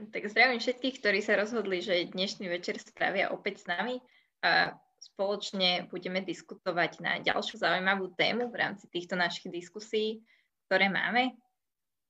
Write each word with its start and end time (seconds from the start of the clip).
Tak 0.00 0.32
zdravím 0.32 0.64
všetkých, 0.64 0.96
ktorí 0.96 1.20
sa 1.20 1.36
rozhodli, 1.36 1.84
že 1.84 2.08
dnešný 2.08 2.48
večer 2.48 2.80
spravia 2.80 3.28
opäť 3.36 3.60
s 3.60 3.66
nami 3.68 4.00
a 4.40 4.72
spoločne 4.96 5.92
budeme 5.92 6.24
diskutovať 6.24 7.04
na 7.04 7.20
ďalšiu 7.20 7.60
zaujímavú 7.60 8.08
tému 8.16 8.48
v 8.48 8.64
rámci 8.64 8.88
týchto 8.88 9.20
našich 9.20 9.52
diskusí, 9.52 10.24
ktoré 10.64 10.88
máme. 10.88 11.36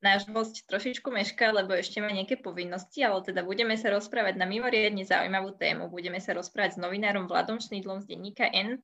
Náš 0.06 0.30
host 0.30 0.70
trošičku 0.70 1.10
meška, 1.10 1.50
lebo 1.50 1.74
ešte 1.74 1.98
má 1.98 2.14
nejaké 2.14 2.38
povinnosti, 2.38 3.02
ale 3.02 3.26
teda 3.26 3.42
budeme 3.42 3.74
sa 3.74 3.90
rozprávať 3.90 4.38
na 4.38 4.46
mimoriadne 4.46 5.02
zaujímavú 5.02 5.58
tému. 5.58 5.90
Budeme 5.90 6.22
sa 6.22 6.30
rozprávať 6.38 6.78
s 6.78 6.82
novinárom 6.82 7.26
Vladom 7.26 7.58
Šnýdlom 7.58 8.06
z 8.06 8.14
denníka 8.14 8.46
N 8.54 8.78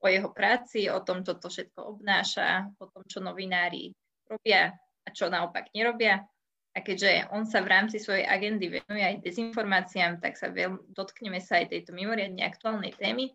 o 0.00 0.08
jeho 0.08 0.32
práci, 0.32 0.88
o 0.88 1.04
tom, 1.04 1.20
čo 1.28 1.36
to 1.36 1.52
všetko 1.52 2.00
obnáša, 2.00 2.72
o 2.80 2.88
tom, 2.88 3.04
čo 3.04 3.20
novinári 3.20 3.92
robia 4.24 4.72
a 5.04 5.08
čo 5.12 5.28
naopak 5.28 5.76
nerobia 5.76 6.24
a 6.70 6.78
keďže 6.78 7.34
on 7.34 7.42
sa 7.50 7.66
v 7.66 7.70
rámci 7.74 7.98
svojej 7.98 8.22
agendy 8.22 8.70
venuje 8.70 9.02
aj 9.02 9.26
dezinformáciám, 9.26 10.22
tak 10.22 10.38
sa 10.38 10.54
veľ, 10.54 10.94
dotkneme 10.94 11.42
sa 11.42 11.58
aj 11.58 11.74
tejto 11.74 11.90
mimoriadne 11.90 12.46
aktuálnej 12.46 12.94
témy, 12.94 13.34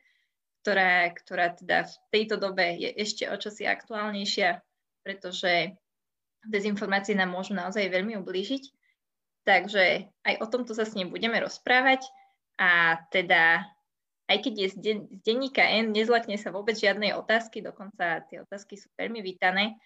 ktorá, 0.63 1.11
ktorá 1.11 1.51
teda 1.51 1.83
v 1.83 1.93
tejto 2.15 2.39
dobe 2.39 2.79
je 2.79 2.89
ešte 2.95 3.27
o 3.27 3.35
čosi 3.35 3.67
aktuálnejšia, 3.67 4.63
pretože 5.03 5.75
dezinformácie 6.47 7.11
nám 7.13 7.35
môžu 7.35 7.53
naozaj 7.53 7.91
veľmi 7.91 8.15
ublížiť. 8.23 8.71
Takže 9.45 10.09
aj 10.25 10.35
o 10.41 10.45
tomto 10.49 10.73
sa 10.73 10.87
s 10.87 10.95
ním 10.97 11.13
budeme 11.13 11.37
rozprávať 11.37 12.07
a 12.57 12.97
teda 13.13 13.61
aj 14.25 14.37
keď 14.41 14.53
je 14.57 14.67
z, 14.73 14.75
den, 14.81 14.99
z 15.05 15.19
denníka 15.21 15.61
N, 15.61 15.93
nezlakne 15.93 16.33
sa 16.41 16.49
vôbec 16.49 16.73
žiadnej 16.73 17.13
otázky, 17.13 17.61
dokonca 17.61 18.25
tie 18.25 18.41
otázky 18.41 18.73
sú 18.73 18.89
veľmi 18.97 19.21
vítané, 19.21 19.77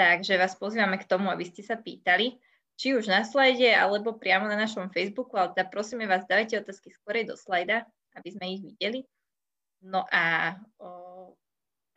takže 0.00 0.40
vás 0.40 0.56
pozývame 0.56 0.96
k 0.96 1.04
tomu, 1.04 1.28
aby 1.28 1.44
ste 1.44 1.60
sa 1.60 1.76
pýtali 1.76 2.40
či 2.76 2.96
už 2.96 3.06
na 3.06 3.22
slajde, 3.22 3.70
alebo 3.72 4.16
priamo 4.16 4.48
na 4.48 4.58
našom 4.58 4.90
Facebooku, 4.90 5.36
ale 5.36 5.54
teda 5.54 5.68
prosíme 5.68 6.08
vás, 6.08 6.26
dajte 6.26 6.60
otázky 6.60 6.90
skorej 6.90 7.28
do 7.28 7.36
slajda, 7.36 7.86
aby 8.16 8.28
sme 8.32 8.44
ich 8.58 8.62
videli. 8.62 9.00
No 9.82 10.06
a 10.10 10.56
o, 10.78 11.34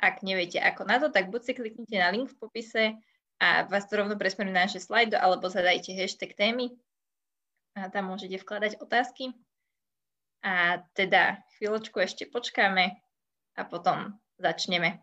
ak 0.02 0.26
neviete 0.26 0.58
ako 0.58 0.82
na 0.86 0.98
to, 0.98 1.08
tak 1.14 1.30
buď 1.30 1.42
si 1.42 1.52
kliknite 1.54 1.98
na 1.98 2.10
link 2.10 2.34
v 2.34 2.40
popise 2.42 2.84
a 3.38 3.68
vás 3.68 3.86
to 3.88 4.00
rovno 4.00 4.18
presmeruje 4.18 4.54
na 4.56 4.66
naše 4.66 4.80
slajdo, 4.82 5.20
alebo 5.20 5.52
zadajte 5.52 5.94
hashtag 5.94 6.34
témy 6.34 6.72
a 7.76 7.92
tam 7.92 8.10
môžete 8.10 8.40
vkladať 8.40 8.80
otázky. 8.80 9.36
A 10.46 10.86
teda 10.94 11.42
chvíľočku 11.58 11.98
ešte 12.00 12.30
počkáme 12.30 12.94
a 13.58 13.62
potom 13.66 14.14
začneme. 14.38 15.02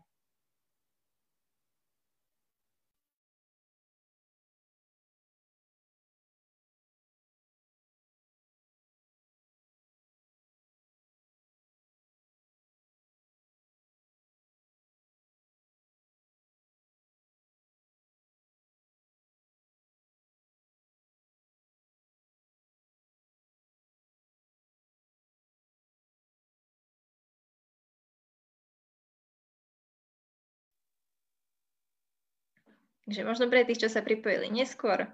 Takže 33.12 33.28
možno 33.28 33.52
pre 33.52 33.68
tých, 33.68 33.84
čo 33.84 33.92
sa 33.92 34.00
pripojili 34.00 34.48
neskôr, 34.48 35.04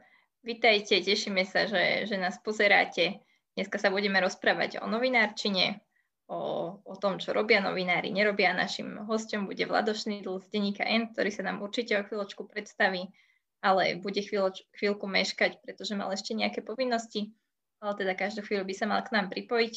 vitajte, 0.46 1.02
tešíme 1.02 1.42
sa, 1.42 1.66
že, 1.66 2.06
že 2.06 2.14
nás 2.14 2.38
pozeráte. 2.38 3.18
Dneska 3.58 3.74
sa 3.74 3.90
budeme 3.90 4.22
rozprávať 4.22 4.78
o 4.78 4.86
novinárčine, 4.86 5.82
o, 6.30 6.78
o 6.78 6.94
tom, 6.94 7.18
čo 7.18 7.34
robia 7.34 7.58
novinári, 7.58 8.14
nerobia. 8.14 8.54
Našim 8.54 9.02
hostom 9.02 9.50
bude 9.50 9.66
Vlado 9.66 9.98
Šnidl 9.98 10.38
z 10.38 10.46
denníka 10.46 10.86
N, 10.86 11.10
ktorý 11.10 11.26
sa 11.34 11.42
nám 11.42 11.58
určite 11.58 11.98
o 11.98 12.06
chvíľočku 12.06 12.46
predstaví, 12.46 13.10
ale 13.66 13.98
bude 13.98 14.22
chvíľoč, 14.22 14.62
chvíľku 14.78 15.10
meškať, 15.10 15.58
pretože 15.66 15.98
mal 15.98 16.14
ešte 16.14 16.38
nejaké 16.38 16.62
povinnosti, 16.62 17.34
ale 17.82 17.98
teda 17.98 18.14
každú 18.14 18.46
chvíľu 18.46 18.62
by 18.62 18.74
sa 18.78 18.86
mal 18.86 19.02
k 19.02 19.10
nám 19.10 19.26
pripojiť. 19.26 19.74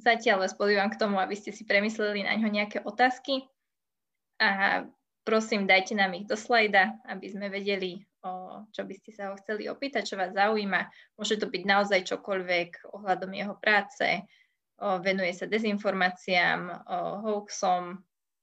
Zatiaľ 0.00 0.48
vás 0.48 0.56
pozývam 0.56 0.88
k 0.88 0.96
tomu, 0.96 1.20
aby 1.20 1.36
ste 1.36 1.52
si 1.52 1.68
premysleli 1.68 2.24
na 2.24 2.40
ňo 2.40 2.48
nejaké 2.48 2.80
otázky 2.80 3.44
a 4.40 4.88
prosím, 5.22 5.66
dajte 5.66 5.94
nám 5.94 6.14
ich 6.18 6.26
do 6.26 6.36
slajda, 6.38 6.98
aby 7.08 7.26
sme 7.30 7.46
vedeli, 7.48 8.02
o, 8.22 8.62
čo 8.74 8.82
by 8.86 8.94
ste 8.94 9.10
sa 9.14 9.30
ho 9.30 9.38
chceli 9.38 9.70
opýtať, 9.70 10.06
čo 10.06 10.18
vás 10.18 10.34
zaujíma. 10.34 10.86
Môže 11.18 11.38
to 11.38 11.46
byť 11.50 11.62
naozaj 11.62 12.00
čokoľvek 12.06 12.92
ohľadom 12.92 13.30
jeho 13.34 13.54
práce, 13.58 14.06
o, 14.78 14.98
venuje 14.98 15.32
sa 15.34 15.46
dezinformáciám, 15.46 16.60
o, 16.68 16.96
hoaxom, 17.26 18.02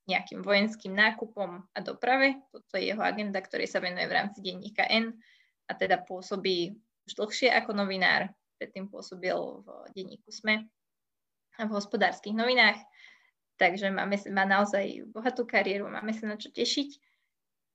nejakým 0.10 0.42
vojenským 0.42 0.98
nákupom 0.98 1.62
a 1.70 1.80
doprave. 1.86 2.42
Toto 2.50 2.82
je 2.82 2.90
jeho 2.90 3.04
agenda, 3.06 3.38
ktorý 3.38 3.70
sa 3.70 3.78
venuje 3.78 4.10
v 4.10 4.18
rámci 4.18 4.42
denníka 4.42 4.90
N 4.90 5.14
a 5.70 5.72
teda 5.78 6.02
pôsobí 6.02 6.74
už 7.06 7.14
dlhšie 7.14 7.54
ako 7.54 7.78
novinár. 7.78 8.34
Predtým 8.58 8.90
pôsobil 8.90 9.38
v 9.38 9.68
denníku 9.94 10.34
SME 10.34 10.66
a 11.62 11.64
v 11.70 11.72
hospodárskych 11.78 12.34
novinách. 12.34 12.82
Takže 13.60 13.92
máme, 13.92 14.16
má 14.32 14.48
naozaj 14.48 15.04
bohatú 15.12 15.44
kariéru, 15.44 15.92
máme 15.92 16.16
sa 16.16 16.32
na 16.32 16.40
čo 16.40 16.48
tešiť. 16.48 16.90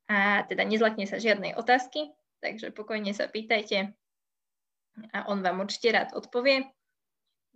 A 0.09 0.49
teda 0.49 0.65
nezlakne 0.65 1.05
sa 1.05 1.21
žiadnej 1.21 1.57
otázky, 1.57 2.09
takže 2.41 2.73
pokojne 2.73 3.13
sa 3.13 3.29
pýtajte 3.29 3.93
a 5.13 5.19
on 5.29 5.45
vám 5.45 5.65
určite 5.65 5.93
rád 5.93 6.13
odpovie. 6.17 6.69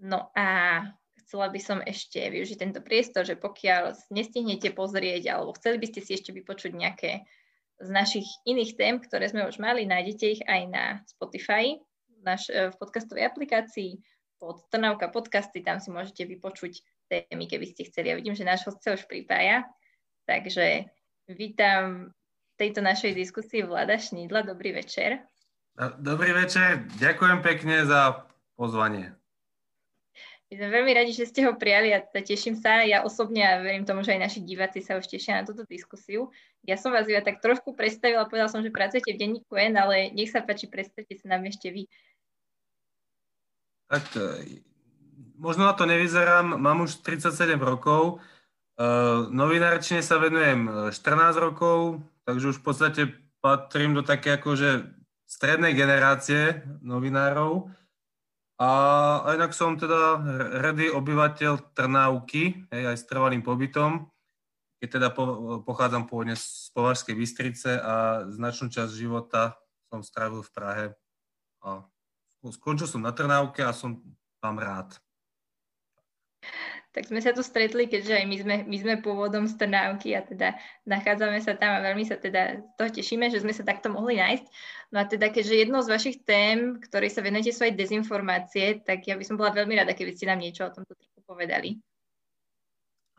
No 0.01 0.31
a 0.37 0.81
chcela 1.25 1.53
by 1.53 1.61
som 1.61 1.79
ešte 1.85 2.21
využiť 2.25 2.57
tento 2.57 2.81
priestor, 2.81 3.25
že 3.25 3.37
pokiaľ 3.37 4.13
nestihnete 4.13 4.73
pozrieť 4.73 5.29
alebo 5.29 5.53
chceli 5.57 5.77
by 5.77 5.87
ste 5.93 6.01
si 6.05 6.17
ešte 6.17 6.31
vypočuť 6.33 6.73
nejaké 6.73 7.27
z 7.79 7.89
našich 7.95 8.27
iných 8.43 8.75
tém, 8.75 8.97
ktoré 8.99 9.31
sme 9.31 9.47
už 9.47 9.63
mali, 9.63 9.87
nájdete 9.87 10.25
ich 10.27 10.43
aj 10.43 10.61
na 10.67 10.85
Spotify, 11.07 11.79
naš, 12.27 12.51
v 12.51 12.75
podcastovej 12.75 13.31
aplikácii 13.31 14.03
pod 14.43 14.67
Trnavka 14.71 15.11
podcasty, 15.15 15.63
tam 15.63 15.79
si 15.79 15.95
môžete 15.95 16.27
vypočuť 16.27 16.83
témy, 17.09 17.49
keby 17.49 17.67
ste 17.73 17.89
chceli. 17.89 18.13
Ja 18.13 18.17
vidím, 18.17 18.37
že 18.37 18.45
náš 18.45 18.69
host 18.69 18.85
sa 18.85 18.93
už 18.93 19.09
pripája, 19.09 19.65
takže 20.29 20.93
vítam 21.33 22.13
v 22.13 22.55
tejto 22.61 22.85
našej 22.85 23.17
diskusii 23.17 23.65
Vlada 23.65 23.97
Šnídla. 23.97 24.45
Dobrý 24.45 24.77
večer. 24.77 25.25
Dobrý 25.99 26.35
večer, 26.35 26.85
ďakujem 26.99 27.39
pekne 27.41 27.87
za 27.87 28.27
pozvanie. 28.59 29.15
My 30.49 30.57
sme 30.57 30.69
veľmi 30.81 30.93
radi, 30.97 31.13
že 31.13 31.29
ste 31.29 31.45
ho 31.45 31.53
prijali 31.61 31.93
a 31.93 32.01
teším 32.01 32.57
sa. 32.57 32.81
Ja 32.81 33.05
osobne 33.05 33.45
a 33.45 33.61
verím 33.61 33.85
tomu, 33.85 34.01
že 34.01 34.17
aj 34.17 34.33
naši 34.33 34.41
diváci 34.41 34.81
sa 34.81 34.97
už 34.97 35.05
tešia 35.05 35.37
na 35.37 35.45
túto 35.45 35.69
diskusiu. 35.69 36.33
Ja 36.65 36.81
som 36.81 36.89
vás 36.89 37.05
iba 37.05 37.21
tak 37.21 37.45
trošku 37.45 37.77
predstavila, 37.77 38.25
povedal 38.25 38.49
som, 38.49 38.65
že 38.65 38.73
pracujete 38.73 39.13
v 39.13 39.21
denníku 39.21 39.55
N, 39.61 39.77
ale 39.77 40.09
nech 40.17 40.33
sa 40.33 40.41
páči, 40.41 40.65
predstavte 40.73 41.13
sa 41.21 41.37
nám 41.37 41.45
ešte 41.53 41.69
vy. 41.69 41.85
Tak 43.93 44.05
možno 45.39 45.71
na 45.71 45.73
to 45.73 45.87
nevyzerám, 45.87 46.59
mám 46.59 46.85
už 46.85 47.01
37 47.07 47.57
rokov, 47.63 48.19
uh, 48.19 49.31
novinárčine 49.31 50.03
sa 50.03 50.19
venujem 50.19 50.91
14 50.91 50.99
e, 50.99 51.41
rokov, 51.41 52.03
takže 52.27 52.53
už 52.53 52.57
v 52.59 52.65
podstate 52.67 53.03
patrím 53.39 53.95
do 53.95 54.03
také 54.03 54.37
akože 54.37 54.99
strednej 55.25 55.73
generácie 55.79 56.67
novinárov. 56.83 57.71
A 58.59 58.71
inak 59.39 59.55
som 59.55 59.79
teda 59.79 60.19
redý 60.59 60.91
obyvateľ 60.91 61.79
Trnávky, 61.79 62.67
hej, 62.75 62.83
aj 62.91 62.97
s 62.99 63.07
trvalým 63.07 63.39
pobytom, 63.39 64.11
keď 64.83 64.89
teda 64.99 65.09
po, 65.15 65.63
pochádzam 65.63 66.11
pôvodne 66.11 66.35
z 66.35 66.67
Považskej 66.75 67.15
Bystrice 67.15 67.79
a 67.79 68.27
značnú 68.27 68.67
časť 68.67 68.91
života 68.91 69.55
som 69.87 70.03
strávil 70.03 70.43
v 70.43 70.51
Prahe. 70.51 70.87
A 71.63 71.87
skončil 72.51 72.91
som 72.91 72.99
na 72.99 73.15
Trnávke 73.15 73.63
a 73.63 73.71
som 73.71 74.03
tam 74.43 74.59
rád. 74.59 74.99
Tak 76.97 77.13
sme 77.13 77.21
sa 77.21 77.37
tu 77.37 77.45
stretli, 77.45 77.85
keďže 77.85 78.17
aj 78.17 78.25
my 78.27 78.37
sme, 78.41 78.57
my 78.65 78.77
sme 78.81 78.95
pôvodom 79.05 79.45
z 79.45 79.55
Trnávky 79.61 80.17
a 80.17 80.25
teda 80.25 80.57
nachádzame 80.89 81.39
sa 81.45 81.55
tam 81.55 81.79
a 81.79 81.85
veľmi 81.85 82.03
sa 82.03 82.17
teda 82.17 82.65
toho 82.81 82.91
tešíme, 82.91 83.29
že 83.29 83.45
sme 83.45 83.53
sa 83.53 83.63
takto 83.63 83.93
mohli 83.93 84.17
nájsť. 84.19 84.47
No 84.91 84.97
a 85.01 85.05
teda 85.05 85.29
keďže 85.29 85.69
jednou 85.69 85.85
z 85.85 85.93
vašich 85.93 86.17
tém, 86.25 86.81
ktorej 86.81 87.13
sa 87.13 87.21
venujete, 87.21 87.53
sú 87.53 87.69
aj 87.69 87.77
dezinformácie, 87.77 88.81
tak 88.83 89.05
ja 89.05 89.21
by 89.21 89.25
som 89.25 89.37
bola 89.37 89.53
veľmi 89.53 89.77
rada, 89.77 89.93
keby 89.93 90.17
ste 90.17 90.33
nám 90.33 90.41
niečo 90.41 90.65
o 90.65 90.75
tomto 90.75 90.97
trochu 90.97 91.21
povedali. 91.29 91.77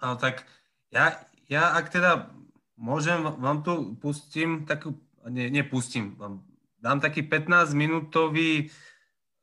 No 0.02 0.18
tak 0.18 0.50
ja, 0.90 1.22
ja 1.46 1.78
ak 1.78 1.94
teda 1.94 2.34
môžem, 2.74 3.22
vám 3.22 3.62
tu 3.62 3.96
pustím 4.02 4.66
takú, 4.66 4.98
nie, 5.30 5.52
nepustím, 5.54 6.18
vám 6.18 6.42
dám 6.82 7.04
taký 7.04 7.28
15-minútový 7.28 8.72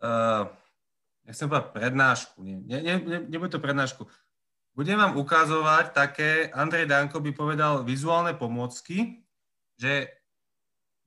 uh, 0.02 0.48
nechcem 1.26 1.50
povedať 1.50 1.74
prednášku, 1.74 2.38
nie, 2.40 2.62
nie, 2.62 2.78
nie, 2.80 3.18
nebude 3.26 3.50
to 3.50 3.60
prednášku. 3.60 4.06
Budem 4.76 5.00
vám 5.00 5.16
ukazovať 5.18 5.96
také, 5.96 6.52
Andrej 6.52 6.86
Danko 6.86 7.18
by 7.18 7.32
povedal 7.32 7.82
vizuálne 7.82 8.36
pomôcky, 8.36 9.24
že 9.80 10.12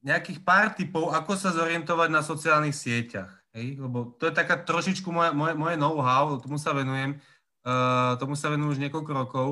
nejakých 0.04 0.39
pár 0.42 0.74
typov, 0.74 1.12
ako 1.12 1.36
sa 1.36 1.54
zorientovať 1.56 2.10
na 2.12 2.21
sociálnych 2.24 2.75
sieťach. 2.75 3.30
hej, 3.54 3.77
lebo 3.81 4.16
to 4.18 4.30
je 4.30 4.33
taká 4.33 4.62
trošičku 4.62 5.10
moje, 5.10 5.31
moje, 5.33 5.54
moje 5.57 5.75
know-how, 5.75 6.38
tomu 6.38 6.62
sa 6.62 6.71
venujem, 6.71 7.18
uh, 7.66 8.16
tomu 8.21 8.38
sa 8.38 8.50
venujem 8.54 8.77
už 8.77 8.83
niekoľko 8.88 9.12
rokov, 9.12 9.48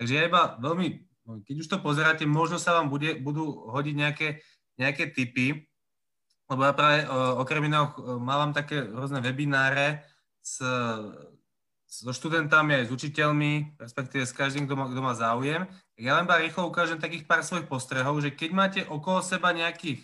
takže 0.00 0.12
ja 0.16 0.22
iba 0.26 0.56
veľmi, 0.58 0.86
keď 1.44 1.54
už 1.60 1.68
to 1.68 1.78
pozeráte, 1.80 2.24
možno 2.24 2.56
sa 2.56 2.76
vám 2.80 2.88
bude, 2.88 3.20
budú 3.20 3.68
hodiť 3.72 3.94
nejaké, 3.94 4.28
nejaké 4.80 5.12
typy, 5.12 5.68
lebo 6.46 6.60
ja 6.62 6.72
práve 6.72 7.06
uh, 7.06 7.38
okrem 7.42 7.66
iného 7.66 7.90
uh, 7.90 8.18
mávam 8.22 8.54
také 8.54 8.86
rôzne 8.86 9.18
webináre 9.18 10.06
s, 10.38 10.62
so 11.86 12.10
študentami 12.10 12.82
aj 12.82 12.84
s 12.90 12.94
učiteľmi, 12.94 13.78
respektíve 13.78 14.26
s 14.26 14.34
každým, 14.34 14.66
kto 14.66 14.74
má, 14.74 14.84
kto 14.90 15.00
má 15.00 15.14
záujem. 15.14 15.64
Ja 15.96 16.18
len 16.18 16.26
iba 16.26 16.36
rýchlo 16.36 16.68
ukážem 16.68 16.98
takých 16.98 17.24
pár 17.24 17.46
svojich 17.46 17.70
postrehov, 17.70 18.18
že 18.20 18.34
keď 18.34 18.50
máte 18.52 18.80
okolo 18.84 19.22
seba 19.22 19.54
nejakých 19.54 20.02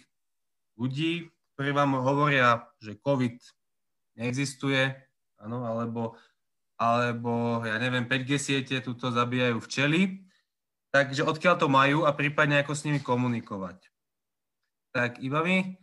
ľudí, 0.79 1.29
ktorí 1.55 1.71
vám 1.75 1.99
hovoria, 2.01 2.65
že 2.81 2.97
COVID 2.97 3.37
neexistuje, 4.17 4.95
áno, 5.43 5.67
alebo, 5.67 6.17
alebo 6.79 7.61
ja 7.67 7.77
neviem, 7.77 8.07
5G 8.07 8.31
siete 8.39 8.77
tuto 8.81 9.11
zabíjajú 9.13 9.59
včely, 9.61 10.23
takže 10.95 11.27
odkiaľ 11.27 11.55
to 11.61 11.69
majú 11.69 12.09
a 12.09 12.15
prípadne 12.15 12.63
ako 12.63 12.73
s 12.73 12.85
nimi 12.89 13.03
komunikovať. 13.03 13.91
Tak 14.97 15.21
iba 15.21 15.45
mi 15.45 15.82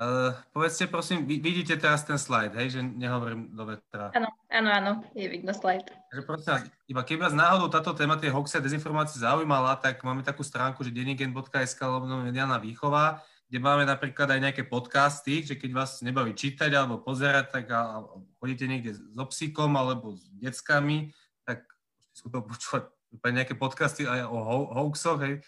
uh, 0.00 0.32
povedzte 0.52 0.86
prosím, 0.86 1.24
vy, 1.24 1.40
vidíte 1.40 1.76
teraz 1.76 2.04
ten 2.04 2.20
slide, 2.20 2.52
hej, 2.56 2.78
že 2.78 2.80
nehovorím 2.84 3.52
do 3.52 3.64
vetra. 3.64 4.12
Áno, 4.12 4.28
áno, 4.52 4.68
áno, 4.72 4.92
je 5.16 5.26
vidno 5.28 5.52
slide. 5.52 5.86
Takže 6.12 6.22
prosím 6.24 6.50
vás, 6.52 6.62
iba 6.88 7.02
keby 7.02 7.20
vás 7.28 7.36
náhodou 7.36 7.68
táto 7.72 7.92
téma 7.96 8.20
tie 8.20 8.32
hoaxy 8.32 8.60
a 8.60 8.64
dezinformácie 8.64 9.20
zaujímala, 9.20 9.76
tak 9.80 10.00
máme 10.04 10.20
takú 10.24 10.44
stránku, 10.44 10.84
že 10.84 10.92
denigen.sk 10.92 11.80
mediálna 12.28 12.60
výchova, 12.60 13.24
kde 13.46 13.58
máme 13.62 13.86
napríklad 13.86 14.26
aj 14.26 14.40
nejaké 14.42 14.62
podcasty, 14.66 15.46
že 15.46 15.54
keď 15.54 15.70
vás 15.70 16.02
nebaví 16.02 16.34
čítať 16.34 16.70
alebo 16.74 16.98
pozerať, 16.98 17.62
tak 17.62 17.70
a, 17.70 18.02
a 18.02 18.18
chodíte 18.42 18.66
niekde 18.66 18.98
so 18.98 19.24
psíkom 19.30 19.70
alebo 19.78 20.18
s 20.18 20.26
deckami, 20.34 21.14
tak 21.46 21.62
sú 22.10 22.26
to 22.26 22.42
počúvať 22.42 22.90
nejaké 23.22 23.54
podcasty 23.54 24.02
aj 24.02 24.26
o 24.26 24.38
ho- 24.42 24.70
hoaxoch, 24.74 25.22
hej. 25.22 25.40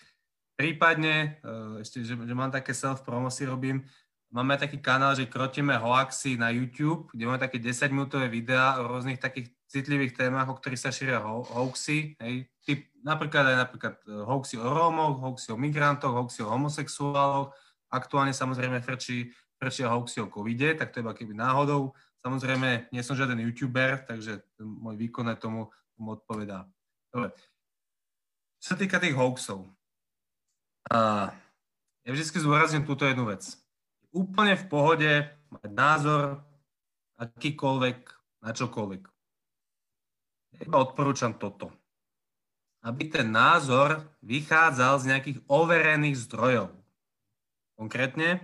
Prípadne, 0.59 1.39
uh, 1.47 1.79
ešte, 1.79 2.03
že, 2.03 2.19
že 2.19 2.35
mám 2.35 2.51
také 2.51 2.75
self-promo 2.75 3.31
si 3.31 3.47
robím, 3.47 3.87
máme 4.33 4.61
taký 4.61 4.79
kanál, 4.79 5.17
že 5.17 5.31
krotíme 5.31 5.77
hoaxy 5.77 6.37
na 6.37 6.53
YouTube, 6.53 7.09
kde 7.13 7.25
máme 7.27 7.41
také 7.41 7.57
10-minútové 7.61 8.29
videá 8.29 8.81
o 8.81 8.89
rôznych 8.93 9.21
takých 9.21 9.53
citlivých 9.69 10.17
témach, 10.17 10.49
o 10.49 10.57
ktorých 10.57 10.81
sa 10.81 10.93
šíria 10.93 11.21
ho- 11.21 11.45
hoaxy, 11.45 12.17
hej. 12.21 12.49
Typ, 12.65 12.89
napríklad 13.01 13.49
aj 13.53 13.57
napríklad 13.69 13.95
e, 14.05 14.13
hoaxy 14.25 14.61
o 14.61 14.69
Rómoch, 14.69 15.21
hoaxy 15.21 15.53
o 15.53 15.57
migrantoch, 15.57 16.13
hoaxy 16.13 16.45
o 16.45 16.53
homosexuáloch, 16.53 17.53
Aktuálne 17.89 18.37
samozrejme 18.37 18.85
frčí, 18.85 19.33
frčia 19.57 19.89
hoaxy 19.89 20.21
o 20.21 20.29
covide, 20.29 20.77
tak 20.77 20.93
to 20.93 21.01
iba 21.01 21.17
keby 21.17 21.33
náhodou. 21.33 21.97
Samozrejme, 22.21 22.93
nie 22.93 23.01
som 23.01 23.17
žiaden 23.17 23.41
youtuber, 23.41 24.05
takže 24.05 24.45
môj 24.61 25.01
výkon 25.01 25.25
tomu, 25.41 25.73
tomu 25.97 26.21
odpovedá. 26.21 26.69
Dobre. 27.09 27.33
Čo 28.61 28.77
sa 28.77 28.77
týka 28.77 29.01
tých 29.01 29.17
hoaxov, 29.17 29.65
a 30.89 31.29
ja 32.05 32.11
vždy 32.17 32.41
zdôrazním 32.41 32.89
túto 32.89 33.05
jednu 33.05 33.29
vec. 33.29 33.61
Úplne 34.13 34.55
v 34.57 34.65
pohode 34.69 35.13
mať 35.53 35.71
názor 35.73 36.41
akýkoľvek 37.19 37.99
na 38.45 38.51
čokoľvek. 38.55 39.03
Iba 40.65 40.77
odporúčam 40.81 41.37
toto. 41.37 41.71
Aby 42.83 43.11
ten 43.11 43.29
názor 43.29 44.07
vychádzal 44.23 44.95
z 45.03 45.09
nejakých 45.13 45.39
overených 45.51 46.17
zdrojov. 46.25 46.73
Konkrétne, 47.79 48.43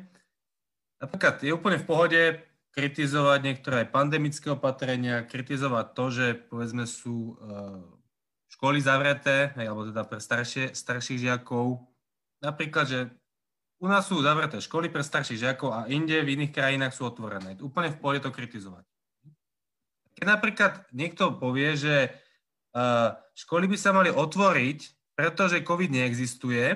napríklad 0.98 1.42
je 1.42 1.54
úplne 1.54 1.78
v 1.80 1.88
pohode 1.88 2.20
kritizovať 2.74 3.38
niektoré 3.42 3.86
aj 3.86 3.94
pandemické 3.94 4.50
opatrenia, 4.50 5.26
kritizovať 5.26 5.86
to, 5.94 6.04
že 6.10 6.26
povedzme 6.50 6.84
sú 6.90 7.38
uh, 7.38 7.78
školy 8.50 8.82
zavreté, 8.82 9.54
alebo 9.54 9.86
teda 9.86 10.02
pre 10.02 10.18
staršie, 10.18 10.74
starších 10.74 11.22
žiakov. 11.22 11.82
Napríklad, 12.42 12.86
že 12.90 13.00
u 13.84 13.86
nás 13.86 14.08
sú 14.08 14.16
zavreté 14.24 14.64
školy 14.64 14.88
pre 14.88 15.04
starších 15.04 15.44
žiakov 15.44 15.68
a 15.76 15.84
inde 15.92 16.16
v 16.24 16.40
iných 16.40 16.56
krajinách 16.56 16.96
sú 16.96 17.04
otvorené. 17.04 17.60
Úplne 17.60 17.92
v 17.92 18.00
pohode 18.00 18.24
to 18.24 18.32
kritizovať. 18.32 18.88
Keď 20.16 20.24
napríklad 20.24 20.72
niekto 20.96 21.36
povie, 21.36 21.76
že 21.76 22.08
uh, 22.72 23.12
školy 23.36 23.68
by 23.68 23.76
sa 23.76 23.92
mali 23.92 24.08
otvoriť, 24.08 25.12
pretože 25.12 25.60
COVID 25.60 25.92
neexistuje, 25.92 26.72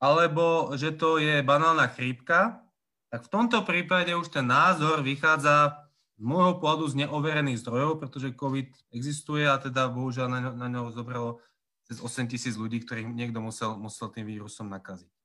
alebo 0.00 0.72
že 0.72 0.96
to 0.96 1.20
je 1.20 1.44
banálna 1.44 1.92
chrípka, 1.92 2.64
tak 3.12 3.28
v 3.28 3.32
tomto 3.32 3.68
prípade 3.68 4.16
už 4.16 4.32
ten 4.32 4.48
názor 4.48 5.04
vychádza 5.04 5.84
z 6.16 6.22
môjho 6.24 6.56
pohľadu 6.64 6.84
z 6.88 6.98
neoverených 7.04 7.60
zdrojov, 7.60 8.00
pretože 8.00 8.32
COVID 8.32 8.96
existuje 8.96 9.44
a 9.44 9.60
teda 9.60 9.92
bohužiaľ 9.92 10.26
na, 10.32 10.38
ňo, 10.40 10.52
na 10.56 10.68
ňo 10.72 10.82
zobralo 10.96 11.44
cez 11.84 12.00
8 12.00 12.24
tisíc 12.24 12.56
ľudí, 12.56 12.80
ktorých 12.84 13.12
niekto 13.12 13.44
musel, 13.44 13.76
musel 13.76 14.08
tým 14.08 14.24
vírusom 14.24 14.72
nakaziť. 14.72 15.17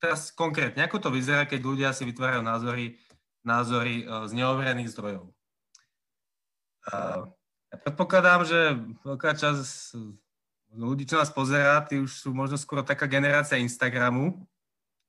Teraz 0.00 0.34
konkrétne, 0.34 0.84
ako 0.84 0.98
to 0.98 1.08
vyzerá, 1.12 1.44
keď 1.48 1.60
ľudia 1.60 1.90
si 1.92 2.04
vytvárajú 2.04 2.42
názory, 2.44 2.98
názory 3.44 4.02
e, 4.02 4.28
z 4.28 4.32
neoverených 4.36 4.92
zdrojov? 4.92 5.34
Ja 7.72 7.76
predpokladám, 7.80 8.44
že 8.44 8.76
veľká 9.02 9.34
časť 9.34 9.96
ľudí, 10.76 11.08
čo 11.08 11.16
nás 11.16 11.32
pozerá, 11.32 11.80
tí 11.86 11.96
už 12.02 12.10
sú 12.12 12.30
možno 12.36 12.60
skoro 12.60 12.84
taká 12.84 13.08
generácia 13.08 13.56
Instagramu. 13.56 14.44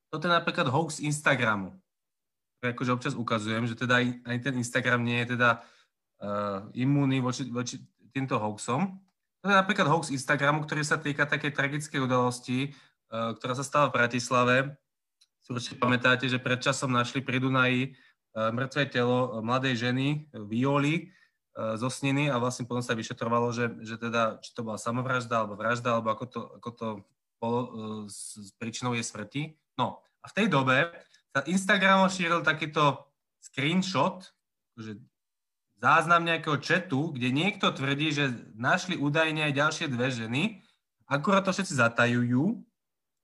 Toto 0.09 0.29
je 0.29 0.33
napríklad 0.33 0.69
hoax 0.69 1.03
Instagramu. 1.03 1.75
Akože 2.63 2.95
občas 2.95 3.13
ukazujem, 3.13 3.69
že 3.69 3.77
teda 3.77 4.01
aj 4.01 4.37
ten 4.41 4.57
Instagram 4.57 5.05
nie 5.05 5.21
je 5.21 5.37
teda 5.37 5.61
uh, 5.61 6.65
imúnny 6.73 7.21
voči, 7.21 7.45
voči 7.45 7.77
týmto 8.09 8.41
hoaxom. 8.41 8.97
To 9.43 9.45
je 9.45 9.53
napríklad 9.53 9.85
hoax 9.85 10.09
Instagramu, 10.09 10.65
ktorý 10.65 10.81
sa 10.81 10.97
týka 10.97 11.29
takej 11.29 11.53
tragickej 11.53 11.99
udalosti, 12.01 12.73
ktorá 13.09 13.53
sa 13.53 13.65
stala 13.65 13.89
v 13.89 13.95
Bratislave. 14.01 14.55
Si 15.45 15.53
určite 15.53 15.77
pamätáte, 15.77 16.25
že 16.25 16.41
predčasom 16.41 16.89
našli 16.89 17.21
pri 17.21 17.37
Dunaji 17.37 17.93
uh, 17.93 18.49
mŕtve 18.49 18.89
telo 18.89 19.41
mladej 19.45 19.77
ženy 19.77 20.27
Violi, 20.33 21.13
E, 21.55 21.79
zo 21.79 21.87
sniny 21.87 22.27
a 22.27 22.35
vlastne 22.35 22.67
potom 22.67 22.83
sa 22.83 22.91
vyšetrovalo, 22.91 23.55
že, 23.55 23.71
že 23.79 23.95
teda, 23.95 24.43
či 24.43 24.51
to 24.51 24.67
bola 24.67 24.75
samovražda 24.75 25.39
alebo 25.39 25.55
vražda, 25.55 25.95
alebo 25.95 26.11
ako 26.11 26.25
to, 26.27 26.41
ako 26.59 26.69
to 26.75 26.87
bolo 27.39 27.59
e, 27.63 27.67
s, 28.11 28.51
príčinou 28.59 28.91
jej 28.91 29.07
smrti. 29.07 29.55
No 29.79 30.03
a 30.19 30.27
v 30.27 30.35
tej 30.35 30.47
dobe 30.51 30.91
sa 31.31 31.47
Instagram 31.47 32.11
šíril 32.11 32.43
takýto 32.43 33.07
screenshot, 33.39 34.27
že 34.75 34.99
záznam 35.79 36.27
nejakého 36.27 36.59
chatu, 36.59 37.15
kde 37.15 37.31
niekto 37.31 37.71
tvrdí, 37.71 38.11
že 38.11 38.35
našli 38.59 38.99
údajne 38.99 39.47
aj 39.47 39.53
ďalšie 39.55 39.85
dve 39.87 40.11
ženy, 40.11 40.59
akurát 41.07 41.47
to 41.47 41.55
všetci 41.55 41.79
zatajujú 41.79 42.59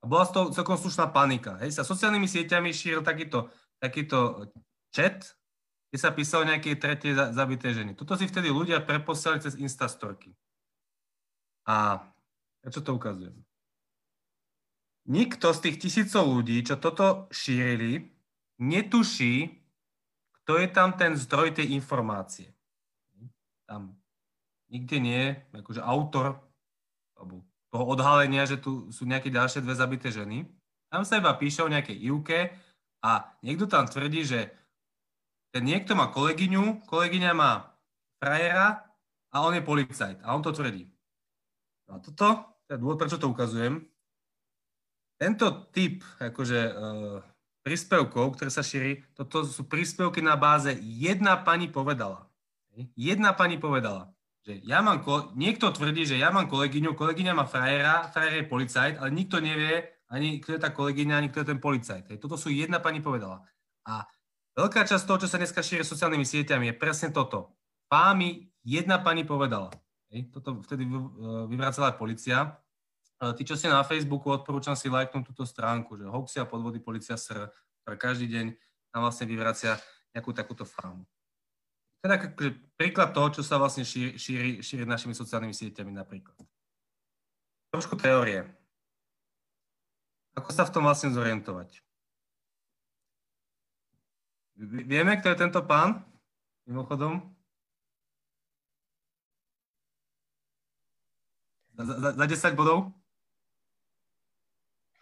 a 0.01 0.03
bola 0.09 0.25
z 0.25 0.31
toho 0.33 0.45
celkom 0.49 0.77
slušná 0.81 1.13
panika. 1.13 1.61
Hej, 1.61 1.77
sa 1.77 1.85
sociálnymi 1.85 2.25
sieťami 2.25 2.73
šíril 2.73 3.05
takýto, 3.05 3.53
takýto 3.77 4.49
chat, 4.89 5.37
kde 5.93 5.97
sa 6.01 6.09
písalo 6.09 6.49
nejaké 6.49 6.73
tretie 6.81 7.13
zabité 7.13 7.69
ženy. 7.69 7.93
Toto 7.93 8.17
si 8.17 8.25
vtedy 8.25 8.49
ľudia 8.49 8.81
preposlali 8.81 9.45
cez 9.45 9.53
Instastorky. 9.61 10.33
A 11.69 12.01
prečo 12.65 12.81
to 12.81 12.97
ukazujem? 12.97 13.37
Nikto 15.05 15.53
z 15.53 15.59
tých 15.69 15.77
tisícov 15.81 16.25
ľudí, 16.25 16.61
čo 16.65 16.81
toto 16.81 17.29
šírili, 17.29 18.09
netuší, 18.61 19.61
kto 20.41 20.61
je 20.61 20.67
tam 20.69 20.97
ten 20.97 21.13
zdroj 21.13 21.57
tej 21.57 21.73
informácie. 21.77 22.49
Tam 23.69 23.97
nikde 24.71 24.97
nie 24.97 25.21
je 25.21 25.31
akože 25.61 25.81
autor 25.83 26.41
alebo 27.17 27.45
toho 27.71 27.85
odhalenia, 27.87 28.43
že 28.43 28.59
tu 28.59 28.91
sú 28.91 29.07
nejaké 29.07 29.31
ďalšie 29.31 29.63
dve 29.63 29.73
zabité 29.73 30.11
ženy. 30.11 30.43
Tam 30.91 31.07
sa 31.07 31.17
iba 31.17 31.31
píše 31.39 31.63
o 31.63 31.71
nejakej 31.71 31.97
Ivke 31.97 32.51
a 32.99 33.31
niekto 33.41 33.65
tam 33.65 33.87
tvrdí, 33.87 34.27
že 34.27 34.51
ten 35.55 35.63
niekto 35.63 35.95
má 35.95 36.11
kolegyňu, 36.11 36.83
kolegyňa 36.87 37.31
má 37.31 37.71
frajera 38.19 38.83
a 39.31 39.35
on 39.43 39.55
je 39.55 39.63
policajt 39.63 40.19
a 40.23 40.35
on 40.35 40.43
to 40.43 40.51
tvrdí. 40.51 40.91
No 41.87 41.95
a 41.95 41.99
toto, 42.03 42.59
to 42.67 42.69
je 42.75 42.79
dôvod, 42.79 42.99
prečo 42.99 43.19
to 43.19 43.31
ukazujem. 43.31 43.87
Tento 45.15 45.71
typ 45.71 46.03
akože, 46.19 46.59
uh, 46.71 47.19
príspevkov, 47.61 48.35
ktoré 48.37 48.49
sa 48.49 48.65
šíri, 48.65 49.05
toto 49.13 49.45
sú 49.45 49.69
príspevky 49.69 50.19
na 50.19 50.33
báze 50.33 50.73
jedna 50.81 51.37
pani 51.37 51.69
povedala. 51.69 52.25
Jedna 52.97 53.35
pani 53.35 53.61
povedala, 53.61 54.09
že 54.41 54.57
ja 54.65 54.81
mám, 54.81 55.05
niekto 55.37 55.69
tvrdí, 55.69 56.05
že 56.05 56.17
ja 56.17 56.33
mám 56.33 56.49
kolegyňu, 56.49 56.97
kolegyňa 56.97 57.33
má 57.37 57.45
frajera, 57.45 58.09
frajer 58.09 58.41
je 58.41 58.49
policajt, 58.49 58.95
ale 58.97 59.09
nikto 59.13 59.37
nevie, 59.37 59.85
ani 60.09 60.41
kto 60.41 60.57
je 60.57 60.61
tá 60.61 60.73
kolegyňa, 60.73 61.13
ani 61.13 61.29
kto 61.29 61.45
je 61.45 61.49
ten 61.53 61.61
policajt. 61.61 62.17
Toto 62.17 62.35
sú 62.35 62.49
jedna 62.49 62.81
pani 62.81 62.99
povedala. 62.99 63.45
A 63.85 64.03
Veľká 64.51 64.83
časť 64.83 65.07
toho, 65.07 65.21
čo 65.23 65.31
sa 65.31 65.39
dneska 65.39 65.63
šíri 65.63 65.87
sociálnymi 65.87 66.27
sieťami, 66.27 66.65
je 66.71 66.75
presne 66.75 67.09
toto. 67.15 67.55
Pámi, 67.87 68.51
jedna 68.67 68.99
pani 68.99 69.23
povedala. 69.23 69.71
Hej, 70.11 70.27
toto 70.27 70.59
vtedy 70.59 70.83
e, 70.83 70.91
vyvracala 71.47 71.95
aj 71.95 71.99
policia. 71.99 72.59
Tí, 73.21 73.45
čo 73.45 73.53
ste 73.55 73.69
na 73.69 73.85
Facebooku, 73.85 74.33
odporúčam 74.33 74.73
si 74.73 74.89
lajknúť 74.89 75.23
túto 75.29 75.45
stránku, 75.45 75.93
že 75.93 76.09
hoaxy 76.09 76.41
podvody 76.49 76.81
policia 76.81 77.15
SR, 77.15 77.53
ktorá 77.85 77.95
každý 77.95 78.27
deň 78.27 78.45
nám 78.91 79.01
vlastne 79.05 79.29
vyvracia 79.29 79.77
nejakú 80.11 80.33
takúto 80.33 80.65
fámu. 80.65 81.05
Teda 82.01 82.17
príklad 82.73 83.13
toho, 83.13 83.29
čo 83.29 83.41
sa 83.45 83.61
vlastne 83.61 83.85
šíri, 83.85 84.17
šíri, 84.17 84.51
šíri 84.65 84.85
našimi 84.89 85.13
sociálnymi 85.13 85.53
sieťami 85.53 85.93
napríklad. 85.93 86.33
Trošku 87.69 87.93
teórie. 87.95 88.49
Ako 90.33 90.49
sa 90.49 90.65
v 90.65 90.73
tom 90.73 90.83
vlastne 90.89 91.13
zorientovať? 91.13 91.77
Vieme, 94.61 95.17
kto 95.21 95.29
je 95.29 95.41
tento 95.41 95.61
pán? 95.61 96.01
Mimochodom? 96.65 97.21
Za, 101.77 101.97
za, 101.97 102.09
za 102.17 102.25
10 102.53 102.57
bodov? 102.57 102.93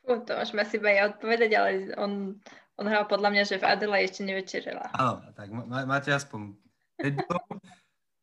Fú, 0.03 0.20
to 0.24 0.36
môžeme 0.36 0.63
si 0.63 0.79
ja 0.79 1.12
odpovedať, 1.12 1.51
ale 1.56 1.70
on, 2.00 2.39
on 2.79 2.86
hral 2.88 3.06
podľa 3.08 3.29
mňa, 3.36 3.44
že 3.46 3.60
v 3.60 3.68
Adela 3.68 4.00
ešte 4.00 4.24
nevečerila. 4.24 4.96
Áno, 4.96 5.22
tak 5.36 5.51
má, 5.51 5.84
máte 5.84 6.10
aspoň 6.15 6.56
5 7.00 7.15
bodov. 7.25 7.48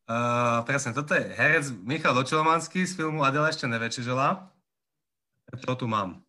Uh, 0.07 0.63
presne, 0.63 0.95
toto 0.95 1.19
je 1.19 1.25
herec 1.35 1.75
Michal 1.83 2.15
Dočelomanský 2.15 2.87
z 2.87 2.95
filmu 2.95 3.27
Adela 3.27 3.51
ešte 3.51 3.67
nevečerila. 3.67 4.55
Čo 5.59 5.75
tu 5.75 5.91
mám? 5.91 6.23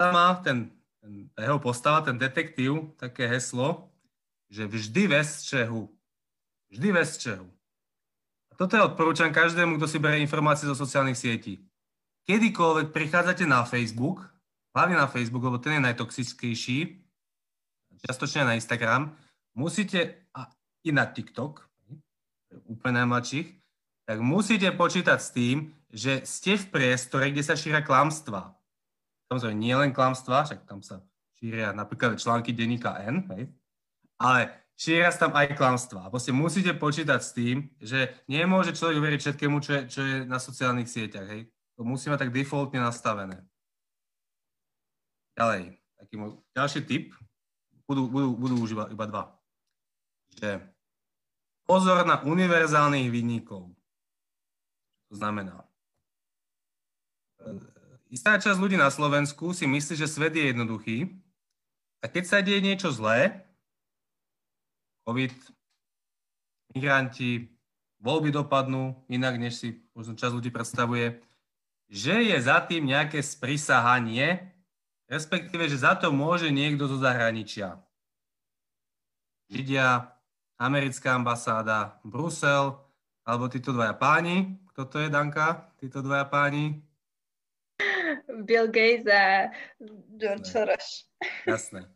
Tam 0.00 0.12
má 0.16 0.40
ten, 0.40 0.72
ten, 1.00 1.28
jeho 1.36 1.60
postava, 1.60 2.00
ten 2.00 2.16
detektív, 2.16 2.96
také 2.96 3.28
heslo, 3.28 3.92
že 4.48 4.64
vždy 4.64 5.12
bez 5.12 5.44
čehu. 5.44 5.92
Vždy 6.72 6.88
bez 6.92 7.20
čehu. 7.20 7.48
A 8.48 8.52
toto 8.56 8.76
je 8.76 8.86
odporúčam 8.86 9.32
každému, 9.32 9.76
kto 9.76 9.86
si 9.88 10.00
berie 10.00 10.24
informácie 10.24 10.64
zo 10.64 10.76
sociálnych 10.76 11.16
sietí. 11.16 11.60
Kedykoľvek 12.28 12.92
prichádzate 12.92 13.44
na 13.44 13.64
Facebook, 13.64 14.24
hlavne 14.76 14.96
na 14.96 15.08
Facebook, 15.08 15.44
lebo 15.44 15.60
ten 15.60 15.80
je 15.80 15.86
najtoxickejší, 15.88 16.78
čiastočne 18.04 18.48
na 18.48 18.56
Instagram, 18.56 19.12
musíte, 19.56 20.19
i 20.84 20.90
na 20.92 21.04
TikTok, 21.06 21.70
úplne 22.66 23.04
najmladších, 23.04 23.48
tak 24.08 24.18
musíte 24.18 24.66
počítať 24.74 25.18
s 25.22 25.30
tým, 25.30 25.70
že 25.90 26.26
ste 26.26 26.58
v 26.58 26.66
priestore, 26.70 27.30
kde 27.30 27.42
sa 27.46 27.54
šíria 27.54 27.82
klamstvá. 27.82 28.54
Samozrejme, 29.30 29.54
nie 29.58 29.74
len 29.74 29.94
klamstvá, 29.94 30.46
však 30.46 30.66
tam 30.66 30.82
sa 30.82 31.02
šíria 31.38 31.70
napríklad 31.70 32.18
články 32.18 32.50
denníka 32.50 32.98
N, 33.06 33.26
hej? 33.30 33.46
ale 34.18 34.50
šíria 34.74 35.14
sa 35.14 35.26
tam 35.26 35.32
aj 35.38 35.54
klamstvá. 35.54 36.10
Proste 36.10 36.34
musíte 36.34 36.74
počítať 36.74 37.20
s 37.22 37.30
tým, 37.30 37.70
že 37.78 38.10
nemôže 38.26 38.74
človek 38.74 38.98
veriť 38.98 39.20
všetkému, 39.22 39.56
čo 39.62 39.70
je, 39.78 39.80
čo 39.86 40.00
je 40.02 40.16
na 40.26 40.42
sociálnych 40.42 40.90
sieťach. 40.90 41.26
Hej? 41.30 41.46
To 41.78 41.86
musí 41.86 42.10
mať 42.10 42.26
tak 42.26 42.34
defaultne 42.34 42.82
nastavené. 42.82 43.46
Ďalej, 45.38 45.80
taký 45.96 46.14
môj 46.18 46.36
ďalší 46.52 46.80
tip, 46.84 47.14
budú, 47.88 48.10
budú, 48.10 48.28
budú 48.36 48.54
už 48.60 48.70
iba, 48.76 48.84
iba 48.92 49.06
dva. 49.08 49.39
Že 50.40 50.64
pozor 51.68 52.00
na 52.08 52.16
univerzálnych 52.24 53.12
vinníkov. 53.12 53.68
To 55.12 55.14
znamená, 55.14 55.68
istá 58.08 58.40
časť 58.40 58.56
ľudí 58.56 58.80
na 58.80 58.88
Slovensku 58.88 59.52
si 59.52 59.68
myslí, 59.68 60.00
že 60.00 60.08
svet 60.08 60.32
je 60.32 60.48
jednoduchý 60.48 61.12
a 62.00 62.08
keď 62.08 62.24
sa 62.24 62.40
deje 62.40 62.64
niečo 62.64 62.88
zlé, 62.88 63.44
COVID, 65.04 65.34
migranti, 66.72 67.50
voľby 68.00 68.32
dopadnú 68.32 68.96
inak, 69.12 69.36
než 69.36 69.60
si 69.60 69.68
možno 69.92 70.16
časť 70.16 70.32
ľudí 70.32 70.48
predstavuje, 70.48 71.20
že 71.90 72.22
je 72.22 72.36
za 72.38 72.62
tým 72.64 72.86
nejaké 72.86 73.18
sprisahanie, 73.20 74.54
respektíve, 75.10 75.66
že 75.66 75.82
za 75.82 75.98
to 75.98 76.14
môže 76.14 76.48
niekto 76.48 76.86
zo 76.86 76.96
zahraničia. 76.96 77.82
Židia, 79.50 80.14
americká 80.60 81.16
ambasáda, 81.16 81.96
Brusel, 82.04 82.76
alebo 83.24 83.48
títo 83.48 83.72
dvaja 83.72 83.96
páni. 83.96 84.60
Kto 84.76 84.84
to 84.84 84.96
je, 85.00 85.08
Danka? 85.08 85.72
Títo 85.80 86.04
dvaja 86.04 86.28
páni? 86.28 86.84
Bill 88.44 88.68
Gates 88.68 89.08
a 89.08 89.48
George 90.20 90.44
Soros. 90.44 91.08
Jasné. 91.48 91.88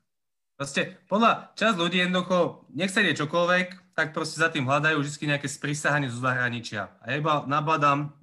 Proste 0.54 0.96
podľa 1.10 1.50
časť 1.58 1.76
ľudí 1.76 1.98
jednoducho, 1.98 2.64
nech 2.72 2.88
sa 2.88 3.02
ide 3.02 3.18
čokoľvek, 3.18 3.94
tak 3.94 4.14
proste 4.14 4.38
za 4.38 4.48
tým 4.48 4.64
hľadajú 4.64 5.02
vždy 5.02 5.34
nejaké 5.34 5.50
sprísahanie 5.50 6.06
zo 6.06 6.22
zahraničia. 6.22 6.94
A 7.02 7.10
ja 7.10 7.18
iba 7.18 7.42
nabadám, 7.46 8.14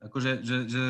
akože, 0.00 0.40
že, 0.40 0.56
že, 0.68 0.84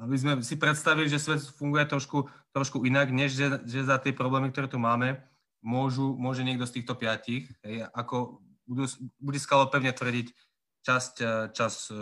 aby 0.00 0.16
sme 0.16 0.32
si 0.40 0.56
predstavili, 0.56 1.12
že 1.12 1.20
svet 1.20 1.44
funguje 1.44 1.84
trošku, 1.84 2.24
trošku 2.56 2.82
inak, 2.88 3.12
než 3.12 3.36
že, 3.36 3.46
že 3.68 3.84
za 3.84 4.00
tie 4.00 4.16
problémy, 4.16 4.48
ktoré 4.48 4.66
tu 4.68 4.80
máme, 4.80 5.20
môžu, 5.68 6.16
môže 6.16 6.40
niekto 6.40 6.64
z 6.64 6.80
týchto 6.80 6.96
piatich, 6.96 7.52
hej, 7.60 7.84
ako 7.92 8.40
budú, 8.64 8.88
bude 9.20 9.36
skalo 9.36 9.68
pevne 9.68 9.92
tvrdiť 9.92 10.32
časť, 10.80 11.14
časť 11.52 11.80
e, 11.92 11.94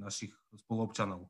našich 0.00 0.32
spoluobčanov. 0.56 1.28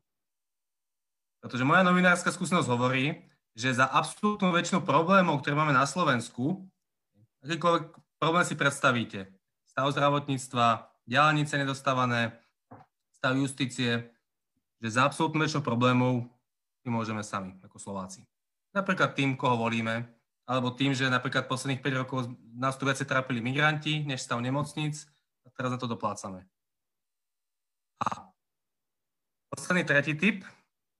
Pretože 1.43 1.67
moja 1.67 1.83
novinárska 1.83 2.31
skúsenosť 2.31 2.71
hovorí, 2.71 3.27
že 3.51 3.75
za 3.75 3.89
absolútnu 3.91 4.55
väčšinu 4.55 4.87
problémov, 4.87 5.43
ktoré 5.43 5.59
máme 5.59 5.75
na 5.75 5.83
Slovensku, 5.83 6.63
akýkoľvek 7.43 7.83
problém 8.21 8.45
si 8.47 8.55
predstavíte, 8.55 9.27
stav 9.67 9.91
zdravotníctva, 9.91 10.87
diálnice 11.03 11.59
nedostávané, 11.59 12.37
stav 13.11 13.35
justície, 13.35 14.07
že 14.79 14.89
za 14.89 15.09
absolútnu 15.09 15.43
väčšinu 15.43 15.65
problémov 15.65 16.29
my 16.85 16.89
môžeme 16.89 17.25
sami, 17.25 17.57
ako 17.65 17.77
Slováci. 17.77 18.23
Napríklad 18.71 19.17
tým, 19.17 19.35
koho 19.35 19.59
volíme, 19.59 20.20
alebo 20.51 20.75
tým, 20.75 20.91
že 20.91 21.07
napríklad 21.07 21.47
posledných 21.47 21.79
5 21.79 22.01
rokov 22.03 22.27
nás 22.59 22.75
tu 22.75 22.83
viacej 22.83 23.07
trápili 23.07 23.39
migranti, 23.39 24.03
než 24.03 24.19
stav 24.19 24.43
nemocníc, 24.43 25.07
a 25.47 25.49
teraz 25.55 25.71
na 25.71 25.79
to 25.79 25.87
doplácame. 25.87 26.43
A 28.03 28.27
posledný 29.47 29.87
tretí 29.87 30.19
typ, 30.19 30.43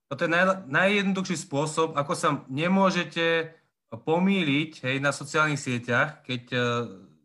toto 0.07 0.23
je 0.23 0.31
naj, 0.31 0.71
najjednoduchší 0.71 1.35
spôsob, 1.35 1.99
ako 1.99 2.13
sa 2.15 2.29
nemôžete 2.47 3.51
pomýliť 3.91 4.87
hej, 4.87 5.03
na 5.03 5.11
sociálnych 5.11 5.59
sieťach, 5.59 6.23
keď 6.23 6.43
uh, 6.55 6.63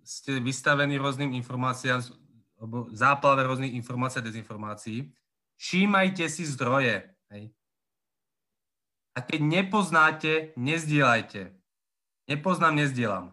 ste 0.02 0.42
vystavení 0.42 0.98
rôznym 0.98 1.30
informáciám, 1.30 2.02
alebo 2.58 2.90
záplave 2.90 3.46
rôznych 3.46 3.70
informácií 3.78 4.18
a 4.18 4.26
dezinformácií. 4.26 4.98
Všímajte 5.62 6.26
si 6.26 6.42
zdroje. 6.42 7.06
Hej. 7.30 7.54
A 9.14 9.22
keď 9.22 9.40
nepoznáte, 9.46 10.32
nezdielajte. 10.58 11.54
Nepoznám, 12.26 12.74
nezdielam. 12.74 13.30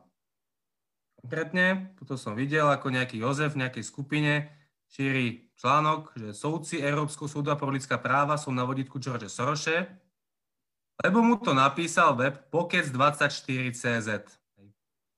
Konkrétne, 1.17 1.95
toto 1.97 2.13
som 2.13 2.37
videl, 2.37 2.69
ako 2.69 2.93
nejaký 2.93 3.17
Jozef 3.17 3.57
v 3.57 3.65
nejakej 3.65 3.83
skupine 3.87 4.53
šíri 4.93 5.49
článok, 5.57 6.13
že 6.13 6.37
soudci 6.37 6.77
Európskeho 6.77 7.25
súdu 7.25 7.49
a 7.49 7.57
pro 7.57 7.73
lidská 7.73 7.97
práva 7.97 8.37
sú 8.37 8.53
na 8.53 8.61
vodítku 8.61 9.01
George 9.01 9.31
Soroše, 9.31 9.87
lebo 11.01 11.25
mu 11.25 11.41
to 11.41 11.57
napísal 11.57 12.13
web 12.13 12.51
Pokec24CZ. 12.53 14.29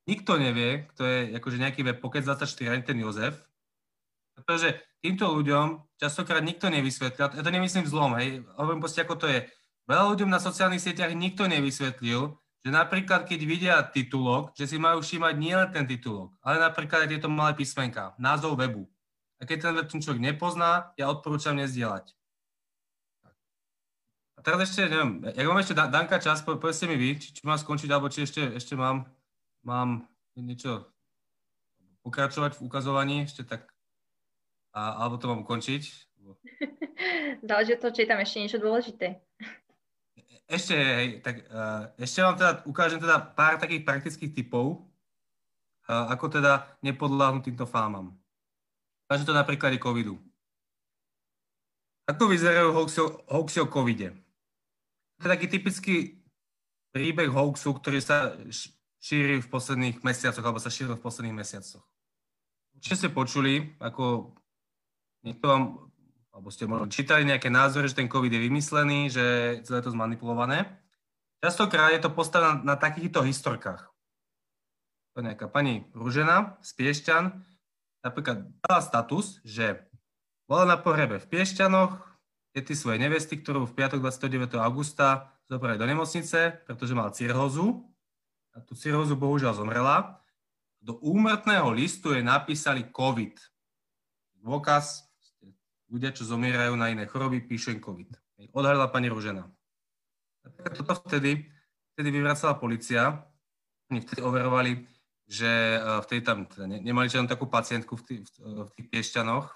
Nikto 0.06 0.38
nevie, 0.38 0.88
kto 0.94 1.02
je 1.04 1.18
akože 1.36 1.58
nejaký 1.60 1.82
web 1.84 1.98
Pokec24, 2.00 2.72
ani 2.72 2.84
ten 2.86 3.02
Jozef, 3.02 3.36
pretože 4.38 4.78
týmto 5.04 5.28
ľuďom 5.36 5.98
častokrát 6.00 6.46
nikto 6.46 6.72
nevysvetlil, 6.72 7.34
ja 7.36 7.44
to 7.44 7.52
nemyslím 7.52 7.90
zlom, 7.90 8.16
hej, 8.22 8.46
hovorím 8.56 8.80
proste, 8.80 9.02
ako 9.04 9.16
to 9.20 9.28
je. 9.28 9.44
Veľa 9.90 10.06
ľuďom 10.16 10.30
na 10.30 10.40
sociálnych 10.40 10.80
sieťach 10.80 11.12
nikto 11.18 11.50
nevysvetlil, 11.50 12.38
že 12.66 12.74
napríklad, 12.74 13.30
keď 13.30 13.40
vidia 13.46 13.78
titulok, 13.86 14.50
že 14.58 14.66
si 14.66 14.82
majú 14.82 14.98
všímať 14.98 15.38
nielen 15.38 15.70
ten 15.70 15.86
titulok, 15.86 16.34
ale 16.42 16.58
napríklad 16.58 17.06
aj 17.06 17.14
tieto 17.14 17.30
malé 17.30 17.54
písmenka, 17.54 18.18
názov 18.18 18.58
webu. 18.58 18.90
A 19.38 19.46
keď 19.46 19.70
ten 19.70 19.74
web 19.78 19.86
ten 19.86 20.02
človek 20.02 20.18
nepozná, 20.18 20.90
ja 20.98 21.06
odporúčam 21.14 21.54
nezdieľať. 21.54 22.10
A 24.34 24.40
teraz 24.42 24.66
ešte, 24.66 24.90
neviem, 24.90 25.30
ja 25.30 25.46
mám 25.46 25.62
ešte 25.62 25.78
Danka 25.78 26.18
čas, 26.18 26.42
po, 26.42 26.58
povedzte 26.58 26.90
mi 26.90 26.98
vy, 26.98 27.22
či, 27.22 27.38
či 27.38 27.42
mám 27.46 27.62
skončiť, 27.62 27.90
alebo 27.94 28.10
či 28.10 28.26
ešte, 28.26 28.58
ešte 28.58 28.74
mám, 28.74 29.06
mám 29.62 30.10
niečo 30.34 30.90
pokračovať 32.02 32.58
v 32.58 32.64
ukazovaní, 32.66 33.30
ešte 33.30 33.46
tak, 33.46 33.70
a, 34.74 35.06
alebo 35.06 35.22
to 35.22 35.30
mám 35.30 35.46
ukončiť. 35.46 35.86
Záleží 37.46 37.78
to, 37.78 37.94
či 37.94 38.06
je 38.06 38.10
tam 38.10 38.18
ešte 38.18 38.42
niečo 38.42 38.58
dôležité. 38.58 39.22
Ešte, 40.46 40.78
hej, 40.78 41.26
tak 41.26 41.42
uh, 41.50 41.90
ešte 41.98 42.22
vám 42.22 42.38
teda 42.38 42.52
ukážem 42.70 43.02
teda 43.02 43.18
pár 43.34 43.58
takých 43.58 43.82
praktických 43.82 44.32
typov, 44.34 44.86
uh, 45.90 46.06
ako 46.14 46.38
teda 46.38 46.70
nepodláhnuť 46.86 47.50
týmto 47.50 47.66
fámam. 47.66 48.14
Ukážem 49.10 49.26
to 49.26 49.34
na 49.34 49.42
príklade 49.42 49.82
covidu. 49.82 50.22
Ako 52.06 52.30
vyzerajú 52.30 52.78
hoaxy, 52.78 53.02
hoaxy 53.26 53.58
o 53.62 53.68
covide? 53.70 54.14
To 55.18 55.26
je 55.26 55.34
taký 55.34 55.48
typický 55.50 55.96
príbeh 56.94 57.34
hoaxu, 57.34 57.74
ktorý 57.74 57.98
sa 57.98 58.38
šíri 59.02 59.42
v 59.42 59.50
posledných 59.50 60.06
mesiacoch, 60.06 60.46
alebo 60.46 60.62
sa 60.62 60.70
šíril 60.70 60.98
v 60.98 61.06
posledných 61.06 61.38
mesiacoch. 61.42 61.82
Určite 62.78 62.96
ste 63.02 63.10
počuli, 63.10 63.74
ako 63.82 64.38
niekto 65.26 65.46
vám, 65.50 65.64
alebo 66.36 66.52
ste 66.52 66.68
možno 66.68 66.92
čítali 66.92 67.24
nejaké 67.24 67.48
názory, 67.48 67.88
že 67.88 67.96
ten 67.96 68.12
COVID 68.12 68.28
je 68.28 68.46
vymyslený, 68.52 69.00
že 69.08 69.26
celé 69.64 69.80
to 69.80 69.96
zmanipulované. 69.96 70.68
Častokrát 71.40 71.96
je 71.96 72.04
to 72.04 72.12
postavené 72.12 72.60
na, 72.68 72.76
takýchto 72.76 73.24
historkách. 73.24 73.88
To 75.16 75.24
je 75.24 75.32
nejaká 75.32 75.48
pani 75.48 75.88
Ružena 75.96 76.60
z 76.60 76.76
Piešťan, 76.76 77.24
napríklad 78.04 78.52
dala 78.68 78.82
status, 78.84 79.40
že 79.48 79.88
bola 80.44 80.68
na 80.68 80.76
pohrebe 80.76 81.24
v 81.24 81.30
Piešťanoch, 81.32 82.04
tety 82.52 82.76
svojej 82.76 83.00
nevesty, 83.00 83.40
ktorú 83.40 83.64
v 83.64 83.76
piatok 83.76 84.04
29. 84.04 84.60
augusta 84.60 85.32
zobrali 85.48 85.80
do 85.80 85.88
nemocnice, 85.88 86.68
pretože 86.68 86.96
mal 86.96 87.16
cirhózu. 87.16 87.88
A 88.56 88.64
tú 88.64 88.76
cirhózu 88.76 89.16
bohužiaľ 89.20 89.56
zomrela. 89.56 90.20
Do 90.80 90.96
úmrtného 91.04 91.68
listu 91.76 92.16
jej 92.16 92.24
napísali 92.24 92.88
COVID. 92.92 93.36
Dôkaz, 94.40 95.05
ľudia, 95.90 96.14
čo 96.14 96.26
zomierajú 96.26 96.74
na 96.76 96.90
iné 96.90 97.06
choroby, 97.06 97.44
píšu 97.46 97.76
im 97.76 97.82
COVID. 97.82 98.10
Odhalila 98.52 98.92
pani 98.92 99.10
Ružena. 99.10 99.48
Toto 100.76 100.94
vtedy, 101.06 101.50
vtedy 101.96 102.10
vyvracala 102.12 102.58
policia. 102.58 103.26
Oni 103.90 104.02
vtedy 104.02 104.22
overovali, 104.22 104.86
že 105.26 105.78
e, 105.78 105.80
vtedy 106.06 106.22
tam 106.22 106.46
teda 106.46 106.66
nemali 106.68 107.10
žiadnu 107.10 107.30
takú 107.30 107.50
pacientku 107.50 107.98
v 107.98 108.04
tých, 108.06 108.22
v 108.42 108.70
tých 108.78 108.88
Piešťanoch. 108.90 109.50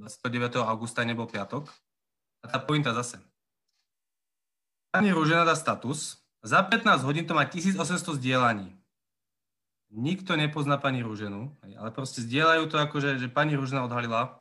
29. 0.00 0.64
augusta 0.64 1.04
nebol 1.04 1.28
piatok. 1.28 1.68
A 2.40 2.48
tá 2.48 2.58
pointa 2.58 2.96
zase. 2.96 3.20
Pani 4.90 5.12
Rúžena 5.12 5.44
dá 5.44 5.54
status. 5.54 6.18
Za 6.40 6.64
15 6.64 7.04
hodín 7.04 7.28
to 7.28 7.36
má 7.36 7.44
1800 7.44 8.16
zdieľaní. 8.16 8.72
Nikto 9.90 10.38
nepozná 10.38 10.80
pani 10.80 11.04
Rúženu, 11.04 11.52
ale 11.60 11.90
proste 11.90 12.22
zdieľajú 12.24 12.64
to 12.70 12.76
ako, 12.78 12.96
že, 13.02 13.26
pani 13.28 13.58
Rúžena 13.58 13.84
odhalila 13.84 14.39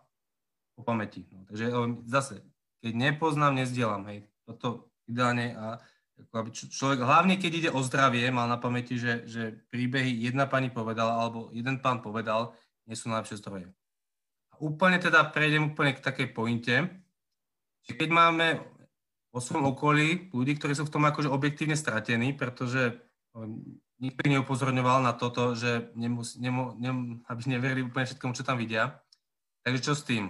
po 0.79 0.88
pamäti. 0.88 1.27
No, 1.36 1.43
takže 1.43 1.65
zase, 2.07 2.36
keď 2.79 2.95
nepoznám, 2.95 3.59
nezdielam. 3.59 4.07
Hej. 4.07 4.24
Toto 4.48 4.88
ideálne 5.12 5.53
a 5.59 5.83
ako 6.19 6.33
aby 6.36 6.50
človek, 6.51 7.00
hlavne 7.00 7.36
keď 7.39 7.51
ide 7.55 7.69
o 7.71 7.79
zdravie, 7.79 8.27
mal 8.27 8.48
na 8.48 8.59
pamäti, 8.59 9.00
že, 9.00 9.24
že 9.24 9.55
príbehy 9.71 10.27
jedna 10.27 10.51
pani 10.51 10.67
povedala 10.67 11.15
alebo 11.15 11.48
jeden 11.55 11.79
pán 11.79 12.03
povedal, 12.03 12.51
nie 12.83 12.95
sú 12.95 13.07
najlepšie 13.07 13.39
zdroje 13.39 13.71
úplne 14.59 15.00
teda 15.00 15.24
prejdem 15.31 15.74
úplne 15.74 15.95
k 15.95 16.03
takej 16.03 16.27
pointe, 16.36 16.75
že 17.88 17.91
keď 17.95 18.09
máme 18.12 18.48
vo 19.31 19.39
svojom 19.39 19.71
okolí 19.71 20.29
ľudí, 20.36 20.59
ktorí 20.59 20.75
sú 20.75 20.86
v 20.86 20.93
tom 20.93 21.07
akože 21.07 21.31
objektívne 21.31 21.79
stratení, 21.79 22.36
pretože 22.36 23.00
nikto 24.00 24.21
neupozorňoval 24.27 25.00
na 25.03 25.15
toto, 25.15 25.55
že 25.55 25.89
nemus, 25.95 26.36
nemu, 26.36 26.75
nem, 26.77 26.98
aby 27.25 27.41
neverili 27.48 27.88
úplne 27.88 28.05
všetkomu, 28.05 28.36
čo 28.36 28.43
tam 28.43 28.59
vidia. 28.59 29.00
Takže 29.63 29.79
čo 29.79 29.93
s 29.95 30.03
tým? 30.03 30.24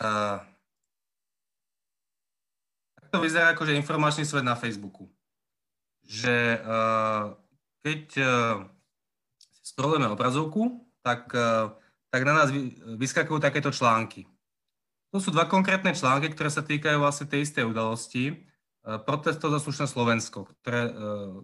Uh, 0.00 0.40
to 3.12 3.20
vyzerá 3.20 3.52
akože 3.52 3.76
informačný 3.76 4.24
svet 4.24 4.46
na 4.46 4.56
Facebooku. 4.56 5.10
Že 6.08 6.60
uh, 6.64 7.36
keď 7.84 8.02
uh, 8.20 8.28
scrollujeme 9.66 10.08
obrazovku, 10.08 10.88
tak 11.04 11.28
uh, 11.36 11.76
tak 12.12 12.28
na 12.28 12.36
nás 12.36 12.52
vyskakujú 13.00 13.40
takéto 13.40 13.72
články. 13.72 14.28
To 15.16 15.18
sú 15.18 15.32
dva 15.32 15.48
konkrétne 15.48 15.96
články, 15.96 16.28
ktoré 16.36 16.52
sa 16.52 16.60
týkajú 16.60 17.00
vlastne 17.00 17.24
tej 17.24 17.48
istej 17.48 17.64
udalosti. 17.64 18.24
E, 18.28 18.34
protestov 19.00 19.56
za 19.56 19.60
slušné 19.64 19.88
Slovensko, 19.88 20.44
ktoré 20.60 20.88
e, 20.88 20.92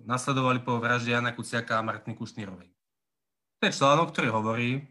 nasledovali 0.04 0.60
po 0.60 0.76
vražde 0.76 1.16
Jana 1.16 1.32
Kuciaka 1.32 1.80
a 1.80 1.84
Martiny 1.84 2.12
Kušnírovej. 2.20 2.68
To 3.58 3.62
je 3.64 3.76
článok, 3.80 4.12
ktorý 4.12 4.28
hovorí, 4.28 4.84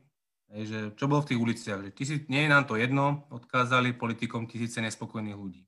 že 0.48 0.96
čo 0.96 1.12
bolo 1.12 1.24
v 1.24 1.30
tých 1.34 1.42
uliciach, 1.44 1.80
že 1.84 1.92
tisíc, 1.92 2.22
nie 2.32 2.48
je 2.48 2.52
nám 2.52 2.64
to 2.66 2.80
jedno, 2.80 3.28
odkázali 3.32 3.96
politikom 3.96 4.48
tisíce 4.48 4.80
nespokojných 4.80 5.36
ľudí. 5.36 5.68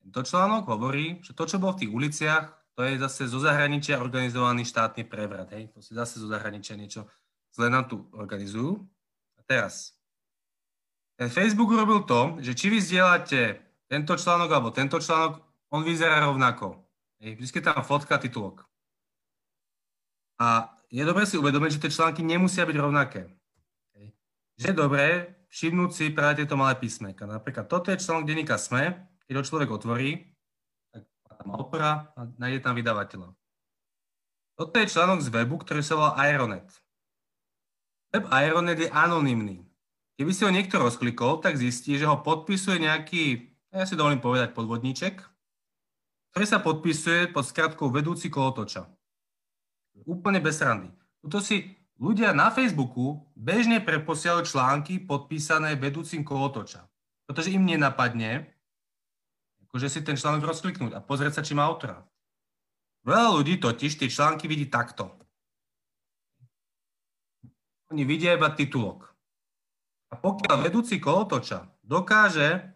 Tento 0.00 0.20
článok 0.26 0.66
hovorí, 0.66 1.22
že 1.22 1.36
to, 1.36 1.46
čo 1.46 1.62
bolo 1.62 1.76
v 1.76 1.86
tých 1.86 1.92
uliciach, 1.92 2.44
to 2.74 2.82
je 2.82 2.96
zase 2.96 3.28
zo 3.28 3.38
zahraničia 3.38 4.00
organizovaný 4.00 4.64
štátny 4.64 5.04
prevrat. 5.04 5.52
Hej? 5.52 5.70
To 5.76 5.84
si 5.84 5.92
zase 5.92 6.18
zo 6.18 6.26
zahraničia 6.26 6.74
niečo 6.74 7.06
zle 7.54 7.70
nám 7.70 7.84
tu 7.90 8.06
organizujú. 8.14 8.78
A 9.38 9.40
teraz, 9.42 9.94
ten 11.18 11.28
Facebook 11.28 11.70
urobil 11.70 12.06
to, 12.06 12.38
že 12.40 12.54
či 12.54 12.70
vy 12.70 12.78
zdieľate 12.80 13.60
tento 13.90 14.14
článok 14.14 14.50
alebo 14.50 14.70
tento 14.70 15.02
článok, 15.02 15.42
on 15.70 15.82
vyzerá 15.82 16.22
rovnako. 16.22 16.78
Vždy 17.20 17.60
je 17.60 17.62
tam 17.62 17.84
fotka, 17.84 18.16
titulok. 18.16 18.64
A 20.40 20.72
je 20.88 21.04
dobré 21.04 21.28
si 21.28 21.36
uvedomiť, 21.36 21.76
že 21.76 21.82
tie 21.86 21.92
články 21.92 22.24
nemusia 22.24 22.64
byť 22.64 22.76
rovnaké. 22.80 23.28
Že 24.60 24.66
je 24.68 24.76
dobré 24.76 25.06
všimnúť 25.48 25.90
si 25.90 26.04
práve 26.12 26.44
tieto 26.44 26.52
malé 26.52 26.76
písmenka. 26.76 27.24
Napríklad 27.24 27.64
toto 27.64 27.88
je 27.88 27.96
článok 27.96 28.28
denníka 28.28 28.60
SME, 28.60 28.92
keď 29.24 29.40
ho 29.40 29.46
človek 29.48 29.72
otvorí, 29.72 30.36
tak 30.92 31.08
má 31.24 31.32
tam 31.40 31.48
autora 31.56 31.92
a 32.12 32.28
nájde 32.36 32.60
tam 32.60 32.76
vydavateľa. 32.76 33.32
Toto 34.60 34.74
je 34.76 34.92
článok 34.92 35.24
z 35.24 35.32
webu, 35.32 35.56
ktorý 35.64 35.80
sa 35.80 35.96
volá 35.96 36.12
Aeronet. 36.20 36.68
Web 38.12 38.28
Aeronet 38.28 38.78
je 38.84 38.92
anonymný. 38.92 39.64
Keby 40.20 40.36
si 40.36 40.44
ho 40.44 40.52
niekto 40.52 40.76
rozklikol, 40.76 41.40
tak 41.40 41.56
zistí, 41.56 41.96
že 41.96 42.04
ho 42.04 42.20
podpisuje 42.20 42.84
nejaký, 42.84 43.56
ja 43.72 43.88
si 43.88 43.96
dovolím 43.96 44.20
povedať, 44.20 44.52
podvodníček, 44.52 45.24
ktorý 46.36 46.44
sa 46.44 46.60
podpisuje 46.60 47.32
pod 47.32 47.48
skratkou 47.48 47.88
vedúci 47.88 48.28
kolotoča. 48.28 48.84
Úplne 50.04 50.44
bez 50.44 50.60
randy. 50.60 50.92
Tuto 51.24 51.40
si 51.40 51.79
ľudia 52.00 52.32
na 52.32 52.48
Facebooku 52.48 53.28
bežne 53.36 53.78
preposielajú 53.84 54.48
články 54.48 55.04
podpísané 55.04 55.76
vedúcim 55.76 56.24
kolotoča. 56.24 56.88
Pretože 57.28 57.52
im 57.52 57.62
nenapadne, 57.62 58.48
akože 59.68 59.86
si 59.86 60.00
ten 60.02 60.16
článok 60.18 60.48
rozkliknúť 60.50 60.96
a 60.96 61.04
pozrieť 61.04 61.38
sa, 61.38 61.46
či 61.46 61.54
má 61.54 61.68
autora. 61.68 62.02
Veľa 63.06 63.30
ľudí 63.36 63.60
totiž 63.60 64.00
tie 64.00 64.08
články 64.10 64.48
vidí 64.50 64.66
takto. 64.66 65.14
Oni 67.92 68.02
vidia 68.02 68.34
iba 68.34 68.50
titulok. 68.50 69.12
A 70.10 70.18
pokiaľ 70.18 70.56
vedúci 70.66 70.98
kolotoča 70.98 71.70
dokáže 71.86 72.74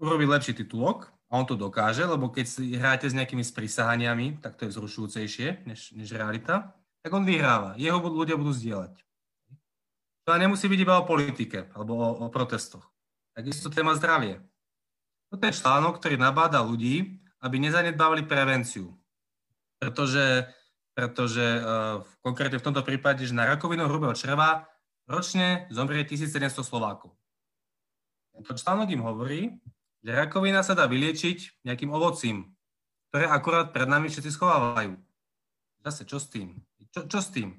urobiť 0.00 0.28
lepší 0.28 0.52
titulok, 0.56 1.12
a 1.32 1.40
on 1.40 1.48
to 1.48 1.56
dokáže, 1.56 2.04
lebo 2.04 2.28
keď 2.28 2.44
si 2.44 2.76
hráte 2.76 3.08
s 3.08 3.16
nejakými 3.16 3.40
sprisahaniami, 3.40 4.44
tak 4.44 4.60
to 4.60 4.68
je 4.68 4.76
zrušujúcejšie 4.76 5.64
než, 5.64 5.96
než 5.96 6.12
realita, 6.12 6.76
tak 7.02 7.10
on 7.12 7.26
vyhráva. 7.26 7.74
Jeho 7.76 7.98
ľudia 7.98 8.38
budú 8.38 8.54
zdieľať. 8.54 8.94
To 10.22 10.38
nemusí 10.38 10.70
byť 10.70 10.80
iba 10.80 11.02
o 11.02 11.08
politike 11.08 11.66
alebo 11.74 11.98
o, 11.98 12.08
o 12.22 12.26
protestoch. 12.30 12.86
Takisto 13.34 13.68
téma 13.68 13.98
zdravie. 13.98 14.38
Toto 15.28 15.42
je 15.42 15.58
článok, 15.58 15.98
ktorý 15.98 16.14
nabáda 16.14 16.62
ľudí, 16.62 17.18
aby 17.42 17.58
nezanedbávali 17.58 18.22
prevenciu. 18.22 18.94
Pretože 19.82 20.46
pretože 20.92 21.40
uh, 21.40 22.04
konkrétne 22.20 22.60
v 22.60 22.66
tomto 22.68 22.84
prípade, 22.84 23.24
že 23.24 23.32
na 23.32 23.48
rakovinu 23.48 23.88
hrubého 23.88 24.12
čreva 24.12 24.68
ročne 25.08 25.64
zomrie 25.72 26.04
1700 26.04 26.60
Slovákov. 26.60 27.16
Tento 28.36 28.52
článok 28.56 28.88
im 28.92 29.02
hovorí, 29.04 29.40
že 30.04 30.12
rakovina 30.12 30.60
sa 30.60 30.76
dá 30.76 30.84
vyliečiť 30.84 31.64
nejakým 31.64 31.88
ovocím, 31.92 32.52
ktoré 33.08 33.28
akurát 33.28 33.72
pred 33.72 33.88
nami 33.88 34.12
všetci 34.12 34.30
schovávajú. 34.36 34.96
Zase, 35.82 36.04
čo 36.04 36.20
s 36.20 36.28
tým? 36.28 36.60
Čo, 36.92 37.08
čo 37.08 37.18
s 37.24 37.28
tým? 37.32 37.56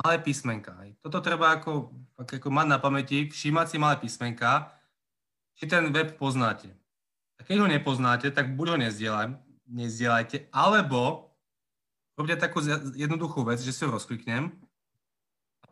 Malé 0.00 0.16
písmenka. 0.24 0.72
Hej. 0.82 0.96
Toto 1.04 1.20
treba 1.20 1.52
ako, 1.52 1.92
ako 2.16 2.48
mať 2.48 2.66
na 2.66 2.78
pamäti, 2.80 3.28
všímať 3.28 3.66
si 3.68 3.76
malé 3.76 4.00
písmenka, 4.00 4.72
či 5.58 5.68
ten 5.68 5.90
web 5.92 6.16
poznáte. 6.16 6.72
A 7.38 7.44
keď 7.44 7.62
ho 7.62 7.68
nepoznáte, 7.68 8.30
tak 8.32 8.54
buď 8.56 8.66
ho 8.74 8.76
nezdieľajte, 9.68 10.48
alebo 10.54 11.34
robia 12.18 12.34
takú 12.34 12.62
jednoduchú 12.94 13.46
vec, 13.46 13.62
že 13.62 13.74
si 13.74 13.82
ho 13.86 13.94
rozkliknem. 13.94 14.50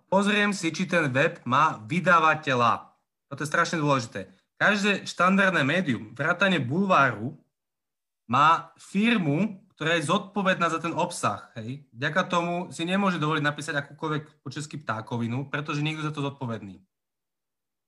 Pozriem 0.07 0.55
si, 0.55 0.71
či 0.71 0.87
ten 0.87 1.11
web 1.11 1.43
má 1.43 1.83
vydavateľa. 1.87 2.95
Toto 3.27 3.43
je 3.43 3.51
strašne 3.51 3.83
dôležité. 3.83 4.31
Každé 4.55 5.11
štandardné 5.11 5.67
médium, 5.67 6.15
vrátane 6.15 6.63
bulváru, 6.63 7.35
má 8.31 8.71
firmu, 8.79 9.59
ktorá 9.77 10.01
je 10.01 10.09
zodpovedná 10.09 10.73
za 10.73 10.81
ten 10.81 10.97
obsah. 10.97 11.53
Hej. 11.61 11.85
Vďaka 11.93 12.23
tomu 12.33 12.73
si 12.73 12.89
nemôže 12.89 13.21
dovoliť 13.21 13.45
napísať 13.45 13.77
akúkoľvek 13.77 14.41
po 14.41 14.49
česky 14.49 14.81
ptákovinu, 14.81 15.53
pretože 15.53 15.85
niekto 15.85 16.01
za 16.01 16.17
to 16.17 16.25
zodpovedný. 16.25 16.81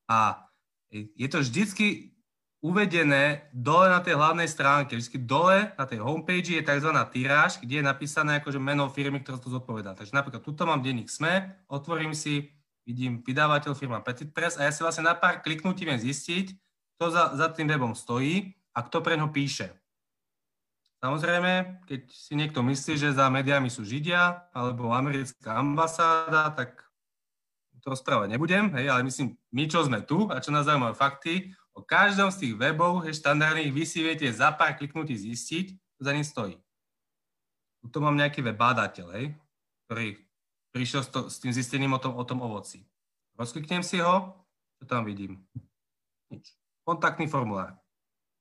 A 0.05 0.45
je 0.93 1.29
to 1.33 1.41
vždycky 1.41 2.13
uvedené 2.61 3.49
dole 3.55 3.89
na 3.89 4.05
tej 4.05 4.21
hlavnej 4.21 4.51
stránke. 4.51 5.01
Vždy 5.01 5.17
dole 5.25 5.73
na 5.79 5.85
tej 5.89 6.05
homepage 6.05 6.59
je 6.59 6.63
tzv. 6.63 6.91
tiráž, 7.09 7.57
kde 7.63 7.81
je 7.81 7.85
napísané 7.87 8.43
akože 8.43 8.61
meno 8.61 8.91
firmy, 8.93 9.25
ktorá 9.25 9.41
to 9.41 9.49
zodpovedá. 9.49 9.95
Takže 9.95 10.13
napríklad 10.13 10.43
tuto 10.45 10.67
mám 10.67 10.85
denník 10.85 11.09
SME, 11.09 11.55
otvorím 11.71 12.13
si, 12.13 12.51
vidím 12.83 13.23
vydávateľ 13.23 13.73
firma 13.79 14.03
Petit 14.03 14.29
Press 14.35 14.59
a 14.59 14.67
ja 14.67 14.73
si 14.75 14.83
vlastne 14.83 15.07
na 15.07 15.15
pár 15.15 15.41
kliknutí 15.41 15.87
viem 15.87 16.01
zistiť, 16.01 16.53
kto 16.99 17.05
za, 17.15 17.25
za 17.39 17.47
tým 17.55 17.71
webom 17.71 17.95
stojí 17.95 18.59
a 18.75 18.83
kto 18.83 19.07
pre 19.07 19.15
ňo 19.15 19.31
píše. 19.31 19.78
Samozrejme, 20.99 21.85
keď 21.87 22.01
si 22.11 22.35
niekto 22.35 22.59
myslí, 22.59 22.99
že 22.99 23.15
za 23.15 23.31
médiami 23.31 23.71
sú 23.71 23.87
Židia 23.87 24.51
alebo 24.51 24.91
americká 24.91 25.63
ambasáda, 25.63 26.51
tak 26.59 26.83
to 27.79 27.95
rozprávať 27.95 28.35
nebudem, 28.35 28.75
hej, 28.75 28.91
ale 28.91 29.07
myslím, 29.07 29.39
my 29.55 29.65
čo 29.71 29.87
sme 29.87 30.03
tu 30.03 30.27
a 30.27 30.43
čo 30.43 30.51
nás 30.51 30.67
zaujímajú 30.67 30.99
fakty, 30.99 31.55
O 31.79 31.87
každom 31.87 32.27
z 32.35 32.43
tých 32.43 32.55
webov 32.59 33.07
hej, 33.07 33.23
štandardných 33.23 33.71
vy 33.71 33.87
si 33.87 34.03
viete 34.03 34.27
za 34.35 34.51
pár 34.51 34.75
kliknutí 34.75 35.15
zistiť, 35.15 35.79
čo 35.79 36.01
za 36.03 36.11
ním 36.11 36.27
stojí. 36.27 36.59
Tu 37.87 37.99
mám 38.03 38.19
nejaký 38.19 38.43
web 38.43 38.59
bádateľ, 38.59 39.07
hej, 39.15 39.27
ktorý 39.87 40.19
prišiel 40.75 41.07
s, 41.07 41.09
to, 41.15 41.31
s 41.31 41.39
tým 41.39 41.55
zistením 41.55 41.95
o 41.95 42.03
tom, 42.03 42.19
o 42.19 42.25
tom 42.27 42.43
ovoci. 42.43 42.83
Rozkliknem 43.39 43.87
si 43.87 44.03
ho, 44.03 44.35
čo 44.83 44.91
tam 44.91 45.07
vidím? 45.07 45.39
Nič. 46.35 46.51
Kontaktný 46.83 47.31
formulár. 47.31 47.79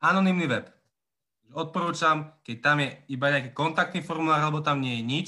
Anonymný 0.02 0.50
web. 0.50 0.74
Odporúčam, 1.55 2.36
keď 2.43 2.57
tam 2.60 2.77
je 2.83 2.89
iba 3.07 3.31
nejaký 3.31 3.55
kontaktný 3.55 4.03
formulár, 4.03 4.43
alebo 4.43 4.60
tam 4.60 4.83
nie 4.83 4.99
je 4.99 5.03
nič, 5.03 5.27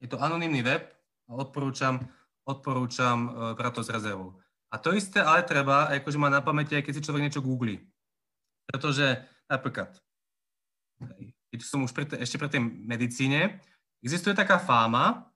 je 0.00 0.08
to 0.08 0.16
anonymný 0.16 0.64
web 0.64 0.88
a 1.28 1.36
odporúčam, 1.36 2.00
odporúčam 2.48 3.28
uh, 3.28 3.32
brať 3.52 3.72
to 3.76 3.82
s 3.84 3.92
rezervou. 3.92 4.40
A 4.72 4.78
to 4.80 4.96
isté 4.96 5.20
ale 5.20 5.44
treba, 5.44 5.92
akože 5.92 6.16
má 6.16 6.32
na 6.32 6.40
pamäti, 6.40 6.78
keď 6.78 6.92
si 6.96 7.04
človek 7.04 7.26
niečo 7.28 7.44
googli. 7.44 7.82
Pretože 8.70 9.26
napríklad, 9.50 9.98
keď 11.50 11.58
som 11.66 11.84
už 11.84 11.92
pri 11.92 12.06
te, 12.06 12.16
ešte 12.16 12.38
pri 12.38 12.48
tej 12.48 12.62
medicíne, 12.64 13.58
existuje 14.00 14.32
taká 14.32 14.62
fáma, 14.62 15.28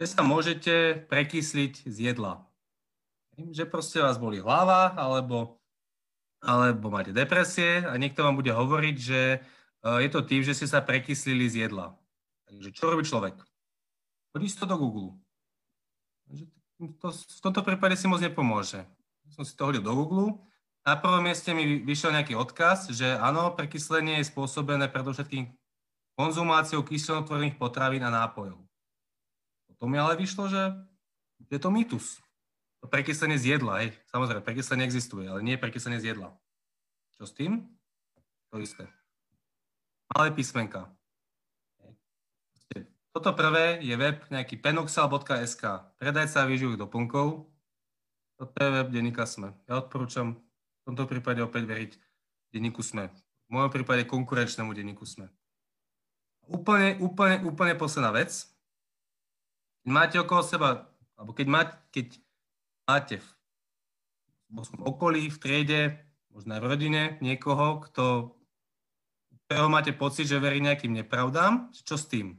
že 0.00 0.16
sa 0.16 0.24
môžete 0.24 1.04
prekysliť 1.12 1.84
z 1.84 1.96
jedla. 2.14 2.46
Že 3.36 3.68
proste 3.68 3.98
vás 4.00 4.16
boli 4.16 4.40
hlava, 4.40 4.96
alebo, 4.96 5.59
alebo 6.40 6.88
máte 6.88 7.12
depresie 7.12 7.84
a 7.84 7.94
niekto 8.00 8.24
vám 8.24 8.36
bude 8.36 8.52
hovoriť, 8.52 8.96
že 8.96 9.20
e, 9.36 9.38
je 10.04 10.08
to 10.08 10.20
tým, 10.24 10.40
že 10.40 10.56
ste 10.56 10.66
sa 10.66 10.80
prekyslili 10.80 11.46
z 11.48 11.68
jedla. 11.68 11.92
Takže 12.48 12.68
čo 12.72 12.90
robí 12.90 13.04
človek? 13.04 13.36
Hodí 14.32 14.48
to 14.48 14.64
do 14.64 14.76
Google. 14.80 15.08
To, 16.80 17.08
v 17.12 17.40
tomto 17.44 17.60
prípade 17.60 17.92
si 17.94 18.08
moc 18.08 18.24
nepomôže. 18.24 18.88
Som 19.36 19.44
si 19.44 19.52
to 19.52 19.68
hodil 19.68 19.84
do 19.84 19.92
Google 19.92 20.40
na 20.80 20.96
prvom 20.96 21.20
mieste 21.20 21.52
mi 21.52 21.84
vyšiel 21.84 22.16
nejaký 22.16 22.32
odkaz, 22.36 22.88
že 22.96 23.04
áno, 23.20 23.52
prekyslenie 23.52 24.20
je 24.20 24.32
spôsobené 24.32 24.88
predovšetkým 24.88 25.52
konzumáciou 26.16 26.80
kyselotvorných 26.80 27.60
potravín 27.60 28.00
a 28.00 28.10
nápojov. 28.12 28.64
Potom 29.68 29.88
mi 29.92 30.00
ale 30.00 30.16
vyšlo, 30.16 30.48
že 30.48 30.72
je 31.52 31.60
to 31.60 31.68
mýtus. 31.68 32.24
Prekyslenie 32.80 33.36
z 33.36 33.60
jedla, 33.60 33.84
hej. 33.84 33.92
Samozrejme, 34.08 34.40
prekyslenie 34.40 34.88
existuje, 34.88 35.28
ale 35.28 35.44
nie 35.44 35.60
prekyslenie 35.60 36.00
z 36.00 36.16
jedla. 36.16 36.32
Čo 37.20 37.28
s 37.28 37.32
tým? 37.36 37.68
To 38.50 38.58
isté. 38.58 38.88
Malé 40.16 40.32
písmenka. 40.32 40.88
Toto 43.10 43.34
prvé 43.34 43.82
je 43.82 43.94
web 43.98 44.22
nejaký 44.30 44.62
penoxal.sk. 44.62 45.62
Predajca 45.98 46.46
výživových 46.46 46.78
doplnkov. 46.78 47.42
Toto 48.38 48.54
je 48.54 48.70
web 48.70 48.88
denníka 48.94 49.26
SME. 49.26 49.50
Ja 49.66 49.82
odporúčam 49.82 50.38
v 50.38 50.82
tomto 50.86 51.10
prípade 51.10 51.42
opäť 51.42 51.66
veriť 51.66 51.92
denníku 52.54 52.86
SME. 52.86 53.10
V 53.10 53.50
mojom 53.50 53.70
prípade 53.74 54.06
konkurenčnému 54.06 54.70
denníku 54.70 55.02
SME. 55.02 55.26
Úplne, 56.46 57.02
úplne, 57.02 57.42
úplne 57.42 57.74
posledná 57.74 58.14
vec. 58.14 58.46
Keď 59.82 59.90
máte 59.90 60.16
okolo 60.22 60.42
seba, 60.46 60.86
alebo 61.18 61.34
keď 61.34 61.46
máte, 61.50 61.74
keď 61.90 62.14
máte 62.90 63.22
v, 63.22 63.28
v 64.50 64.82
okolí, 64.82 65.30
v 65.30 65.38
triede, 65.38 65.80
možno 66.34 66.58
aj 66.58 66.60
v 66.66 66.70
rodine 66.74 67.02
niekoho, 67.22 67.78
kto, 67.86 68.34
ktorého 69.46 69.70
máte 69.70 69.94
pocit, 69.94 70.26
že 70.26 70.42
verí 70.42 70.58
nejakým 70.58 70.90
nepravdám, 70.90 71.70
čo 71.70 71.94
s 71.94 72.10
tým? 72.10 72.34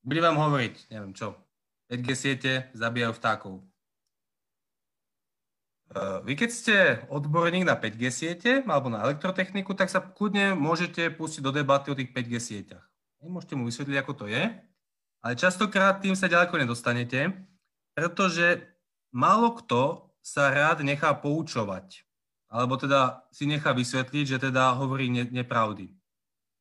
Bude 0.00 0.24
vám 0.24 0.40
hovoriť, 0.40 0.88
neviem 0.88 1.12
čo, 1.12 1.36
5G 1.92 2.08
siete 2.16 2.52
zabíjajú 2.72 3.12
vtákov. 3.20 3.54
Eh, 5.90 6.18
vy 6.22 6.32
keď 6.38 6.50
ste 6.54 6.76
odborník 7.10 7.66
na 7.66 7.74
5G 7.74 8.02
siete 8.14 8.52
alebo 8.62 8.88
na 8.88 9.02
elektrotechniku, 9.04 9.74
tak 9.74 9.90
sa 9.90 9.98
kľudne 9.98 10.54
môžete 10.54 11.10
pustiť 11.10 11.42
do 11.42 11.50
debaty 11.50 11.90
o 11.90 11.98
tých 11.98 12.14
5G 12.14 12.34
sieťach. 12.38 12.84
Môžete 13.20 13.58
mu 13.58 13.68
vysvetliť, 13.68 13.98
ako 13.98 14.12
to 14.24 14.26
je, 14.30 14.54
ale 15.20 15.34
častokrát 15.36 16.00
tým 16.00 16.16
sa 16.16 16.30
ďaleko 16.30 16.56
nedostanete, 16.56 17.34
pretože 17.92 18.64
málo 19.10 19.54
kto 19.58 20.10
sa 20.20 20.50
rád 20.50 20.82
nechá 20.86 21.14
poučovať, 21.14 22.02
alebo 22.50 22.76
teda 22.76 23.24
si 23.30 23.46
nechá 23.46 23.74
vysvetliť, 23.74 24.24
že 24.36 24.38
teda 24.50 24.74
hovorí 24.76 25.10
ne- 25.10 25.30
nepravdy. 25.30 25.94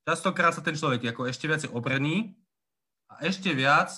Častokrát 0.07 0.55
sa 0.57 0.65
ten 0.65 0.73
človek 0.73 1.13
ako 1.13 1.29
ešte 1.29 1.45
viac 1.45 1.61
oprený 1.69 2.33
a 3.09 3.25
ešte 3.25 3.53
viac 3.53 3.93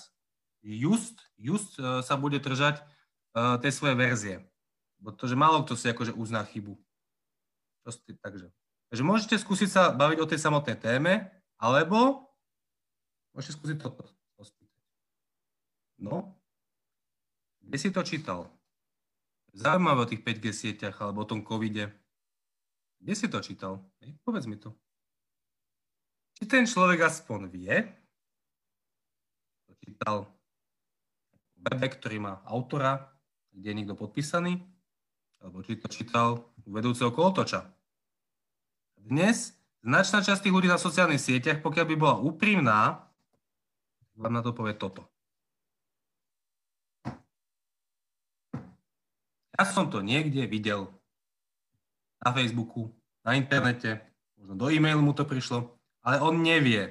just, 0.64 1.16
just 1.40 1.80
uh, 1.80 2.04
sa 2.04 2.20
bude 2.20 2.40
držať 2.42 2.84
uh, 3.36 3.56
tej 3.62 3.72
svojej 3.72 3.96
verzie. 3.96 4.36
Pretože 5.02 5.40
málo 5.40 5.64
kto 5.64 5.74
si 5.80 5.88
akože 5.90 6.14
uzná 6.14 6.44
chybu. 6.46 6.78
Takže. 8.22 8.54
Takže 8.92 9.04
môžete 9.08 9.36
skúsiť 9.40 9.70
sa 9.72 9.84
baviť 9.90 10.20
o 10.22 10.30
tej 10.30 10.40
samotnej 10.44 10.78
téme, 10.78 11.32
alebo 11.58 12.28
môžete 13.34 13.56
skúsiť 13.58 13.78
toto. 13.82 14.06
No, 16.02 16.41
kde 17.72 17.80
si 17.80 17.88
to 17.88 18.04
čítal? 18.04 18.52
Zaujímavé 19.56 20.04
o 20.04 20.10
tých 20.12 20.20
5G 20.28 20.52
sieťach 20.52 21.00
alebo 21.00 21.24
o 21.24 21.30
tom 21.32 21.40
covide. 21.40 21.88
Kde 23.00 23.14
si 23.16 23.32
to 23.32 23.40
čítal? 23.40 23.80
Povedz 24.28 24.44
mi 24.44 24.60
to. 24.60 24.76
Či 26.36 26.52
ten 26.52 26.68
človek 26.68 27.08
aspoň 27.08 27.48
vie, 27.48 27.88
to 29.64 29.72
čítal 29.88 30.28
webe, 31.64 31.88
ktorý 31.88 32.20
má 32.20 32.44
autora, 32.44 33.08
kde 33.56 33.72
je 33.72 33.78
niekto 33.80 33.96
podpísaný, 33.96 34.60
alebo 35.40 35.64
či 35.64 35.80
to 35.80 35.88
čítal 35.88 36.52
vedúceho 36.68 37.16
kolotoča. 37.16 37.72
Dnes 39.00 39.56
značná 39.80 40.20
časť 40.20 40.44
tých 40.44 40.56
ľudí 40.60 40.68
na 40.68 40.76
sociálnych 40.76 41.24
sieťach, 41.24 41.64
pokiaľ 41.64 41.86
by 41.88 41.96
bola 41.96 42.16
úprimná, 42.20 43.08
vám 44.20 44.34
na 44.36 44.44
to 44.44 44.52
povie 44.52 44.76
toto. 44.76 45.11
Ja 49.62 49.70
som 49.70 49.94
to 49.94 50.02
niekde 50.02 50.50
videl 50.50 50.90
na 52.18 52.34
Facebooku, 52.34 52.90
na 53.22 53.38
internete, 53.38 54.02
možno 54.34 54.58
do 54.58 54.74
e-mailu 54.74 55.06
mu 55.06 55.14
to 55.14 55.22
prišlo, 55.22 55.78
ale 56.02 56.18
on 56.18 56.42
nevie. 56.42 56.90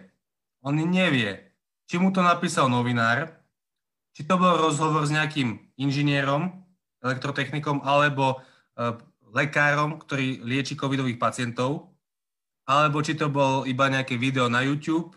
On 0.63 0.71
nevie, 0.71 1.51
či 1.91 1.99
mu 1.99 2.15
to 2.15 2.23
napísal 2.23 2.71
novinár, 2.71 3.27
či 4.15 4.23
to 4.23 4.39
bol 4.39 4.55
rozhovor 4.55 5.03
s 5.03 5.11
nejakým 5.11 5.59
inžinierom, 5.83 6.63
elektrotechnikom 7.03 7.83
alebo 7.83 8.39
uh, 8.39 8.95
lekárom, 9.35 9.99
ktorý 9.99 10.39
lieči 10.47 10.79
covidových 10.79 11.19
pacientov, 11.19 11.91
alebo 12.71 13.03
či 13.03 13.19
to 13.19 13.27
bol 13.27 13.67
iba 13.67 13.91
nejaké 13.91 14.15
video 14.15 14.47
na 14.47 14.63
YouTube, 14.63 15.11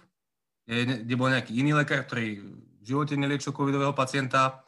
kde, 0.66 1.06
kde 1.06 1.14
bol 1.14 1.30
nejaký 1.30 1.54
iný 1.54 1.78
lekár, 1.78 2.02
ktorý 2.10 2.42
v 2.42 2.82
živote 2.82 3.14
neliečil 3.14 3.54
covidového 3.54 3.94
pacienta, 3.94 4.66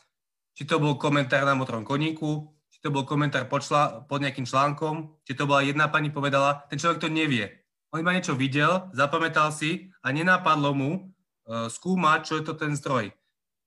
či 0.54 0.70
to 0.70 0.78
bol 0.78 1.02
komentár 1.02 1.50
na 1.50 1.58
motrom 1.58 1.82
koníku, 1.82 2.54
to 2.86 2.94
bol 2.94 3.02
komentár 3.02 3.50
pod, 3.50 3.66
člá, 3.66 4.06
pod 4.06 4.22
nejakým 4.22 4.46
článkom, 4.46 5.18
či 5.26 5.34
to 5.34 5.50
bola 5.50 5.66
jedna 5.66 5.90
pani 5.90 6.14
povedala, 6.14 6.70
ten 6.70 6.78
človek 6.78 7.02
to 7.02 7.10
nevie. 7.10 7.50
On 7.90 7.98
iba 7.98 8.14
niečo 8.14 8.38
videl, 8.38 8.94
zapamätal 8.94 9.50
si 9.50 9.90
a 10.06 10.14
nenápadlo 10.14 10.78
mu 10.78 10.92
uh, 10.94 11.66
skúmať, 11.66 12.20
čo 12.30 12.34
je 12.38 12.44
to 12.46 12.54
ten 12.54 12.78
zdroj. 12.78 13.10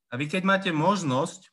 A 0.08 0.14
vy 0.14 0.30
keď 0.30 0.46
máte 0.46 0.70
možnosť 0.70 1.50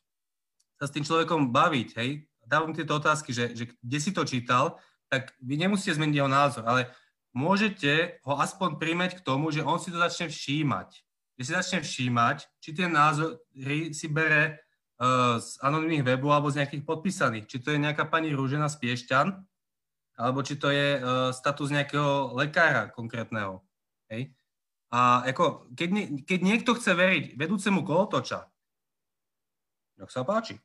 sa 0.78 0.86
s 0.86 0.94
tým 0.94 1.02
človekom 1.02 1.50
baviť, 1.50 1.88
hej, 1.98 2.30
dávam 2.46 2.70
tieto 2.70 3.02
otázky, 3.02 3.34
že, 3.34 3.50
že 3.58 3.74
kde 3.82 3.98
si 3.98 4.14
to 4.14 4.22
čítal, 4.22 4.78
tak 5.10 5.34
vy 5.42 5.58
nemusíte 5.58 5.98
zmeniť 5.98 6.16
jeho 6.22 6.30
názor, 6.30 6.62
ale 6.70 6.94
môžete 7.34 8.22
ho 8.22 8.38
aspoň 8.38 8.78
príjmeť 8.78 9.18
k 9.18 9.24
tomu, 9.26 9.50
že 9.50 9.66
on 9.66 9.82
si 9.82 9.90
to 9.90 9.98
začne 9.98 10.30
všímať. 10.30 10.88
Že 11.36 11.42
si 11.42 11.52
začne 11.52 11.78
všímať, 11.82 12.38
či 12.62 12.70
tie 12.78 12.86
názory 12.86 13.90
si 13.90 14.06
bere 14.06 14.65
z 15.36 15.48
anonimných 15.60 16.08
webov 16.08 16.32
alebo 16.32 16.48
z 16.48 16.64
nejakých 16.64 16.82
podpísaných. 16.88 17.44
Či 17.44 17.56
to 17.60 17.68
je 17.76 17.82
nejaká 17.82 18.08
pani 18.08 18.32
Rúžena 18.32 18.72
z 18.72 18.80
Piešťan, 18.80 19.28
alebo 20.16 20.40
či 20.40 20.56
to 20.56 20.72
je 20.72 20.96
uh, 20.96 21.28
status 21.36 21.68
nejakého 21.68 22.32
lekára 22.32 22.88
konkrétneho. 22.88 23.60
Hej? 24.08 24.32
A 24.88 25.20
ako, 25.28 25.68
keď, 25.76 25.88
nie, 25.92 26.04
keď 26.24 26.40
niekto 26.40 26.72
chce 26.72 26.96
veriť 26.96 27.24
vedúcemu 27.36 27.84
kolotoča, 27.84 28.48
tak 30.00 30.08
sa 30.08 30.24
páči. 30.24 30.56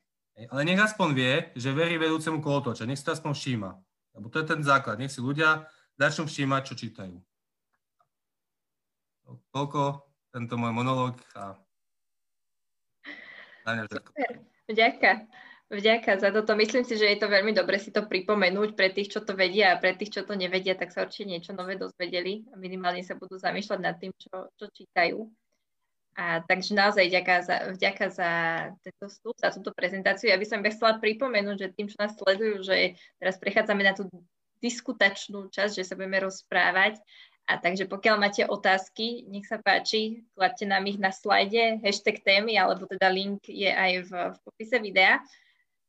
Ale 0.48 0.64
nech 0.64 0.80
aspoň 0.80 1.08
vie, 1.12 1.34
že 1.52 1.76
verí 1.76 2.00
vedúcemu 2.00 2.40
kolotoča. 2.40 2.88
Nech 2.88 2.96
si 2.96 3.04
to 3.04 3.12
aspoň 3.12 3.32
všíma. 3.36 3.70
Lebo 4.16 4.32
to 4.32 4.40
je 4.40 4.48
ten 4.48 4.60
základ. 4.64 4.96
Nech 4.96 5.12
si 5.12 5.20
ľudia 5.20 5.68
začnú 6.00 6.24
všímať, 6.24 6.62
čo 6.72 6.74
čítajú. 6.76 7.16
Toľko 9.52 10.08
tento 10.32 10.54
môj 10.56 10.72
monológ 10.72 11.20
a. 11.36 11.56
Vďaka. 14.68 15.26
Vďaka 15.72 16.20
za 16.20 16.28
toto. 16.28 16.52
Myslím 16.52 16.84
si, 16.84 17.00
že 17.00 17.08
je 17.08 17.16
to 17.16 17.32
veľmi 17.32 17.56
dobre 17.56 17.80
si 17.80 17.88
to 17.88 18.04
pripomenúť 18.04 18.76
pre 18.76 18.92
tých, 18.92 19.08
čo 19.08 19.24
to 19.24 19.32
vedia 19.32 19.72
a 19.72 19.80
pre 19.80 19.96
tých, 19.96 20.20
čo 20.20 20.22
to 20.28 20.36
nevedia, 20.36 20.76
tak 20.76 20.92
sa 20.92 21.08
určite 21.08 21.32
niečo 21.32 21.56
nové 21.56 21.80
dozvedeli 21.80 22.44
a 22.52 22.60
minimálne 22.60 23.00
sa 23.00 23.16
budú 23.16 23.40
zamýšľať 23.40 23.80
nad 23.80 23.96
tým, 23.96 24.12
čo, 24.20 24.52
čo 24.52 24.66
čítajú. 24.68 25.24
A 26.12 26.44
takže 26.44 26.76
naozaj 26.76 27.08
vďaka 27.08 27.34
za, 27.40 27.56
vďaka 27.72 28.06
za 28.12 28.30
tento 28.84 29.08
vstup, 29.08 29.32
za 29.40 29.48
túto 29.48 29.72
prezentáciu. 29.72 30.28
Ja 30.28 30.36
by 30.36 30.44
som 30.44 30.60
chcela 30.60 31.00
pripomenúť, 31.00 31.56
že 31.56 31.72
tým, 31.72 31.88
čo 31.88 31.96
nás 31.96 32.12
sledujú, 32.20 32.60
že 32.68 33.00
teraz 33.16 33.40
prechádzame 33.40 33.80
na 33.80 33.96
tú 33.96 34.12
diskutačnú 34.60 35.48
časť, 35.48 35.72
že 35.80 35.88
sa 35.88 35.96
budeme 35.96 36.20
rozprávať 36.20 37.00
A 37.50 37.58
takže 37.58 37.90
pokiaľ 37.90 38.16
máte 38.22 38.42
otázky, 38.46 39.26
nech 39.26 39.50
sa 39.50 39.58
páči, 39.58 40.22
kladte 40.38 40.62
nám 40.62 40.86
ich 40.86 40.96
na 40.96 41.10
slajde, 41.10 41.82
hashtag 41.82 42.22
témy, 42.22 42.54
alebo 42.54 42.86
teda 42.86 43.10
link 43.10 43.42
je 43.50 43.66
aj 43.66 43.92
v, 44.06 44.10
v 44.30 44.36
popise 44.46 44.78
videa. 44.78 45.18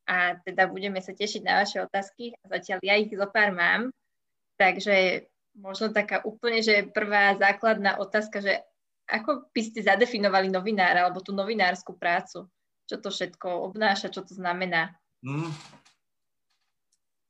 A 0.09 0.35
teda 0.41 0.67
budeme 0.67 0.99
sa 0.99 1.13
tešiť 1.13 1.41
na 1.45 1.63
vaše 1.63 1.79
otázky. 1.79 2.35
A 2.43 2.57
zatiaľ 2.57 2.83
ja 2.83 2.95
ich 2.99 3.13
zo 3.13 3.29
pár 3.29 3.53
mám. 3.53 3.93
Takže 4.57 5.29
možno 5.55 5.93
taká 5.93 6.25
úplne, 6.25 6.59
že 6.65 6.89
prvá 6.89 7.37
základná 7.37 8.01
otázka, 8.01 8.41
že 8.41 8.59
ako 9.07 9.51
by 9.53 9.61
ste 9.61 9.85
zadefinovali 9.85 10.49
novinára 10.49 11.05
alebo 11.05 11.21
tú 11.21 11.35
novinárskú 11.35 11.95
prácu? 11.95 12.49
Čo 12.89 12.95
to 12.99 13.09
všetko 13.13 13.71
obnáša, 13.71 14.11
čo 14.11 14.25
to 14.25 14.35
znamená? 14.35 14.95
Mm. 15.23 15.51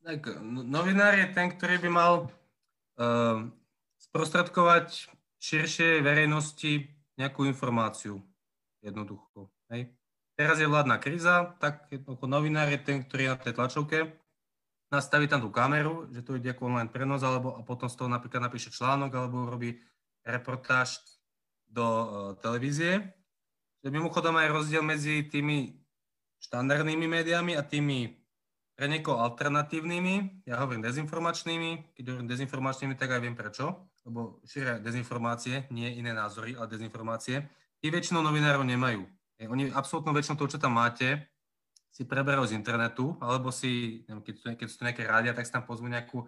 Tak 0.04 0.20
no, 0.42 0.66
novinár 0.66 1.16
je 1.16 1.28
ten, 1.32 1.48
ktorý 1.54 1.80
by 1.80 1.90
mal 1.90 2.14
uh, 3.00 3.48
sprostredkovať 4.14 5.10
širšej 5.42 6.06
verejnosti 6.06 6.86
nejakú 7.18 7.50
informáciu. 7.50 8.22
Jednoducho. 8.86 9.50
Hej. 9.74 9.90
Teraz 10.38 10.62
je 10.62 10.70
vládna 10.70 11.02
kríza, 11.02 11.58
tak 11.58 11.90
jednoducho 11.90 12.30
novinár 12.30 12.70
je 12.70 12.78
ten, 12.78 13.02
ktorý 13.02 13.34
na 13.34 13.38
tej 13.42 13.58
tlačovke 13.58 14.14
nastaví 14.94 15.26
tam 15.26 15.42
tú 15.42 15.50
kameru, 15.50 16.06
že 16.14 16.22
to 16.22 16.38
ide 16.38 16.54
ako 16.54 16.70
online 16.70 16.94
prenos, 16.94 17.26
alebo 17.26 17.58
a 17.58 17.66
potom 17.66 17.90
z 17.90 17.98
toho 17.98 18.06
napríklad 18.06 18.46
napíše 18.46 18.70
článok, 18.70 19.10
alebo 19.18 19.50
robí 19.50 19.82
reportáž 20.22 21.02
do 21.66 21.82
uh, 21.82 22.06
televízie. 22.38 23.02
Že 23.82 23.90
mimochodom 23.90 24.38
aj 24.38 24.54
rozdiel 24.54 24.86
medzi 24.86 25.26
tými 25.26 25.82
štandardnými 26.46 27.10
médiami 27.10 27.58
a 27.58 27.66
tými 27.66 28.22
pre 28.78 28.86
niekoho 28.86 29.22
alternatívnymi, 29.22 30.46
ja 30.46 30.62
hovorím 30.62 30.86
dezinformačnými, 30.86 31.98
keď 31.98 32.04
hovorím 32.14 32.30
dezinformačnými, 32.30 32.94
tak 32.94 33.18
aj 33.18 33.22
viem 33.22 33.38
prečo 33.38 33.93
lebo 34.04 34.44
šíria 34.44 34.80
dezinformácie, 34.80 35.68
nie 35.72 35.96
iné 35.96 36.12
názory, 36.12 36.56
ale 36.60 36.68
dezinformácie, 36.68 37.48
tí 37.80 37.88
väčšinou 37.88 38.24
novinárov 38.24 38.64
nemajú. 38.68 39.04
Oni 39.44 39.72
absolútno 39.76 40.16
väčšinou 40.16 40.40
to, 40.40 40.56
čo 40.56 40.60
tam 40.60 40.80
máte, 40.80 41.28
si 41.94 42.08
preberajú 42.10 42.50
z 42.50 42.58
internetu, 42.58 43.14
alebo 43.22 43.54
si, 43.54 44.02
neviem, 44.10 44.24
keď, 44.26 44.36
sú, 44.40 44.44
keď 44.58 44.68
sú 44.68 44.76
to 44.82 44.88
nejaké 44.90 45.04
rádia, 45.06 45.36
tak 45.36 45.46
si 45.46 45.54
tam 45.54 45.62
pozvú 45.62 45.86
nejakú, 45.86 46.26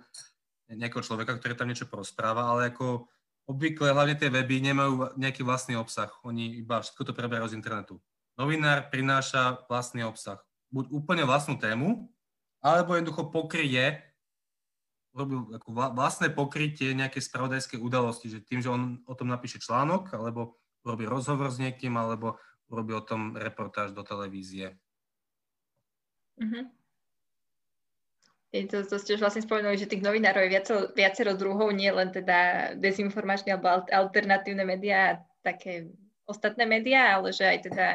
nejakého 0.70 1.02
človeka, 1.02 1.42
ktorý 1.42 1.58
tam 1.58 1.66
niečo 1.66 1.90
porozpráva, 1.90 2.46
ale 2.46 2.70
ako 2.70 3.10
obvykle, 3.50 3.90
hlavne 3.90 4.14
tie 4.14 4.30
weby, 4.30 4.62
nemajú 4.62 5.18
nejaký 5.18 5.42
vlastný 5.42 5.74
obsah. 5.78 6.10
Oni 6.22 6.62
iba 6.62 6.82
všetko 6.82 7.10
to 7.10 7.18
preberajú 7.18 7.50
z 7.50 7.58
internetu. 7.58 7.98
Novinár 8.38 8.94
prináša 8.94 9.66
vlastný 9.66 10.06
obsah. 10.06 10.38
Buď 10.70 10.92
úplne 10.92 11.24
vlastnú 11.26 11.58
tému, 11.58 12.14
alebo 12.62 12.98
jednoducho 12.98 13.30
pokrie 13.30 14.02
robil 15.16 15.48
ako 15.56 15.96
vlastné 15.96 16.28
pokrytie 16.36 16.92
nejakej 16.92 17.24
spravodajskej 17.24 17.80
udalosti, 17.80 18.28
že 18.28 18.44
tým, 18.44 18.60
že 18.60 18.68
on 18.68 19.00
o 19.08 19.16
tom 19.16 19.32
napíše 19.32 19.64
článok, 19.64 20.12
alebo 20.12 20.60
robí 20.84 21.08
rozhovor 21.08 21.50
s 21.50 21.58
niekým, 21.58 21.96
alebo 21.96 22.36
robí 22.68 22.92
o 22.92 23.02
tom 23.02 23.40
reportáž 23.40 23.96
do 23.96 24.04
televízie. 24.04 24.76
Uh-huh. 26.36 26.68
To, 28.56 28.78
to 28.88 28.96
ste 29.00 29.20
už 29.20 29.24
vlastne 29.24 29.44
spomenuli, 29.44 29.76
že 29.76 29.88
tých 29.88 30.04
novinárov 30.04 30.48
je 30.48 30.52
viacero, 30.52 30.80
viacero 30.96 31.32
druhov, 31.36 31.76
nie 31.76 31.92
len 31.92 32.12
teda 32.12 32.72
dezinformačné 32.80 33.56
alebo 33.56 33.84
alternatívne 33.88 34.64
médiá 34.64 35.20
také 35.44 35.92
ostatné 36.24 36.64
médiá, 36.64 37.20
ale 37.20 37.36
že 37.36 37.44
aj 37.44 37.60
teda 37.72 37.88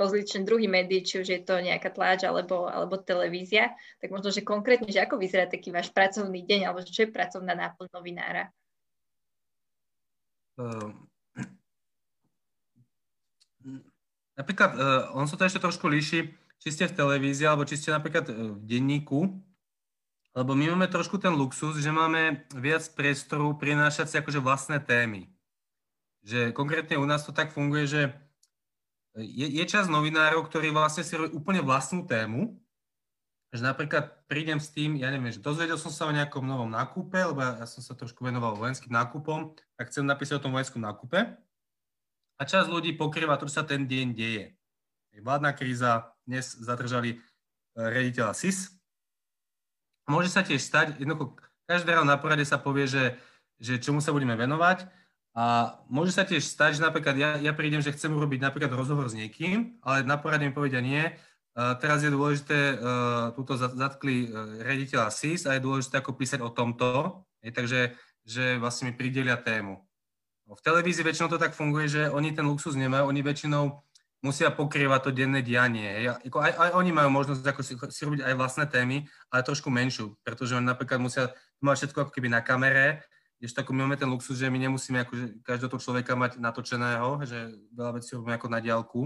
rozličné 0.00 0.48
druhy 0.48 0.64
médií, 0.64 1.04
či 1.04 1.20
už 1.20 1.28
je 1.28 1.40
to 1.44 1.60
nejaká 1.60 1.92
tláč 1.92 2.24
alebo, 2.24 2.64
alebo 2.64 2.96
televízia, 2.96 3.76
tak 4.00 4.08
možno, 4.08 4.32
že 4.32 4.40
konkrétne, 4.40 4.88
že 4.88 5.04
ako 5.04 5.20
vyzerá 5.20 5.44
taký 5.44 5.68
váš 5.68 5.92
pracovný 5.92 6.40
deň, 6.48 6.60
alebo 6.64 6.80
čo 6.80 7.04
je 7.04 7.12
pracovná 7.12 7.52
náplň 7.52 7.88
novinára? 7.92 8.48
Uh, 10.56 10.92
napríklad, 14.40 14.70
uh, 14.72 15.12
on 15.12 15.28
sa 15.28 15.36
to 15.36 15.44
ešte 15.44 15.60
trošku 15.60 15.84
líši, 15.84 16.32
či 16.60 16.68
ste 16.72 16.88
v 16.88 16.96
televízii, 16.96 17.44
alebo 17.44 17.68
či 17.68 17.76
ste 17.76 17.92
napríklad 17.92 18.24
uh, 18.32 18.56
v 18.56 18.64
denníku, 18.64 19.28
lebo 20.30 20.54
my 20.54 20.72
máme 20.72 20.86
trošku 20.86 21.18
ten 21.18 21.34
luxus, 21.34 21.82
že 21.82 21.90
máme 21.90 22.46
viac 22.54 22.86
priestoru 22.94 23.52
prinášať 23.58 24.06
si 24.08 24.16
akože 24.16 24.38
vlastné 24.38 24.78
témy. 24.78 25.26
Že 26.22 26.54
konkrétne 26.54 27.00
u 27.00 27.06
nás 27.08 27.26
to 27.26 27.34
tak 27.34 27.50
funguje, 27.50 27.84
že 27.90 28.00
je, 29.18 29.46
je 29.50 29.64
čas 29.66 29.90
novinárov, 29.90 30.46
ktorí 30.46 30.70
vlastne 30.70 31.02
si 31.02 31.18
robí 31.18 31.34
úplne 31.34 31.64
vlastnú 31.64 32.06
tému, 32.06 32.54
že 33.50 33.66
napríklad 33.66 34.14
prídem 34.30 34.62
s 34.62 34.70
tým, 34.70 34.94
ja 34.94 35.10
neviem, 35.10 35.34
že 35.34 35.42
dozvedel 35.42 35.74
som 35.74 35.90
sa 35.90 36.06
o 36.06 36.14
nejakom 36.14 36.46
novom 36.46 36.70
nákupe, 36.70 37.18
lebo 37.18 37.42
ja, 37.42 37.58
ja 37.58 37.66
som 37.66 37.82
sa 37.82 37.98
trošku 37.98 38.22
venoval 38.22 38.54
vojenským 38.54 38.94
nákupom, 38.94 39.58
tak 39.74 39.90
chcem 39.90 40.06
napísať 40.06 40.38
o 40.38 40.44
tom 40.46 40.54
vojenskom 40.54 40.78
nákupe. 40.78 41.34
A 42.38 42.42
čas 42.46 42.70
ľudí 42.70 42.94
pokrýva 42.94 43.34
to, 43.36 43.50
čo 43.50 43.60
sa 43.60 43.64
ten 43.66 43.90
deň 43.90 44.06
deje. 44.14 44.54
Vládna 45.18 45.50
kríza, 45.58 46.14
dnes 46.22 46.54
zadržali 46.54 47.10
e, 47.12 47.16
rediteľa 47.74 48.32
SIS. 48.32 48.78
Môže 50.06 50.30
sa 50.30 50.46
tiež 50.46 50.62
stať, 50.62 51.02
jednoducho, 51.02 51.34
každé 51.66 51.98
ráno 51.98 52.06
na 52.06 52.16
porade 52.16 52.46
sa 52.46 52.62
povie, 52.62 52.86
že, 52.86 53.18
že 53.58 53.82
čomu 53.82 53.98
sa 53.98 54.14
budeme 54.14 54.38
venovať 54.38 54.86
a 55.40 55.72
môže 55.88 56.12
sa 56.12 56.28
tiež 56.28 56.44
stať, 56.44 56.76
že 56.76 56.84
napríklad 56.84 57.16
ja, 57.16 57.40
ja 57.40 57.56
prídem, 57.56 57.80
že 57.80 57.96
chcem 57.96 58.12
urobiť 58.12 58.44
napríklad 58.44 58.76
rozhovor 58.76 59.08
s 59.08 59.16
niekým, 59.16 59.80
ale 59.80 60.04
na 60.04 60.20
porade 60.20 60.44
mi 60.44 60.52
povedia 60.52 60.84
nie, 60.84 61.00
uh, 61.00 61.72
teraz 61.80 62.04
je 62.04 62.12
dôležité, 62.12 62.76
uh, 62.76 63.32
túto 63.32 63.56
zatkli 63.56 64.28
uh, 64.28 64.60
rediteľa 64.60 65.08
SIS 65.08 65.48
a 65.48 65.56
je 65.56 65.64
dôležité 65.64 66.04
ako 66.04 66.12
písať 66.12 66.44
o 66.44 66.52
tomto, 66.52 67.24
je, 67.40 67.56
takže 67.56 67.80
že 68.28 68.60
vlastne 68.60 68.92
mi 68.92 68.92
pridelia 68.92 69.40
tému. 69.40 69.80
V 70.44 70.60
televízii 70.60 71.08
väčšinou 71.08 71.32
to 71.32 71.40
tak 71.40 71.56
funguje, 71.56 71.88
že 71.88 72.02
oni 72.12 72.36
ten 72.36 72.44
luxus 72.44 72.76
nemajú, 72.76 73.08
oni 73.08 73.24
väčšinou 73.24 73.80
musia 74.20 74.52
pokrývať 74.52 75.08
to 75.08 75.10
denné 75.16 75.40
dianie. 75.40 76.04
Ja, 76.04 76.20
ako 76.20 76.44
aj, 76.44 76.52
aj 76.52 76.70
oni 76.76 76.90
majú 76.92 77.08
možnosť 77.08 77.40
ako 77.48 77.62
si, 77.64 77.72
si 77.96 78.00
robiť 78.04 78.28
aj 78.28 78.34
vlastné 78.36 78.66
témy, 78.68 79.08
ale 79.32 79.40
trošku 79.40 79.72
menšiu, 79.72 80.20
pretože 80.20 80.52
oni 80.52 80.68
napríklad 80.68 81.00
musia 81.00 81.32
mať 81.64 81.88
všetko 81.88 81.98
ako 82.04 82.12
keby 82.12 82.28
na 82.28 82.44
kamere, 82.44 83.00
ešte 83.46 83.64
ako 83.64 83.72
my 83.72 83.88
máme 83.88 83.96
ten 83.96 84.10
luxus, 84.10 84.36
že 84.36 84.52
my 84.52 84.60
nemusíme 84.60 85.00
akože 85.04 85.24
každého 85.40 85.70
toho 85.72 85.82
človeka 85.82 86.12
mať 86.12 86.36
natočeného, 86.36 87.24
že 87.24 87.56
veľa 87.72 87.96
vecí 87.96 88.12
robíme 88.12 88.36
ako 88.36 88.48
na 88.52 88.60
diálku. 88.60 89.00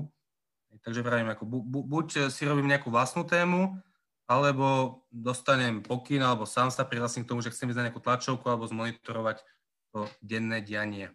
Takže 0.83 1.07
vravím, 1.07 1.31
ako 1.31 1.45
bu, 1.47 1.59
bu, 1.63 1.81
buď 1.87 2.35
si 2.35 2.43
robím 2.43 2.67
nejakú 2.67 2.91
vlastnú 2.91 3.23
tému, 3.23 3.79
alebo 4.27 5.01
dostanem 5.13 5.85
pokyn, 5.85 6.19
alebo 6.25 6.49
sám 6.49 6.73
sa 6.73 6.83
prihlasím 6.83 7.23
k 7.23 7.31
tomu, 7.31 7.45
že 7.45 7.53
chcem 7.53 7.69
ísť 7.71 7.79
na 7.79 7.85
nejakú 7.89 8.01
tlačovku 8.01 8.43
alebo 8.49 8.65
zmonitorovať 8.67 9.45
to 9.93 10.09
denné 10.25 10.65
dianie. 10.65 11.13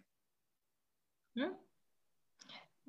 Hm? 1.34 1.52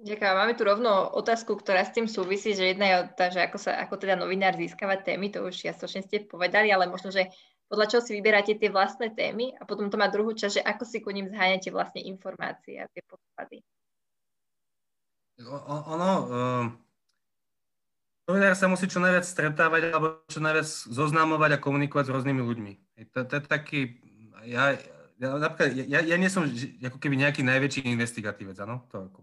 Ďakujem. 0.02 0.34
Máme 0.34 0.54
tu 0.58 0.63
rovno 0.65 1.13
otázku, 1.13 1.54
ktorá 1.58 1.86
s 1.86 1.94
tým 1.94 2.10
súvisí, 2.10 2.58
že 2.58 2.74
jedna 2.74 2.86
je 2.89 2.98
tá, 3.13 3.30
že 3.30 3.44
ako, 3.46 3.58
sa, 3.62 3.78
ako 3.86 4.02
teda 4.02 4.17
novinár 4.17 4.58
získava 4.58 4.98
témy, 4.98 5.30
to 5.30 5.46
už 5.46 5.62
jasne 5.62 6.02
ste 6.02 6.26
povedali, 6.26 6.74
ale 6.74 6.89
možno, 6.89 7.13
že 7.13 7.30
podľa 7.71 7.88
čoho 7.88 8.01
si 8.03 8.12
vyberáte 8.19 8.60
tie 8.60 8.67
vlastné 8.67 9.15
témy 9.15 9.55
a 9.55 9.63
potom 9.63 9.88
to 9.88 9.95
má 9.95 10.12
druhú 10.12 10.36
časť, 10.36 10.60
že 10.60 10.62
ako 10.67 10.84
si 10.84 10.99
ku 10.99 11.15
ním 11.15 11.31
zháňate 11.31 11.71
vlastne 11.71 12.03
informácie 12.03 12.84
a 12.84 12.91
tie 12.91 12.99
podklady. 13.07 13.63
Ono, 15.47 16.12
uh, 16.27 16.67
novinár 18.27 18.60
sa 18.60 18.67
musí 18.67 18.91
čo 18.91 18.99
najviac 18.99 19.23
stretávať 19.23 19.88
alebo 19.88 20.19
čo 20.27 20.43
najviac 20.43 20.67
zoznamovať 20.67 21.55
a 21.55 21.63
komunikovať 21.63 22.12
s 22.12 22.13
rôznymi 22.13 22.41
ľuďmi. 22.43 22.71
To, 23.15 23.23
je 23.23 23.39
taký, 23.47 24.03
ja, 24.43 24.75
ja, 25.15 25.27
napríklad, 25.39 25.71
ja, 25.88 26.03
ja 26.03 26.15
nie 26.19 26.27
som 26.27 26.43
ako 26.84 26.99
keby 26.99 27.23
nejaký 27.23 27.39
najväčší 27.39 27.88
investigatívec, 27.88 28.60
áno, 28.60 28.84
to 28.91 29.07
ako, 29.07 29.19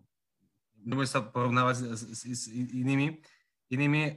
sa 1.05 1.21
porovnávať 1.21 1.85
s, 1.85 2.01
s, 2.17 2.21
s 2.25 2.43
inými, 2.49 3.21
inými, 3.69 4.17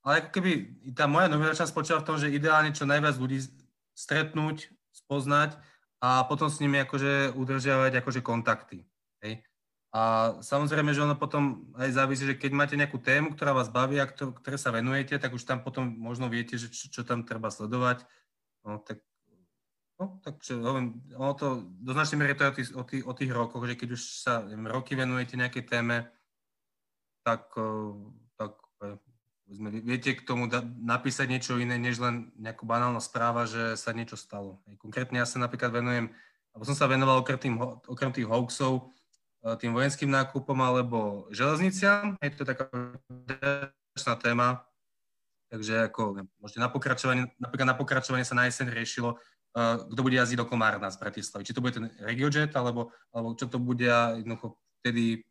ale 0.00 0.24
ako 0.24 0.28
keby 0.32 0.50
tá 0.96 1.04
moja 1.04 1.28
novinárčina 1.28 1.68
spočíva 1.68 2.00
v 2.00 2.08
tom, 2.08 2.16
že 2.16 2.32
ideálne 2.32 2.72
čo 2.72 2.88
najviac 2.88 3.20
ľudí 3.20 3.44
stretnúť, 3.92 4.72
spoznať 4.96 5.60
a 6.00 6.24
potom 6.24 6.48
s 6.48 6.60
nimi 6.64 6.80
akože 6.80 7.36
udržiavať 7.36 8.00
akože 8.00 8.20
kontakty. 8.24 8.88
Hej. 9.20 9.44
A 9.90 10.32
samozrejme, 10.40 10.94
že 10.94 11.04
ono 11.04 11.18
potom 11.18 11.68
aj 11.76 11.92
závisí, 11.92 12.24
že 12.24 12.38
keď 12.38 12.52
máte 12.54 12.78
nejakú 12.78 12.96
tému, 13.02 13.34
ktorá 13.34 13.52
vás 13.52 13.68
baví 13.68 13.98
a 14.00 14.08
ktoré 14.08 14.56
sa 14.56 14.70
venujete, 14.72 15.18
tak 15.18 15.34
už 15.34 15.44
tam 15.44 15.60
potom 15.60 15.84
možno 15.84 16.30
viete, 16.30 16.56
že 16.56 16.70
čo, 16.70 16.88
čo 16.88 17.02
tam 17.02 17.26
treba 17.26 17.50
sledovať. 17.50 18.06
No, 18.64 18.78
tak, 18.80 19.02
no, 19.98 20.22
takže 20.22 20.62
hovorím, 20.62 21.02
ono 21.18 21.34
to 21.34 21.46
do 21.82 21.90
značnej 21.92 22.22
miery 22.22 22.38
to 22.38 22.46
je 22.46 22.50
o 22.50 22.56
tých, 22.56 22.70
o, 22.70 22.84
tých, 22.86 23.04
o 23.04 23.12
tých 23.12 23.30
rokoch, 23.34 23.66
že 23.66 23.74
keď 23.74 23.88
už 23.98 24.02
sa 24.22 24.46
neviem, 24.46 24.70
roky 24.70 24.94
venujete 24.94 25.34
nejakej 25.36 25.64
téme, 25.66 26.06
tak, 27.26 27.50
Povedzme, 27.52 28.29
viete 29.82 30.14
k 30.14 30.22
tomu 30.22 30.46
da- 30.46 30.62
napísať 30.62 31.26
niečo 31.26 31.58
iné, 31.58 31.74
než 31.74 31.98
len 31.98 32.30
nejakú 32.38 32.62
banálna 32.62 33.02
správa, 33.02 33.50
že 33.50 33.74
sa 33.74 33.90
niečo 33.90 34.14
stalo. 34.14 34.62
Konkrétne 34.78 35.18
ja 35.18 35.26
sa 35.26 35.42
napríklad 35.42 35.74
venujem, 35.74 36.14
alebo 36.54 36.64
som 36.66 36.78
sa 36.78 36.86
venoval 36.86 37.22
okrem, 37.22 37.38
tým, 37.38 37.54
okrem 37.86 38.14
tých 38.14 38.30
hoaxov, 38.30 38.94
e, 39.42 39.54
tým 39.58 39.74
vojenským 39.74 40.10
nákupom 40.10 40.58
alebo 40.62 41.26
železniciam. 41.34 42.14
Je 42.22 42.30
to 42.30 42.46
taká 42.46 42.70
téma, 44.22 44.62
takže 45.50 45.90
ako, 45.90 46.24
môžete 46.38 46.62
na 46.62 46.70
pokračovanie, 46.70 47.34
napríklad 47.42 47.68
na 47.68 47.76
pokračovanie 47.76 48.24
sa 48.24 48.38
na 48.38 48.46
jeseň 48.46 48.70
riešilo, 48.70 49.18
kto 49.90 50.00
bude 50.00 50.14
jazdiť 50.14 50.38
do 50.38 50.46
Komárna 50.46 50.86
z 50.94 51.00
Bratislavy. 51.02 51.42
Či 51.42 51.54
to 51.58 51.62
bude 51.62 51.74
ten 51.74 51.90
regiojet, 52.06 52.54
alebo, 52.54 52.94
alebo 53.10 53.34
čo 53.34 53.50
to 53.50 53.58
bude 53.58 53.82
jednoducho 53.90 54.54
vtedy 54.80 55.26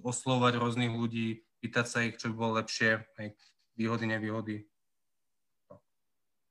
oslovať 0.00 0.62
rôznych 0.62 0.94
ľudí, 0.94 1.42
pýtať 1.58 1.86
sa 1.88 1.98
ich, 2.06 2.14
čo 2.16 2.30
by 2.30 2.34
bolo 2.38 2.52
lepšie, 2.62 3.02
hej, 3.18 3.28
výhody, 3.74 4.04
nevýhody. 4.06 4.56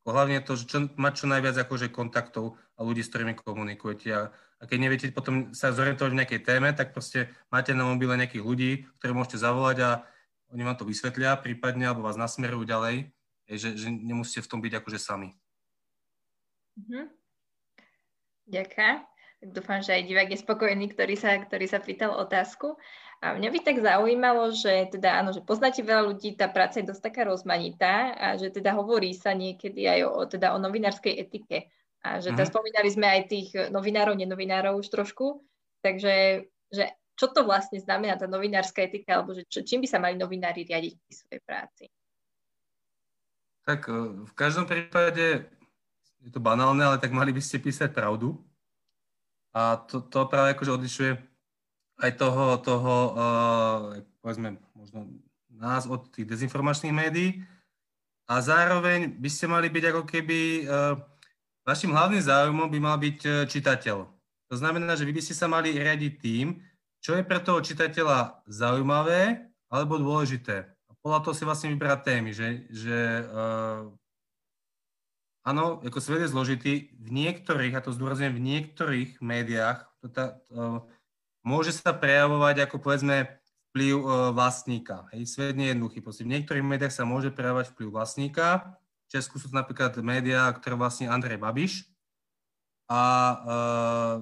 Hlavne 0.04 0.44
to, 0.44 0.60
že 0.60 0.68
čo, 0.68 0.92
mať 1.00 1.14
čo 1.24 1.26
najviac 1.32 1.56
akože 1.64 1.88
kontaktov 1.88 2.60
a 2.76 2.84
ľudí, 2.84 3.00
s 3.00 3.10
ktorými 3.12 3.40
komunikujete. 3.40 4.12
A, 4.12 4.36
a 4.60 4.64
keď 4.68 4.78
neviete 4.84 5.06
potom 5.16 5.56
sa 5.56 5.72
zorientovať 5.72 6.12
v 6.12 6.20
nejakej 6.20 6.42
téme, 6.44 6.76
tak 6.76 6.92
proste 6.92 7.32
máte 7.48 7.72
na 7.72 7.88
mobile 7.88 8.20
nejakých 8.20 8.44
ľudí, 8.44 8.72
ktoré 9.00 9.16
môžete 9.16 9.40
zavolať 9.40 9.78
a 9.80 9.90
oni 10.52 10.62
vám 10.68 10.76
to 10.76 10.84
vysvetlia 10.84 11.40
prípadne, 11.40 11.88
alebo 11.88 12.04
vás 12.04 12.20
nasmerujú 12.20 12.68
ďalej, 12.68 13.16
že, 13.48 13.80
že 13.80 13.88
nemusíte 13.90 14.44
v 14.44 14.50
tom 14.52 14.60
byť 14.60 14.74
akože 14.84 15.00
sami. 15.00 15.32
Mm-hmm. 16.78 17.06
Ďakujem. 18.52 19.13
Dúfam, 19.44 19.84
že 19.84 19.92
aj 19.96 20.08
divák 20.08 20.30
je 20.32 20.40
spokojný, 20.40 20.86
ktorý 20.96 21.16
sa, 21.20 21.36
ktorý 21.36 21.66
sa 21.68 21.84
pýtal 21.84 22.16
otázku. 22.16 22.80
A 23.24 23.40
mňa 23.40 23.50
by 23.56 23.60
tak 23.64 23.78
zaujímalo, 23.80 24.52
že 24.52 24.92
teda 24.92 25.24
áno, 25.24 25.32
že 25.32 25.40
poznáte 25.40 25.80
veľa 25.80 26.12
ľudí, 26.12 26.36
tá 26.36 26.52
práca 26.52 26.84
je 26.84 26.88
dosť 26.92 27.08
taká 27.08 27.24
rozmanitá 27.24 28.12
a 28.20 28.28
že 28.36 28.52
teda 28.52 28.76
hovorí 28.76 29.16
sa 29.16 29.32
niekedy 29.32 29.88
aj 29.88 30.00
o, 30.04 30.28
teda 30.28 30.52
o 30.52 30.60
novinárskej 30.60 31.16
etike. 31.16 31.72
A 32.04 32.20
že 32.20 32.36
teda 32.36 32.44
mm-hmm. 32.44 32.52
spomínali 32.52 32.90
sme 32.92 33.08
aj 33.08 33.22
tých 33.32 33.50
novinárov, 33.72 34.20
nenovinárov 34.20 34.84
už 34.84 34.92
trošku. 34.92 35.40
Takže 35.80 36.44
že 36.68 36.84
čo 37.16 37.32
to 37.32 37.48
vlastne 37.48 37.80
znamená 37.80 38.20
tá 38.20 38.28
novinárska 38.28 38.84
etika, 38.84 39.22
alebo 39.22 39.38
že 39.38 39.48
čo, 39.48 39.64
čím 39.64 39.86
by 39.86 39.88
sa 39.88 40.02
mali 40.02 40.20
novinári 40.20 40.66
riadiť 40.68 40.94
pri 41.00 41.14
svojej 41.14 41.42
práci? 41.46 41.84
Tak 43.64 43.88
e, 43.88 44.28
v 44.28 44.34
každom 44.36 44.68
prípade 44.68 45.48
je 46.24 46.30
to 46.32 46.44
banálne, 46.44 46.84
ale 46.84 47.00
tak 47.00 47.16
mali 47.16 47.32
by 47.32 47.40
ste 47.40 47.64
písať 47.64 47.94
pravdu. 47.96 48.36
A 49.54 49.78
to, 49.78 50.02
to 50.02 50.26
práve 50.26 50.58
akože 50.58 50.76
odlišuje 50.76 51.12
aj 52.02 52.12
toho, 52.18 52.58
toho 52.58 52.94
uh, 53.14 54.02
povedzme, 54.24 54.58
možno 54.74 55.06
nás 55.54 55.86
od 55.86 56.10
tých 56.10 56.26
dezinformačných 56.26 56.96
médií. 56.96 57.46
A 58.26 58.40
zároveň 58.40 59.14
by 59.20 59.30
ste 59.30 59.46
mali 59.52 59.68
byť 59.70 59.84
ako 59.94 60.04
keby, 60.08 60.40
uh, 60.66 60.96
vašim 61.68 61.94
hlavným 61.94 62.24
záujmom 62.24 62.68
by 62.72 62.80
mal 62.82 62.98
byť 62.98 63.20
uh, 63.28 63.34
čitateľ. 63.46 63.98
To 64.50 64.56
znamená, 64.56 64.96
že 64.98 65.06
vy 65.06 65.14
by 65.14 65.22
ste 65.22 65.36
sa 65.38 65.46
mali 65.46 65.76
riadiť 65.76 66.14
tým, 66.18 66.58
čo 67.04 67.14
je 67.20 67.24
pre 67.28 67.44
toho 67.44 67.60
čitateľa 67.60 68.48
zaujímavé 68.48 69.52
alebo 69.68 70.00
dôležité. 70.00 70.66
A 70.88 70.92
podľa 71.04 71.20
toho 71.20 71.34
si 71.36 71.44
vlastne 71.44 71.70
vybrať 71.76 72.00
témy, 72.02 72.32
že, 72.32 72.64
že 72.72 73.28
uh, 73.28 73.92
Áno, 75.44 75.84
ako 75.84 76.00
svet 76.00 76.24
je 76.24 76.32
zložitý. 76.32 76.74
V 76.96 77.10
niektorých, 77.12 77.76
a 77.76 77.84
to 77.84 77.92
zdôrazňujem, 77.92 78.32
v 78.32 78.46
niektorých 78.48 79.12
médiách 79.20 79.84
to 80.00 80.08
tá, 80.08 80.40
to, 80.48 80.88
môže 81.44 81.76
sa 81.76 81.92
prejavovať 81.92 82.64
ako 82.64 82.80
povedzme 82.80 83.28
vplyv 83.72 83.96
uh, 84.00 84.08
vlastníka. 84.32 85.04
Hej, 85.12 85.36
svet 85.36 85.60
nie 85.60 85.68
je 85.68 85.76
jednoduchý. 85.76 86.00
V 86.00 86.32
niektorých 86.32 86.64
médiách 86.64 86.96
sa 86.96 87.04
môže 87.04 87.28
prejavovať 87.28 87.76
vplyv 87.76 87.88
vlastníka. 87.92 88.80
V 89.12 89.20
Česku 89.20 89.36
sú 89.36 89.52
to 89.52 89.60
napríklad 89.60 90.00
médiá, 90.00 90.48
ktoré 90.56 90.80
vlastní 90.80 91.12
Andrej 91.12 91.42
Babiš. 91.42 91.92
A, 92.88 93.04
uh, 93.44 94.16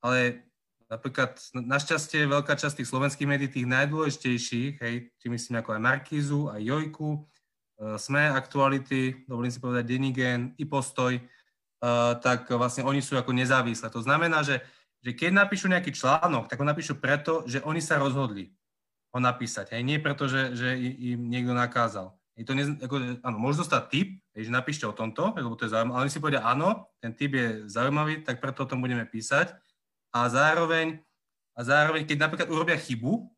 ale 0.00 0.48
napríklad 0.88 1.36
našťastie 1.52 2.28
veľká 2.28 2.52
časť 2.56 2.80
tých 2.80 2.90
slovenských 2.92 3.28
médií, 3.28 3.48
tých 3.48 3.68
najdôležitejších, 3.68 4.72
hej, 4.80 4.94
tým 5.20 5.32
myslím 5.36 5.60
ako 5.60 5.76
aj 5.76 5.80
Markízu, 5.80 6.52
aj 6.52 6.60
Jojku, 6.60 7.24
SME, 7.98 8.30
aktuality, 8.30 9.26
dovolím 9.26 9.50
si 9.50 9.58
povedať 9.58 9.84
Denigen 9.86 10.54
i 10.58 10.64
Postoj, 10.64 11.18
eh, 11.18 12.12
tak 12.22 12.46
vlastne 12.50 12.86
oni 12.86 13.02
sú 13.02 13.18
ako 13.18 13.34
nezávislé. 13.34 13.90
To 13.90 14.02
znamená, 14.02 14.46
že, 14.46 14.62
že 15.02 15.10
keď 15.12 15.46
napíšu 15.46 15.66
nejaký 15.66 15.90
článok, 15.90 16.46
tak 16.46 16.62
ho 16.62 16.66
napíšu 16.66 17.02
preto, 17.02 17.42
že 17.50 17.58
oni 17.66 17.82
sa 17.82 17.98
rozhodli 17.98 18.54
ho 19.12 19.18
napísať. 19.20 19.76
Hej. 19.76 19.82
Nie 19.84 19.98
preto, 20.00 20.24
že, 20.24 20.56
že 20.56 20.72
im 20.78 21.28
niekto 21.28 21.52
nakázal. 21.52 22.16
Je 22.32 22.48
to 22.48 22.56
ne, 22.56 22.64
ako, 22.80 23.20
áno, 23.20 23.36
môžu 23.36 23.60
dostať 23.60 23.82
tip, 23.92 24.08
hej, 24.32 24.48
že 24.48 24.56
napíšte 24.56 24.88
o 24.88 24.96
tomto, 24.96 25.36
lebo 25.36 25.52
to 25.52 25.68
je 25.68 25.76
zaujímavé, 25.76 25.94
ale 26.00 26.04
oni 26.08 26.14
si 26.16 26.22
povedia, 26.22 26.40
áno, 26.40 26.88
ten 26.96 27.12
tip 27.12 27.36
je 27.36 27.68
zaujímavý, 27.68 28.24
tak 28.24 28.40
preto 28.40 28.64
o 28.64 28.68
tom 28.68 28.80
budeme 28.80 29.04
písať. 29.04 29.52
A 30.16 30.32
zároveň, 30.32 30.96
a 31.52 31.60
zároveň 31.60 32.08
keď 32.08 32.16
napríklad 32.24 32.48
urobia 32.48 32.80
chybu, 32.80 33.28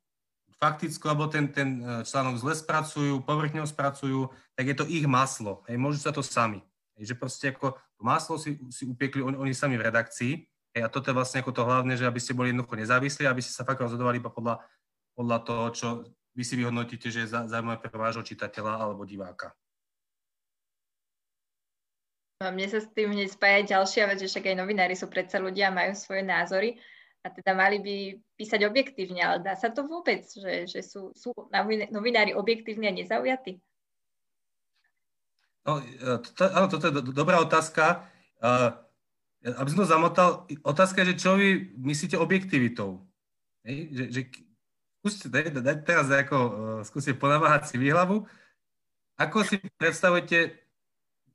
faktickú, 0.65 1.05
alebo 1.13 1.29
ten, 1.29 1.45
ten 1.53 1.85
e, 1.85 2.01
článok 2.09 2.41
zle 2.41 2.57
spracujú, 2.57 3.21
povrchňou 3.29 3.69
spracujú, 3.69 4.33
tak 4.57 4.65
je 4.73 4.77
to 4.81 4.89
ich 4.89 5.05
maslo. 5.05 5.61
Hej, 5.69 5.77
môžu 5.77 6.01
sa 6.01 6.09
to 6.09 6.25
sami. 6.25 6.65
Hej, 6.97 7.13
že 7.13 7.15
proste 7.21 7.53
ako 7.53 7.77
maslo 8.01 8.41
si, 8.41 8.57
si 8.73 8.89
upiekli 8.89 9.21
oni, 9.21 9.37
oni 9.37 9.53
sami 9.53 9.77
v 9.77 9.85
redakcii. 9.85 10.33
Hej, 10.73 10.83
a 10.83 10.89
toto 10.89 11.13
je 11.13 11.17
vlastne 11.17 11.45
ako 11.45 11.53
to 11.53 11.63
hlavné, 11.69 12.01
že 12.01 12.09
aby 12.09 12.17
ste 12.17 12.33
boli 12.33 12.51
jednoducho 12.51 12.81
nezávislí, 12.81 13.29
aby 13.29 13.45
ste 13.45 13.53
sa 13.53 13.69
fakt 13.69 13.85
rozhodovali 13.85 14.17
iba 14.17 14.33
podľa, 14.33 14.65
podľa 15.13 15.39
toho, 15.45 15.65
čo 15.77 15.87
vy 16.33 16.43
si 16.43 16.57
vyhodnotíte, 16.57 17.13
že 17.13 17.29
je 17.29 17.31
zaujímavé 17.31 17.79
pre 17.85 17.93
vášho 17.95 18.25
čitateľa 18.25 18.81
alebo 18.81 19.05
diváka. 19.05 19.53
A 22.43 22.51
mne 22.51 22.67
sa 22.67 22.83
s 22.83 22.91
tým 22.91 23.15
hneď 23.15 23.31
spája 23.31 23.79
ďalšia 23.79 24.11
vec, 24.11 24.19
že 24.19 24.29
však 24.29 24.51
aj 24.51 24.57
novinári 24.59 24.99
sú 24.99 25.07
predsa 25.07 25.39
ľudia, 25.39 25.71
majú 25.71 25.95
svoje 25.95 26.27
názory 26.27 26.77
a 27.25 27.33
teda 27.33 27.57
mali 27.57 27.81
by 27.81 27.97
písať 28.37 28.69
objektívne, 28.69 29.25
ale 29.25 29.41
dá 29.41 29.57
sa 29.57 29.73
to 29.73 29.89
vôbec, 29.89 30.29
že, 30.29 30.69
že 30.69 30.85
sú, 30.85 31.17
sú 31.17 31.33
novinári 31.89 32.37
objektívni 32.37 32.85
a 32.85 32.93
nezaujatí? 32.93 33.57
No, 35.65 35.81
e, 35.81 36.21
to, 36.21 36.45
áno, 36.45 36.69
toto 36.69 36.93
je 36.93 36.95
do, 37.01 37.03
dobrá 37.17 37.41
otázka. 37.41 38.05
Uh, 38.45 38.77
aby 39.41 39.69
som 39.73 39.81
to 39.81 39.89
zamotal, 39.89 40.45
otázka 40.61 41.01
je, 41.01 41.17
že 41.17 41.21
čo 41.25 41.41
vy 41.41 41.73
myslíte 41.81 42.21
objektivitou? 42.21 43.01
Hej? 43.65 43.89
Že, 43.89 44.05
že, 44.13 44.21
skúste, 45.01 45.27
daj, 45.33 45.49
daj, 45.65 45.81
teraz 45.89 46.13
ako, 46.13 46.37
uh, 46.37 46.81
skúste 46.85 47.17
ponaváhať 47.17 47.73
si 47.73 47.81
výhlavu. 47.81 48.29
Ako 49.17 49.49
si 49.49 49.57
predstavujete 49.81 50.61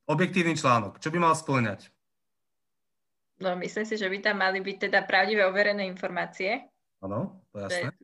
objektívny 0.05 0.53
článok? 0.53 1.01
Čo 1.01 1.09
by 1.09 1.17
mal 1.17 1.33
splňať? 1.33 1.89
No, 3.39 3.55
myslím 3.55 3.85
si, 3.87 3.95
že 3.95 4.11
by 4.11 4.19
tam 4.19 4.43
mali 4.43 4.59
byť 4.59 4.91
teda 4.91 5.07
pravdivé 5.07 5.47
overené 5.47 5.87
informácie. 5.87 6.67
Áno, 6.99 7.39
to 7.55 7.63
jasné. 7.63 7.95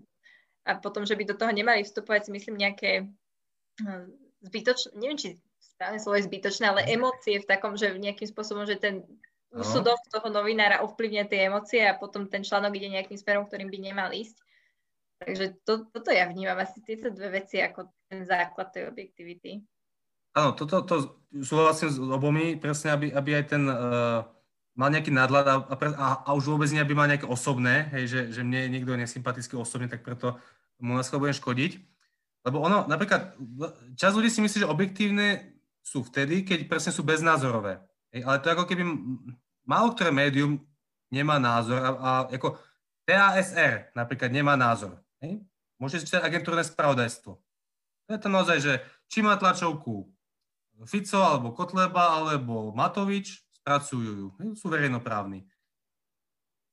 A 0.66 0.80
potom, 0.80 1.04
že 1.04 1.14
by 1.14 1.24
do 1.28 1.36
toho 1.36 1.52
nemali 1.52 1.84
vstupovať, 1.84 2.28
si 2.28 2.32
myslím, 2.32 2.56
nejaké 2.58 3.12
hm, 3.84 4.08
zbytočné, 4.48 4.90
neviem, 4.96 5.20
či 5.20 5.30
správne 5.60 6.00
slovo 6.00 6.16
je 6.18 6.28
zbytočné, 6.32 6.66
ale 6.72 6.88
emócie 6.88 7.44
v 7.44 7.50
takom, 7.50 7.76
že 7.76 7.92
nejakým 8.00 8.32
spôsobom, 8.32 8.64
že 8.64 8.80
ten 8.80 9.04
úsudok 9.56 10.00
toho 10.12 10.28
novinára 10.32 10.84
ovplyvňuje 10.84 11.26
tie 11.32 11.48
emócie 11.48 11.84
a 11.84 11.96
potom 11.96 12.28
ten 12.28 12.44
článok 12.44 12.76
ide 12.76 12.92
nejakým 12.92 13.20
smerom, 13.20 13.48
ktorým 13.48 13.72
by 13.72 13.80
nemal 13.80 14.10
ísť. 14.12 14.36
Takže 15.16 15.46
to, 15.64 15.88
toto 15.96 16.12
ja 16.12 16.28
vnímam 16.28 16.60
asi 16.60 16.84
tieto 16.84 17.08
dve 17.08 17.40
veci 17.40 17.64
ako 17.64 17.88
ten 18.12 18.28
základ 18.28 18.76
tej 18.76 18.92
objektivity. 18.92 19.64
Áno, 20.36 20.52
toto 20.52 20.84
to 20.84 20.96
súhlasím 21.40 21.88
s 21.88 21.98
obomi, 22.04 22.60
presne, 22.60 22.92
aby, 22.92 23.08
aby 23.16 23.32
aj 23.40 23.46
ten 23.48 23.64
uh, 23.72 24.28
mal 24.76 24.92
nejaký 24.92 25.12
nadhľad 25.12 25.46
a, 25.48 25.56
a, 25.72 26.08
a 26.28 26.30
už 26.36 26.52
vôbec 26.52 26.68
nie, 26.70 26.84
aby 26.84 26.92
mal 26.92 27.08
nejaké 27.08 27.24
osobné, 27.24 27.88
hej, 27.96 28.12
že, 28.12 28.22
že 28.36 28.42
mne 28.44 28.68
niekto 28.68 28.92
je 28.92 29.04
nesympatický 29.08 29.56
osobne, 29.56 29.88
tak 29.88 30.04
preto 30.04 30.36
mu 30.84 31.00
na 31.00 31.04
budem 31.04 31.36
škodiť. 31.36 31.80
Lebo 32.46 32.62
ono, 32.62 32.84
napríklad, 32.86 33.34
čas 33.96 34.14
ľudí 34.14 34.28
si 34.28 34.44
myslí, 34.44 34.68
že 34.68 34.70
objektívne 34.70 35.56
sú 35.80 36.04
vtedy, 36.06 36.44
keď 36.44 36.68
presne 36.68 36.92
sú 36.92 37.02
beznázorové. 37.08 37.80
Hej, 38.12 38.22
ale 38.28 38.38
to 38.44 38.52
ako 38.52 38.68
keby 38.68 38.84
málo 39.64 39.96
ktoré 39.96 40.12
médium 40.12 40.60
nemá 41.10 41.40
názor 41.40 41.80
a, 41.80 41.90
a 41.96 42.12
ako 42.30 42.60
TASR 43.08 43.96
napríklad 43.96 44.30
nemá 44.34 44.60
názor. 44.60 45.00
Hej? 45.24 45.40
Môžete 45.80 46.10
čítať 46.10 46.22
agentúrne 46.26 46.66
spravodajstvo. 46.66 47.32
To 48.06 48.10
je 48.12 48.20
to 48.22 48.30
naozaj, 48.30 48.58
že 48.60 48.74
či 49.10 49.24
má 49.24 49.38
tlačovku 49.40 50.10
Fico, 50.84 51.24
alebo 51.24 51.56
Kotleba, 51.56 52.20
alebo 52.20 52.76
Matovič, 52.76 53.45
pracujú, 53.66 54.30
sú 54.54 54.70
verejnoprávni. 54.70 55.42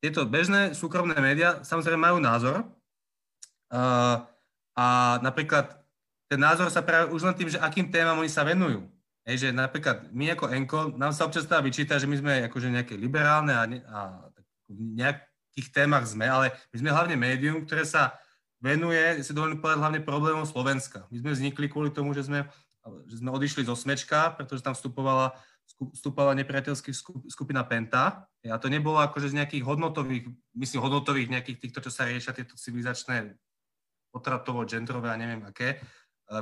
Tieto 0.05 0.28
bežné 0.28 0.76
súkromné 0.76 1.16
médiá 1.16 1.64
samozrejme 1.64 2.12
majú 2.12 2.18
názor 2.20 2.68
uh, 3.72 4.16
a 4.76 4.86
napríklad 5.24 5.72
ten 6.28 6.36
názor 6.36 6.68
sa 6.68 6.84
práve 6.84 7.12
už 7.12 7.24
len 7.24 7.36
tým, 7.36 7.49
že 7.49 7.61
akým 7.61 7.88
témam 7.88 8.20
oni 8.20 8.28
sa 8.28 8.45
venujú. 8.45 8.84
Hej, 9.22 9.47
že 9.47 9.49
napríklad 9.55 10.11
my 10.11 10.34
ako 10.34 10.45
ENKO, 10.51 10.80
nám 10.99 11.14
sa 11.14 11.30
občas 11.30 11.47
teda 11.47 11.62
vyčíta, 11.62 11.95
že 12.01 12.11
my 12.11 12.16
sme 12.18 12.32
akože 12.51 12.74
nejaké 12.74 12.99
liberálne 12.99 13.55
a, 13.55 13.62
ne, 13.68 13.78
a 13.86 14.26
nejakých 14.66 15.68
témach 15.70 16.03
sme, 16.09 16.26
ale 16.26 16.51
my 16.74 16.76
sme 16.82 16.90
hlavne 16.90 17.14
médium, 17.14 17.62
ktoré 17.62 17.86
sa 17.86 18.18
venuje, 18.59 19.22
si 19.22 19.30
dovolím 19.30 19.62
povedať, 19.62 19.78
hlavne 19.78 20.01
problémom 20.03 20.43
Slovenska. 20.43 21.07
My 21.14 21.22
sme 21.22 21.30
vznikli 21.38 21.70
kvôli 21.70 21.95
tomu, 21.95 22.11
že 22.18 22.26
sme, 22.26 22.51
že 23.07 23.22
sme 23.22 23.30
odišli 23.30 23.62
zo 23.62 23.78
Smečka, 23.78 24.34
pretože 24.34 24.66
tam 24.66 24.74
vstupovala 24.74 25.38
vstúpala 25.91 26.39
nepriateľská 26.39 26.95
skupina 27.26 27.66
Penta 27.66 28.30
a 28.47 28.57
to 28.62 28.70
nebolo 28.70 29.03
akože 29.03 29.35
z 29.35 29.43
nejakých 29.43 29.66
hodnotových, 29.66 30.30
myslím 30.55 30.80
hodnotových 30.87 31.28
nejakých 31.35 31.59
týchto, 31.59 31.83
čo 31.83 31.91
sa 31.91 32.07
riešia, 32.07 32.37
tieto 32.37 32.55
civilizačné 32.55 33.35
potratovo, 34.14 34.62
genderové 34.62 35.11
a 35.11 35.18
neviem 35.18 35.43
aké. 35.43 35.83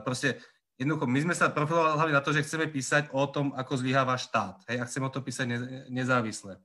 Proste 0.05 0.43
jednoducho, 0.76 1.07
my 1.07 1.20
sme 1.30 1.34
sa 1.38 1.49
profilovali 1.49 1.97
hlavne 1.97 2.14
na 2.18 2.24
to, 2.24 2.34
že 2.34 2.45
chceme 2.45 2.66
písať 2.68 3.14
o 3.14 3.24
tom, 3.30 3.55
ako 3.55 3.80
zlyháva 3.80 4.18
štát. 4.18 4.66
Hej, 4.68 4.82
a 4.82 4.84
chceme 4.91 5.07
o 5.07 5.14
to 5.14 5.22
písať 5.22 5.47
ne, 5.47 5.59
nezávisle. 5.88 6.59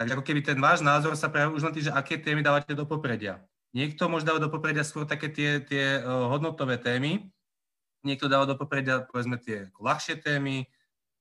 Takže 0.00 0.16
ako 0.16 0.24
keby 0.24 0.40
ten 0.40 0.58
váš 0.58 0.80
názor 0.80 1.12
sa 1.14 1.28
prejavil 1.28 1.60
už 1.60 1.64
len 1.68 1.74
tým, 1.76 1.86
že 1.86 1.92
aké 1.92 2.16
témy 2.16 2.40
dávate 2.40 2.72
do 2.72 2.88
popredia. 2.88 3.44
Niekto 3.76 4.08
môže 4.08 4.24
dávať 4.24 4.48
do 4.48 4.50
popredia 4.50 4.82
skôr 4.82 5.04
také 5.04 5.30
tie, 5.30 5.60
tie 5.60 6.00
uh, 6.00 6.26
hodnotové 6.32 6.80
témy, 6.80 7.28
niekto 8.00 8.26
dáva 8.26 8.48
do 8.48 8.56
popredia, 8.56 9.04
povedzme, 9.04 9.36
tie 9.36 9.68
ľahšie 9.76 10.24
témy, 10.24 10.64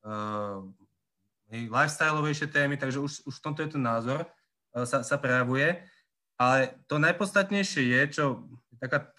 uh, 0.06 0.64
lifestyleovejšie 1.50 2.48
témy, 2.54 2.78
takže 2.78 3.00
už, 3.00 3.26
už 3.26 3.36
v 3.40 3.44
tomto 3.44 3.62
je 3.66 3.74
ten 3.74 3.84
názor, 3.84 4.24
uh, 4.24 4.86
sa, 4.86 5.04
sa 5.04 5.18
prejavuje. 5.18 5.80
Ale 6.40 6.80
to 6.88 7.02
najpodstatnejšie 7.04 7.84
je, 7.84 8.02
čo 8.16 8.24
taká 8.80 9.12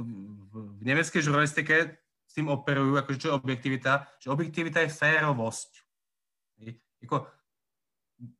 v 0.00 0.82
nemeckej 0.84 1.24
žurnalistike 1.24 1.96
s 2.28 2.32
tým 2.32 2.48
operujú, 2.48 2.96
akože 3.00 3.20
čo 3.20 3.28
je 3.32 3.38
objektivita, 3.38 4.04
že 4.20 4.32
objektivita 4.32 4.84
je 4.84 4.92
férovosť. 4.92 5.70
Jako, 7.04 7.28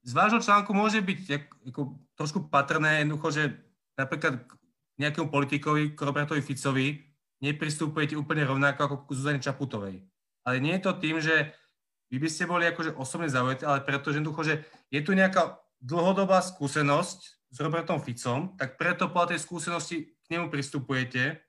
z 0.05 0.13
vášho 0.13 0.41
článku 0.41 0.73
môže 0.73 1.01
byť 1.05 1.21
ako, 1.73 2.01
trošku 2.17 2.39
patrné 2.49 3.05
jednoducho, 3.05 3.29
že 3.33 3.43
napríklad 3.97 4.41
nejakému 4.97 5.29
politikovi, 5.29 5.93
k 5.93 6.01
Robertovi 6.01 6.41
Ficovi, 6.41 7.03
nepristupujete 7.43 8.17
úplne 8.17 8.47
rovnako 8.47 8.81
ako 8.85 8.97
k 9.05 9.15
Zuzane 9.17 9.41
Čaputovej. 9.43 10.01
Ale 10.45 10.61
nie 10.61 10.77
je 10.77 10.85
to 10.85 10.93
tým, 11.01 11.17
že 11.19 11.57
vy 12.13 12.21
by 12.21 12.29
ste 12.31 12.45
boli 12.47 12.69
akože 12.69 12.95
osobne 12.95 13.27
zaujatí, 13.27 13.65
ale 13.67 13.83
preto, 13.83 14.13
že 14.13 14.23
jednoducho, 14.23 14.43
že 14.45 14.55
je 14.93 15.01
tu 15.03 15.17
nejaká 15.17 15.59
dlhodobá 15.83 16.45
skúsenosť 16.45 17.19
s 17.51 17.57
Robertom 17.59 17.99
Ficom, 17.99 18.55
tak 18.55 18.79
preto 18.79 19.11
po 19.11 19.25
tej 19.27 19.41
skúsenosti 19.43 20.15
k 20.23 20.27
nemu 20.31 20.47
pristupujete 20.53 21.43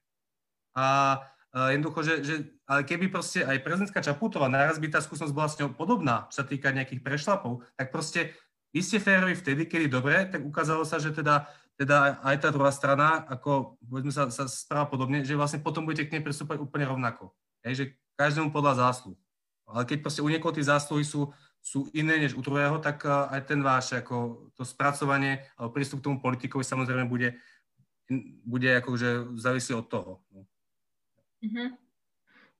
a 0.75 1.17
uh, 1.55 1.69
jednoducho, 1.71 1.99
že, 2.03 2.15
že 2.25 2.35
ale 2.65 2.81
keby 2.81 3.13
proste 3.13 3.45
aj 3.45 3.61
prezidentka 3.61 4.03
Čaputová 4.03 4.49
naraz 4.49 4.81
by 4.81 4.89
tá 4.89 4.99
skúsenosť 4.99 5.35
bola 5.37 5.49
s 5.49 5.59
ňou 5.61 5.71
podobná, 5.77 6.25
čo 6.33 6.41
sa 6.41 6.45
týka 6.45 6.73
nejakých 6.73 7.05
prešlapov, 7.05 7.63
tak 7.77 7.93
proste 7.93 8.33
vy 8.75 8.83
ste 8.83 8.99
férovi 8.99 9.39
vtedy, 9.39 9.69
kedy 9.71 9.87
dobre, 9.87 10.27
tak 10.27 10.43
ukázalo 10.43 10.83
sa, 10.83 10.99
že 10.99 11.15
teda, 11.15 11.47
teda 11.79 12.19
aj 12.25 12.35
tá 12.43 12.49
druhá 12.51 12.75
strana, 12.75 13.23
ako 13.31 13.79
povedzme 13.79 14.11
sa, 14.11 14.27
sa 14.27 14.51
správa 14.51 14.91
podobne, 14.91 15.23
že 15.23 15.37
vlastne 15.39 15.63
potom 15.63 15.87
budete 15.87 16.11
k 16.11 16.19
nej 16.19 16.23
pristúpať 16.25 16.59
úplne 16.59 16.83
rovnako. 16.83 17.31
Hej, 17.63 17.73
že 17.79 17.85
každému 18.15 18.51
podľa 18.51 18.87
zásluh. 18.87 19.15
Ale 19.65 19.83
keď 19.83 19.97
proste 20.01 20.21
u 20.21 20.29
niekoho 20.29 20.53
tie 20.53 20.65
zásluhy 20.65 21.03
sú, 21.03 21.33
sú 21.59 21.89
iné 21.91 22.21
než 22.21 22.37
u 22.37 22.41
druhého, 22.41 22.77
tak 22.77 23.05
aj 23.05 23.41
ten 23.49 23.59
váš, 23.65 23.97
ako 23.97 24.47
to 24.53 24.61
spracovanie 24.61 25.41
alebo 25.57 25.73
prístup 25.73 25.99
k 26.01 26.07
tomu 26.11 26.17
politikovi 26.21 26.61
samozrejme 26.61 27.09
bude, 27.09 27.33
bude 28.45 28.69
akože 28.77 29.37
závisí 29.41 29.73
od 29.73 29.89
toho. 29.89 30.21
Uh-huh. 31.41 31.69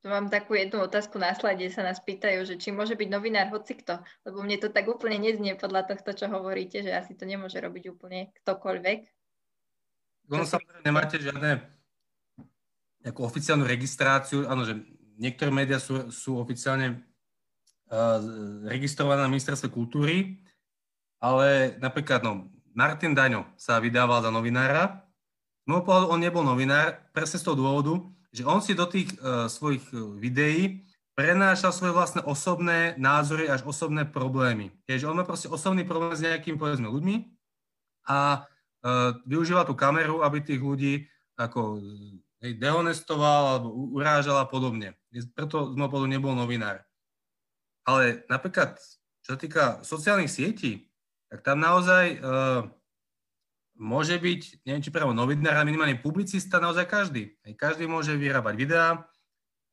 To 0.05 0.13
mám 0.13 0.29
takú 0.29 0.53
jednu 0.53 0.85
otázku 0.85 1.17
na 1.17 1.33
slade, 1.33 1.65
sa 1.73 1.81
nás 1.81 1.97
pýtajú, 1.97 2.45
že 2.45 2.61
či 2.61 2.69
môže 2.69 2.93
byť 2.93 3.09
novinár 3.09 3.49
hocikto, 3.49 4.05
lebo 4.21 4.45
mne 4.45 4.61
to 4.61 4.69
tak 4.69 4.85
úplne 4.85 5.17
neznie 5.17 5.57
podľa 5.57 5.89
tohto, 5.89 6.13
čo 6.13 6.29
hovoríte, 6.29 6.85
že 6.85 6.93
asi 6.93 7.17
to 7.17 7.25
nemôže 7.25 7.57
robiť 7.57 7.89
úplne 7.89 8.29
ktokoľvek. 8.41 8.99
Ono 10.29 10.45
samozrejme 10.45 10.81
nemáte 10.85 11.17
žiadne 11.21 11.61
ako 13.05 13.29
oficiálnu 13.29 13.65
registráciu, 13.69 14.49
áno, 14.49 14.65
že 14.65 14.77
niektoré 15.17 15.51
médiá 15.51 15.79
sú, 15.81 16.11
sú 16.11 16.37
oficiálne 16.39 16.99
uh, 17.91 18.19
registrované 18.67 19.25
na 19.25 19.31
ministerstve 19.31 19.71
kultúry, 19.71 20.39
ale 21.19 21.79
napríklad 21.79 22.21
no, 22.21 22.51
Martin 22.75 23.15
Daňo 23.15 23.47
sa 23.55 23.79
vydával 23.79 24.21
za 24.21 24.29
novinára, 24.29 25.05
môjho 25.65 25.87
pohľadu 25.87 26.07
on 26.11 26.21
nebol 26.21 26.43
novinár, 26.45 27.01
presne 27.15 27.41
z 27.41 27.45
toho 27.47 27.57
dôvodu, 27.57 27.93
že 28.35 28.43
on 28.45 28.59
si 28.59 28.75
do 28.75 28.85
tých 28.85 29.15
uh, 29.23 29.47
svojich 29.47 29.81
e, 29.95 30.19
videí 30.19 30.83
prenášal 31.15 31.71
svoje 31.71 31.95
vlastné 31.95 32.21
osobné 32.27 32.99
názory 32.99 33.47
až 33.47 33.63
osobné 33.63 34.03
problémy. 34.03 34.75
Takže 34.83 35.07
on 35.07 35.15
má 35.15 35.23
proste 35.23 35.47
osobný 35.47 35.87
problém 35.87 36.11
s 36.11 36.27
nejakými, 36.27 36.59
povedzme, 36.59 36.91
ľuďmi 36.91 37.15
a 38.11 38.43
uh, 38.43 39.15
využíva 39.23 39.63
tú 39.63 39.73
kameru, 39.79 40.19
aby 40.27 40.43
tých 40.43 40.59
ľudí 40.59 41.07
ako 41.39 41.79
hej, 42.43 42.59
dehonestoval 42.59 43.41
alebo 43.55 43.67
urážal 43.95 44.43
a 44.43 44.45
podobne. 44.45 44.99
Preto 45.31 45.71
z 45.71 45.75
môjho 45.79 45.91
pohľadu 45.91 46.09
nebol 46.11 46.33
novinár. 46.35 46.83
Ale 47.87 48.25
napríklad, 48.27 48.75
čo 49.23 49.29
sa 49.35 49.39
týka 49.39 49.63
sociálnych 49.85 50.31
sietí, 50.31 50.89
tak 51.29 51.45
tam 51.45 51.61
naozaj 51.61 52.19
uh, 52.19 52.67
môže 53.75 54.15
byť, 54.15 54.63
neviem 54.63 54.83
či 54.83 54.91
práve 54.91 55.11
novinár, 55.11 55.59
ale 55.59 55.69
minimálne 55.69 55.99
publicista, 55.99 56.63
naozaj 56.63 56.87
každý. 56.87 57.35
Aj 57.43 57.53
každý 57.55 57.85
môže 57.85 58.15
vyrábať 58.15 58.55
videá, 58.55 58.87
e, 58.95 58.99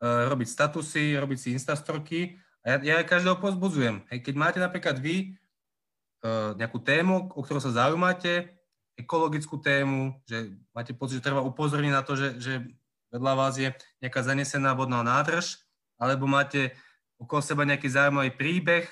robiť 0.03 0.49
statusy, 0.51 1.15
robiť 1.15 1.39
si 1.39 1.49
instastorky 1.55 2.37
a 2.67 2.77
ja, 2.83 2.99
ja 2.99 3.07
každého 3.07 3.39
pozbudzujem. 3.39 4.03
Hej, 4.11 4.27
keď 4.27 4.35
máte 4.35 4.59
napríklad 4.59 4.99
vy 4.99 5.17
e, 5.23 5.27
nejakú 6.59 6.83
tému, 6.83 7.31
o 7.31 7.41
ktorú 7.47 7.63
sa 7.63 7.71
zaujímate, 7.71 8.51
ekologickú 8.99 9.57
tému, 9.63 10.19
že 10.27 10.53
máte 10.75 10.93
pocit, 10.93 11.23
že 11.23 11.25
treba 11.25 11.41
upozorniť 11.47 11.93
na 11.95 12.03
to, 12.05 12.19
že, 12.19 12.29
že 12.43 12.53
vedľa 13.13 13.33
vás 13.37 13.55
je 13.61 13.71
nejaká 14.01 14.25
zanesená 14.25 14.73
vodná 14.73 15.05
nádrž, 15.05 15.61
alebo 16.01 16.25
máte 16.27 16.73
okolo 17.21 17.45
seba 17.45 17.63
nejaký 17.63 17.87
zaujímavý 17.87 18.35
príbeh, 18.35 18.89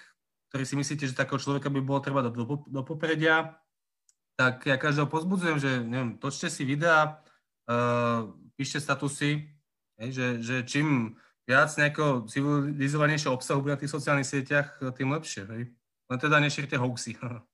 ktorý 0.53 0.65
si 0.69 0.75
myslíte, 0.79 1.11
že 1.11 1.19
takého 1.19 1.41
človeka 1.41 1.73
by 1.73 1.81
bolo 1.83 1.99
treba 2.05 2.21
do, 2.23 2.31
do, 2.31 2.45
do 2.63 2.83
popredia, 2.87 3.59
tak 4.39 4.65
ja 4.69 4.79
každého 4.79 5.11
pozbudzujem, 5.11 5.59
že 5.59 5.71
neviem, 5.83 6.17
točte 6.17 6.49
si 6.49 6.63
videá, 6.65 7.21
uh, 7.69 8.31
píšte 8.55 8.81
statusy, 8.81 9.51
hej, 10.01 10.11
že, 10.13 10.27
že 10.41 10.57
čím 10.65 11.17
viac 11.45 11.69
nejakého 11.75 12.25
civilizovanejšieho 12.31 13.35
obsahu 13.35 13.61
bude 13.61 13.75
na 13.75 13.81
tých 13.81 13.91
sociálnych 13.91 14.29
sieťach, 14.29 14.79
tým 14.95 15.11
lepšie. 15.11 15.43
Hej. 15.51 15.63
Len 16.11 16.19
teda 16.19 16.39
nešírte 16.39 16.79
hoaxy. 16.79 17.19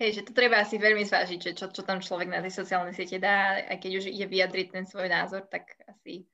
Hej, 0.00 0.16
že 0.16 0.22
to 0.24 0.32
treba 0.32 0.56
asi 0.64 0.80
veľmi 0.80 1.04
zvážiť, 1.04 1.40
že 1.44 1.52
čo, 1.52 1.68
čo 1.68 1.84
tam 1.84 2.00
človek 2.00 2.32
na 2.32 2.40
tej 2.40 2.56
sociálnej 2.56 2.96
siete 2.96 3.20
dá, 3.20 3.60
aj 3.68 3.84
keď 3.84 3.90
už 4.00 4.04
ide 4.08 4.26
vyjadriť 4.32 4.66
ten 4.72 4.84
svoj 4.88 5.12
názor, 5.12 5.44
tak 5.44 5.76
asi, 5.84 6.24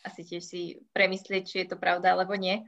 asi 0.00 0.20
tiež 0.24 0.40
si 0.40 0.80
premyslieť, 0.96 1.42
či 1.44 1.56
je 1.60 1.66
to 1.68 1.76
pravda 1.76 2.16
alebo 2.16 2.32
nie. 2.40 2.64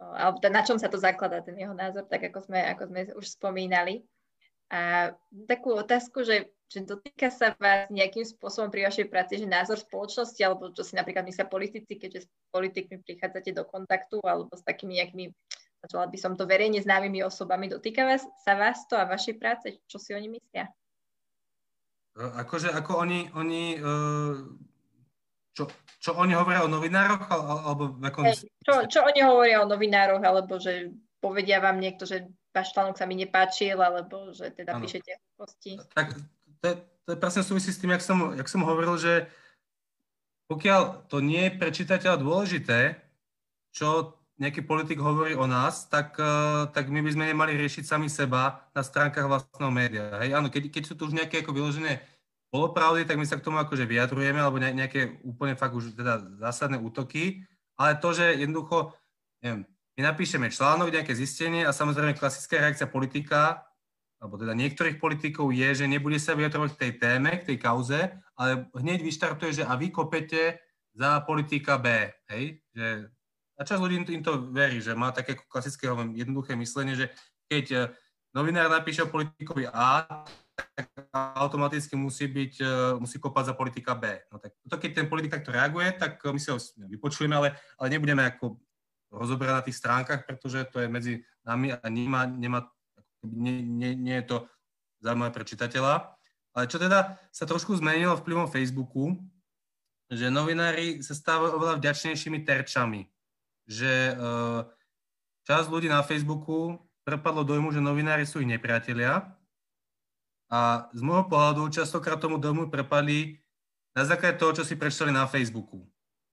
Alebo 0.00 0.40
na 0.48 0.64
čom 0.64 0.80
sa 0.80 0.88
to 0.88 0.96
zakladá, 0.96 1.44
ten 1.44 1.52
jeho 1.60 1.76
názor, 1.76 2.08
tak 2.08 2.32
ako 2.32 2.48
sme, 2.48 2.64
ako 2.64 2.82
sme 2.88 3.00
už 3.12 3.26
spomínali. 3.28 4.08
A 4.72 5.12
takú 5.44 5.76
otázku, 5.76 6.24
že, 6.24 6.48
že 6.72 6.88
dotýka 6.88 7.28
sa 7.28 7.52
vás 7.60 7.92
nejakým 7.92 8.24
spôsobom 8.24 8.72
pri 8.72 8.88
vašej 8.88 9.12
práci, 9.12 9.36
že 9.36 9.44
názor 9.44 9.76
spoločnosti, 9.76 10.40
alebo 10.44 10.72
čo 10.72 10.80
si 10.80 10.96
napríklad 10.96 11.28
myslia 11.28 11.44
politici, 11.44 11.92
keďže 12.00 12.24
s 12.24 12.28
politikmi 12.56 13.04
prichádzate 13.04 13.52
do 13.52 13.68
kontaktu, 13.68 14.16
alebo 14.24 14.48
s 14.56 14.64
takými 14.64 14.96
nejakými, 14.96 15.28
začala 15.82 16.10
by 16.10 16.18
som 16.18 16.32
to 16.34 16.44
verejne 16.44 16.82
známymi 16.82 17.22
osobami, 17.22 17.70
dotýka 17.70 18.02
vás, 18.02 18.26
sa 18.42 18.58
vás 18.58 18.84
to 18.90 18.98
a 18.98 19.06
vašej 19.06 19.34
práce? 19.38 19.66
Čo 19.86 19.98
si 20.02 20.10
oni 20.14 20.28
myslia? 20.28 20.66
Akože, 22.18 22.74
ako 22.74 22.98
oni, 22.98 23.30
oni 23.30 23.78
uh, 23.78 24.34
čo, 25.54 25.70
čo 25.98 26.10
oni 26.18 26.34
hovoria 26.34 26.66
o 26.66 26.70
novinároch, 26.70 27.26
alebo 27.30 27.94
v 27.94 28.02
akom... 28.06 28.26
Hey, 28.26 28.38
čo, 28.62 28.86
čo 28.90 29.06
oni 29.06 29.22
hovoria 29.22 29.62
o 29.62 29.70
novinároch, 29.70 30.22
alebo 30.22 30.58
že 30.58 30.94
povedia 31.18 31.58
vám 31.58 31.82
niekto, 31.82 32.06
že 32.06 32.30
váš 32.54 32.74
článok 32.74 32.98
sa 32.98 33.06
mi 33.06 33.18
nepáčil, 33.18 33.78
alebo 33.78 34.34
že 34.34 34.50
teda 34.54 34.78
ano. 34.78 34.82
píšete 34.82 35.10
hlúposti. 35.14 35.78
Tak 35.94 36.14
to, 36.62 36.64
je, 36.66 36.74
to 37.06 37.08
je 37.14 37.18
presne 37.18 37.42
súvisí 37.46 37.70
s 37.70 37.78
tým, 37.78 37.94
jak 37.94 38.02
som, 38.02 38.34
jak 38.34 38.50
som 38.50 38.62
hovoril, 38.66 38.98
že 38.98 39.30
pokiaľ 40.50 41.10
to 41.10 41.22
nie 41.22 41.50
je 41.50 41.56
pre 41.58 41.70
čitateľa 41.70 42.16
dôležité, 42.18 42.98
čo 43.70 44.17
nejaký 44.38 44.62
politik 44.62 45.02
hovorí 45.02 45.34
o 45.34 45.50
nás, 45.50 45.90
tak, 45.90 46.14
uh, 46.16 46.70
tak 46.70 46.86
my 46.86 47.02
by 47.02 47.10
sme 47.10 47.24
nemali 47.34 47.58
riešiť 47.58 47.84
sami 47.84 48.06
seba 48.06 48.70
na 48.70 48.86
stránkach 48.86 49.26
vlastného 49.26 49.72
média. 49.74 50.14
Hej? 50.22 50.38
Áno, 50.38 50.46
keď, 50.46 50.70
keď 50.70 50.82
sú 50.86 50.94
tu 50.94 51.10
už 51.10 51.14
nejaké 51.18 51.42
ako 51.42 51.50
vyložené 51.50 51.98
polopravdy, 52.48 53.04
tak 53.04 53.18
my 53.18 53.26
sa 53.26 53.36
k 53.36 53.44
tomu 53.44 53.58
akože 53.58 53.84
vyjadrujeme, 53.84 54.38
alebo 54.38 54.62
nejaké 54.62 55.20
úplne 55.26 55.58
fakt 55.58 55.74
už 55.74 55.92
teda 55.92 56.38
zásadné 56.40 56.78
útoky, 56.80 57.44
ale 57.76 57.98
to, 57.98 58.14
že 58.14 58.40
jednoducho, 58.40 58.94
neviem, 59.44 59.68
my 59.98 60.00
napíšeme 60.06 60.46
článok, 60.48 60.94
nejaké 60.94 61.12
zistenie 61.12 61.66
a 61.66 61.74
samozrejme 61.74 62.14
klasická 62.14 62.62
reakcia 62.62 62.86
politika, 62.86 63.66
alebo 64.22 64.38
teda 64.38 64.54
niektorých 64.54 64.98
politikov 65.02 65.50
je, 65.50 65.82
že 65.84 65.90
nebude 65.90 66.18
sa 66.22 66.38
vyjadrovať 66.38 66.70
k 66.74 66.80
tej 66.86 66.92
téme, 66.98 67.30
k 67.42 67.46
tej 67.54 67.58
kauze, 67.58 67.98
ale 68.38 68.70
hneď 68.74 69.02
vyštartuje, 69.02 69.62
že 69.62 69.66
a 69.66 69.74
vy 69.74 69.90
kopete 69.90 70.62
za 70.94 71.22
politika 71.22 71.78
B, 71.78 72.10
hej? 72.30 72.62
Že, 72.74 72.86
a 73.58 73.66
čas 73.66 73.82
ľudí 73.82 73.98
im 73.98 74.22
to 74.22 74.54
verí, 74.54 74.78
že 74.78 74.94
má 74.94 75.10
také 75.10 75.34
klasické 75.50 75.90
jednoduché 76.14 76.54
myslenie, 76.54 76.94
že 76.94 77.10
keď 77.50 77.66
e, 77.74 77.78
novinár 78.30 78.70
napíše 78.70 79.02
o 79.02 79.10
politikovi 79.10 79.66
A, 79.66 80.06
tak 80.54 80.86
automaticky 81.34 81.98
musí 81.98 82.30
byť, 82.30 82.54
e, 82.62 82.72
musí 83.02 83.18
kopať 83.18 83.50
za 83.50 83.54
politika 83.58 83.98
B. 83.98 84.14
No 84.30 84.38
tak 84.38 84.54
to, 84.62 84.78
keď 84.78 84.90
ten 84.94 85.06
politik 85.10 85.34
takto 85.34 85.50
reaguje, 85.50 85.90
tak 85.98 86.22
my 86.22 86.38
si 86.38 86.54
ho 86.54 86.58
vypočujeme, 86.86 87.34
ale, 87.34 87.58
ale 87.82 87.88
nebudeme 87.90 88.22
ako 88.30 88.62
rozoberať 89.10 89.54
na 89.58 89.66
tých 89.66 89.78
stránkach, 89.82 90.22
pretože 90.22 90.62
to 90.70 90.78
je 90.78 90.86
medzi 90.86 91.14
nami 91.42 91.74
a 91.74 91.82
nima, 91.90 92.30
nemá, 92.30 92.70
nie, 93.26 93.58
nie, 93.64 93.98
nie 93.98 94.22
je 94.22 94.26
to 94.30 94.36
zaujímavé 95.02 95.34
pre 95.34 95.42
čitateľa. 95.42 96.14
Ale 96.54 96.64
čo 96.70 96.78
teda 96.78 97.18
sa 97.34 97.42
trošku 97.42 97.74
zmenilo 97.74 98.14
vplyvom 98.14 98.46
Facebooku, 98.46 99.18
že 100.08 100.30
novinári 100.30 101.02
sa 101.02 101.12
stávajú 101.12 101.58
oveľa 101.58 101.74
vďačnejšími 101.82 102.46
terčami. 102.46 103.08
Že 103.68 104.16
uh, 104.16 104.60
časť 105.44 105.68
ľudí 105.68 105.92
na 105.92 106.00
Facebooku 106.00 106.80
prepadlo 107.04 107.44
dojmu, 107.44 107.72
že 107.72 107.84
novinári 107.84 108.24
sú 108.24 108.40
ich 108.40 108.48
nepriatelia 108.48 109.32
a 110.48 110.88
z 110.96 111.00
môjho 111.04 111.28
pohľadu 111.28 111.68
častokrát 111.68 112.16
tomu 112.16 112.40
dojmu 112.40 112.72
prepadli 112.72 113.40
na 113.92 114.04
základe 114.08 114.40
toho, 114.40 114.56
čo 114.56 114.64
si 114.64 114.76
prečítali 114.76 115.12
na 115.12 115.28
Facebooku. 115.28 115.84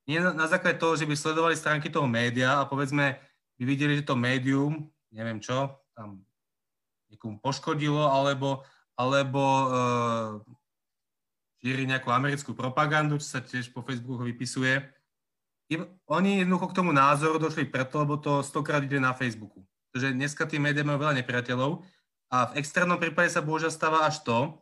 Nie 0.07 0.23
na, 0.23 0.31
na 0.31 0.47
základe 0.47 0.79
toho, 0.79 0.95
že 0.95 1.03
by 1.03 1.15
sledovali 1.15 1.55
stránky 1.55 1.91
toho 1.91 2.07
média 2.07 2.59
a 2.59 2.67
povedzme 2.67 3.19
by 3.59 3.63
videli, 3.63 3.99
že 3.99 4.07
to 4.07 4.15
médium, 4.15 4.88
neviem 5.11 5.39
čo, 5.43 5.79
tam 5.95 6.23
niekomu 7.11 7.39
poškodilo, 7.39 8.11
alebo, 8.11 8.63
alebo 8.95 9.41
uh, 9.41 10.29
šíri 11.63 11.88
nejakú 11.88 12.11
americkú 12.11 12.51
propagandu, 12.55 13.19
čo 13.19 13.27
sa 13.36 13.41
tiež 13.43 13.71
po 13.71 13.83
Facebooku 13.83 14.23
vypisuje. 14.23 14.83
Oni 16.05 16.45
jednoducho 16.45 16.70
k 16.70 16.78
tomu 16.78 16.93
názoru 16.93 17.41
došli 17.41 17.66
preto, 17.66 18.05
lebo 18.05 18.22
to 18.22 18.45
stokrát 18.45 18.86
ide 18.86 19.01
na 19.01 19.18
Facebooku. 19.18 19.66
Takže 19.95 20.13
dneska 20.13 20.45
tí 20.45 20.61
médiá 20.61 20.86
majú 20.86 21.01
veľa 21.01 21.18
nepriateľov 21.24 21.82
a 22.30 22.53
v 22.53 22.61
extrémnom 22.61 23.01
prípade 23.01 23.34
sa 23.34 23.41
bohužiaľ 23.41 23.72
stáva 23.74 24.05
až 24.05 24.22
to, 24.22 24.59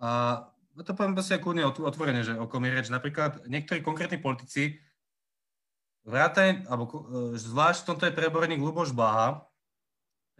a 0.00 0.48
to 0.80 0.96
poviem 0.96 1.12
proste 1.12 1.36
kľudne 1.36 1.68
otvorene, 1.68 2.24
že 2.24 2.32
o 2.40 2.48
kom 2.48 2.64
je 2.64 2.72
reč. 2.72 2.88
Napríklad 2.88 3.44
niektorí 3.44 3.84
konkrétni 3.84 4.16
politici 4.16 4.80
vrátane, 6.08 6.64
alebo 6.72 6.84
e, 6.88 6.92
zvlášť 7.36 7.84
v 7.84 7.88
tomto 7.92 8.04
je 8.08 8.16
preborník 8.16 8.64
Luboš 8.64 8.96
Blaha, 8.96 9.44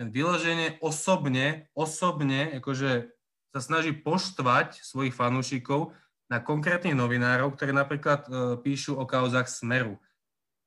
ten 0.00 0.08
vyloženie 0.08 0.80
osobne, 0.80 1.68
osobne, 1.76 2.56
akože 2.56 3.12
sa 3.52 3.60
snaží 3.60 3.92
poštvať 3.92 4.80
svojich 4.80 5.12
fanúšikov 5.12 5.92
na 6.30 6.38
konkrétnych 6.38 6.94
novinárov, 6.94 7.58
ktorí 7.58 7.74
napríklad 7.74 8.24
e, 8.24 8.30
píšu 8.62 8.94
o 8.94 9.02
kauzach 9.02 9.50
Smeru. 9.50 9.98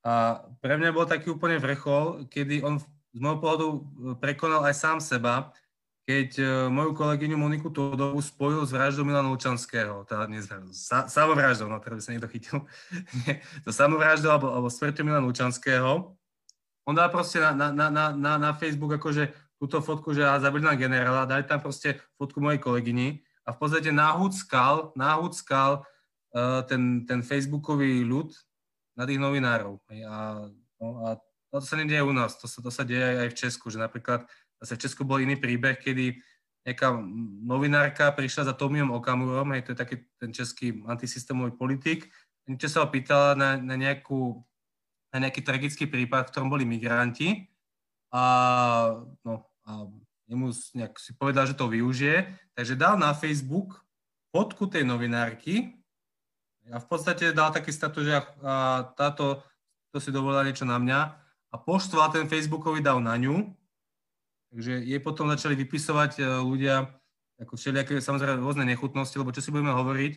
A 0.03 0.43
pre 0.59 0.75
mňa 0.75 0.91
bol 0.91 1.07
taký 1.07 1.31
úplne 1.31 1.55
vrchol, 1.55 2.27
kedy 2.27 2.59
on 2.67 2.83
z 3.15 3.19
môjho 3.23 3.39
pohľadu 3.39 3.67
e, 3.71 3.79
prekonal 4.19 4.67
aj 4.67 4.75
sám 4.75 4.99
seba, 4.99 5.55
keď 6.03 6.29
e, 6.35 6.43
moju 6.67 6.91
kolegyňu 6.91 7.39
Moniku 7.39 7.71
Todovú 7.71 8.19
spojil 8.19 8.67
s 8.67 8.75
vraždou 8.75 9.07
Milana 9.07 9.31
Lučanského, 9.31 10.03
teda 10.03 10.27
nie 10.27 10.43
sa, 10.75 11.07
samovraždou, 11.07 11.71
no 11.71 11.79
teraz 11.79 12.03
by 12.03 12.03
sa 12.03 12.11
niekto 12.11 12.27
chytil, 12.27 12.57
to 13.63 13.71
samovraždou 13.71 14.35
alebo, 14.35 14.51
alebo 14.51 14.67
smrťou 14.67 15.07
Milana 15.07 15.23
Lučanského. 15.23 16.11
On 16.83 16.91
dá 16.91 17.07
proste 17.07 17.39
na, 17.39 17.55
na, 17.55 17.87
na, 17.87 18.11
na, 18.11 18.31
na 18.35 18.51
Facebook 18.51 18.99
akože 18.99 19.31
túto 19.55 19.79
fotku, 19.79 20.11
že 20.11 20.27
zabili 20.43 20.67
na 20.67 20.75
generála, 20.75 21.23
dali 21.23 21.47
tam 21.47 21.63
proste 21.63 22.03
fotku 22.19 22.43
mojej 22.43 22.59
kolegyni 22.59 23.23
a 23.43 23.49
v 23.51 23.57
podstate 23.59 23.91
nahúckal, 23.91 24.95
nahúckal 24.95 25.83
uh, 25.83 26.61
ten, 26.63 27.03
ten 27.03 27.19
Facebookový 27.19 28.03
ľud 28.07 28.31
na 28.95 29.03
tých 29.03 29.19
novinárov. 29.19 29.83
A, 30.07 30.47
no, 30.79 30.87
a 31.03 31.07
to 31.53 31.61
sa 31.61 31.77
nedieje 31.77 32.01
u 32.01 32.13
nás, 32.15 32.39
to 32.39 32.49
sa, 32.49 32.59
to 32.63 32.71
sa 32.73 32.83
deje 32.87 33.27
aj 33.27 33.29
v 33.29 33.39
Česku, 33.39 33.69
že 33.69 33.77
napríklad 33.77 34.25
zase 34.63 34.73
v 34.79 34.81
Česku 34.87 35.01
bol 35.05 35.21
iný 35.21 35.37
príbeh, 35.37 35.77
kedy 35.77 36.17
nejaká 36.63 36.95
novinárka 37.43 38.15
prišla 38.15 38.47
za 38.49 38.53
Tomiom 38.55 38.95
Okamurom, 38.95 39.51
hej, 39.51 39.67
to 39.67 39.75
je 39.75 39.81
taký 39.83 39.95
ten 40.15 40.31
český 40.31 40.79
antisystémový 40.87 41.53
politik, 41.59 42.07
niečo 42.47 42.71
sa 42.71 42.83
ho 42.83 42.87
pýtala 42.87 43.35
na, 43.35 43.49
na, 43.59 43.75
nejakú, 43.75 44.39
na 45.11 45.27
nejaký 45.27 45.43
tragický 45.43 45.85
prípad, 45.91 46.27
v 46.27 46.31
ktorom 46.31 46.49
boli 46.49 46.63
migranti 46.63 47.51
a 48.15 48.23
no, 49.27 49.43
a 49.67 49.71
jemu 50.27 50.51
nejak 50.75 50.95
si 50.99 51.11
povedal, 51.13 51.47
že 51.47 51.57
to 51.57 51.67
využije, 51.67 52.27
takže 52.55 52.79
dal 52.79 52.95
na 52.95 53.11
Facebook 53.11 53.83
fotku 54.31 54.65
tej 54.65 54.87
novinárky 54.87 55.77
a 56.71 56.79
v 56.79 56.87
podstate 56.87 57.35
dal 57.35 57.51
taký 57.51 57.75
status, 57.75 58.07
že 58.07 58.15
a 58.43 58.87
táto, 58.95 59.43
to 59.91 59.99
si 59.99 60.09
dovolila 60.15 60.47
niečo 60.47 60.63
na 60.63 60.79
mňa. 60.79 60.99
A 61.53 61.55
poštval 61.61 62.09
ten 62.09 62.25
Facebookový 62.25 62.81
dal 62.81 62.97
na 62.97 63.13
ňu, 63.13 63.53
takže 64.49 64.81
jej 64.81 65.01
potom 65.03 65.29
začali 65.29 65.53
vypisovať 65.53 66.17
e, 66.17 66.21
ľudia 66.41 66.89
ako 67.37 67.53
všelijaké 67.59 67.99
samozrejme 67.99 68.41
rôzne 68.41 68.65
nechutnosti, 68.65 69.13
lebo 69.19 69.35
čo 69.35 69.43
si 69.43 69.53
budeme 69.53 69.75
hovoriť, 69.75 70.13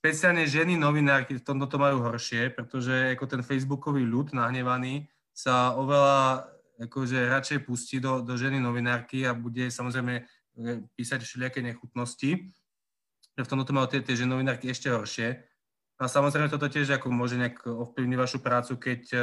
špeciálne 0.00 0.48
ženy 0.48 0.74
novinárky 0.74 1.38
v 1.38 1.44
tomto 1.44 1.70
to 1.70 1.76
majú 1.78 2.02
horšie, 2.02 2.50
pretože 2.50 3.14
ako 3.14 3.24
ten 3.30 3.42
Facebookový 3.44 4.02
ľud 4.02 4.34
nahnevaný 4.34 5.06
sa 5.34 5.74
oveľa 5.74 6.53
akože 6.80 7.30
radšej 7.30 7.58
pustí 7.62 8.02
do, 8.02 8.20
do 8.20 8.34
ženy 8.34 8.58
novinárky 8.58 9.22
a 9.26 9.34
bude 9.34 9.70
samozrejme 9.70 10.14
e, 10.18 10.22
písať 10.98 11.22
všelijaké 11.22 11.62
nechutnosti. 11.62 12.50
V 13.34 13.50
tomto 13.50 13.74
majú 13.74 13.90
tie, 13.90 14.02
tie 14.02 14.18
ženy 14.18 14.38
novinárky 14.38 14.70
ešte 14.70 14.90
horšie. 14.90 15.42
A 15.94 16.10
samozrejme 16.10 16.50
toto 16.50 16.66
tiež 16.66 16.98
ako 16.98 17.06
môže 17.14 17.38
nejak 17.38 17.70
ovplyvniť 17.70 18.18
vašu 18.18 18.38
prácu, 18.42 18.74
keď 18.82 19.02
uh, 19.14 19.22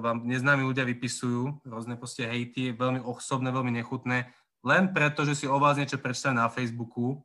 vám 0.00 0.24
neznámi 0.24 0.64
ľudia 0.64 0.88
vypisujú 0.88 1.60
rôzne 1.68 2.00
proste 2.00 2.24
hejty, 2.24 2.72
veľmi 2.72 3.04
osobné, 3.04 3.52
veľmi 3.52 3.76
nechutné, 3.84 4.32
len 4.64 4.96
preto, 4.96 5.28
že 5.28 5.36
si 5.36 5.44
o 5.44 5.60
vás 5.60 5.76
niečo 5.76 6.00
prečítali 6.00 6.40
na 6.40 6.48
Facebooku 6.48 7.20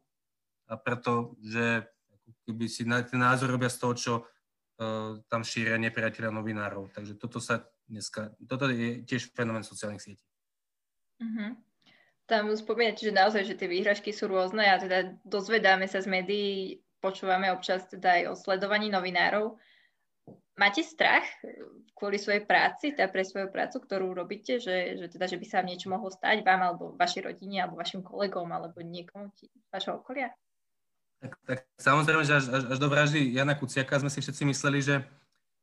a 0.67 0.75
preto, 0.75 1.39
že 1.39 1.87
keby 2.43 2.67
si 2.67 2.83
na, 2.83 2.99
ten 2.99 3.23
názor 3.23 3.55
robia 3.55 3.71
z 3.71 3.79
toho, 3.79 3.93
čo 3.95 4.13
uh, 4.19 5.23
tam 5.31 5.47
šíria 5.47 5.79
nepriateľa 5.79 6.27
novinárov. 6.35 6.91
Takže 6.91 7.15
toto 7.15 7.39
sa 7.39 7.63
dneska, 7.91 8.31
toto 8.47 8.71
je 8.71 9.03
tiež 9.03 9.35
fenomén 9.35 9.67
sociálnych 9.67 9.99
sietí. 9.99 10.23
Uh-huh. 11.19 11.53
Tam 12.25 12.47
spomínate, 12.55 13.03
že 13.03 13.11
naozaj, 13.11 13.43
že 13.43 13.59
tie 13.59 13.67
výhražky 13.67 14.15
sú 14.15 14.31
rôzne 14.31 14.63
a 14.63 14.79
teda 14.79 15.19
dozvedáme 15.27 15.85
sa 15.85 15.99
z 15.99 16.07
médií, 16.07 16.79
počúvame 17.03 17.51
občas 17.51 17.85
teda 17.91 18.17
aj 18.17 18.23
o 18.31 18.33
sledovaní 18.39 18.87
novinárov. 18.87 19.59
Máte 20.55 20.85
strach 20.85 21.25
kvôli 21.97 22.17
svojej 22.17 22.45
práci, 22.45 22.97
teda 22.97 23.09
pre 23.13 23.21
svoju 23.21 23.53
prácu, 23.53 23.77
ktorú 23.77 24.13
robíte, 24.17 24.57
že, 24.57 24.97
že, 24.97 25.05
teda, 25.11 25.29
že 25.29 25.37
by 25.37 25.45
sa 25.45 25.55
vám 25.61 25.69
niečo 25.69 25.87
mohlo 25.89 26.09
stať 26.09 26.41
vám, 26.41 26.61
alebo 26.65 26.97
vašej 26.97 27.29
rodine, 27.29 27.61
alebo 27.61 27.77
vašim 27.77 28.01
kolegom, 28.01 28.49
alebo 28.49 28.81
niekomu 28.81 29.29
z 29.37 29.45
vašho 29.69 30.01
okolia? 30.01 30.33
Tak, 31.21 31.37
tak 31.45 31.59
samozrejme, 31.77 32.25
že 32.25 32.41
až, 32.41 32.45
až, 32.49 32.63
až 32.73 32.77
do 32.81 32.89
vraždy 32.89 33.21
Jana 33.29 33.53
Kuciaka 33.53 34.01
sme 34.01 34.09
si 34.09 34.17
všetci 34.25 34.43
mysleli, 34.49 34.81
že, 34.81 34.95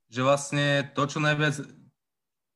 že 0.07 0.21
vlastne 0.23 0.87
to, 0.95 1.03
čo 1.11 1.19
najviac 1.19 1.59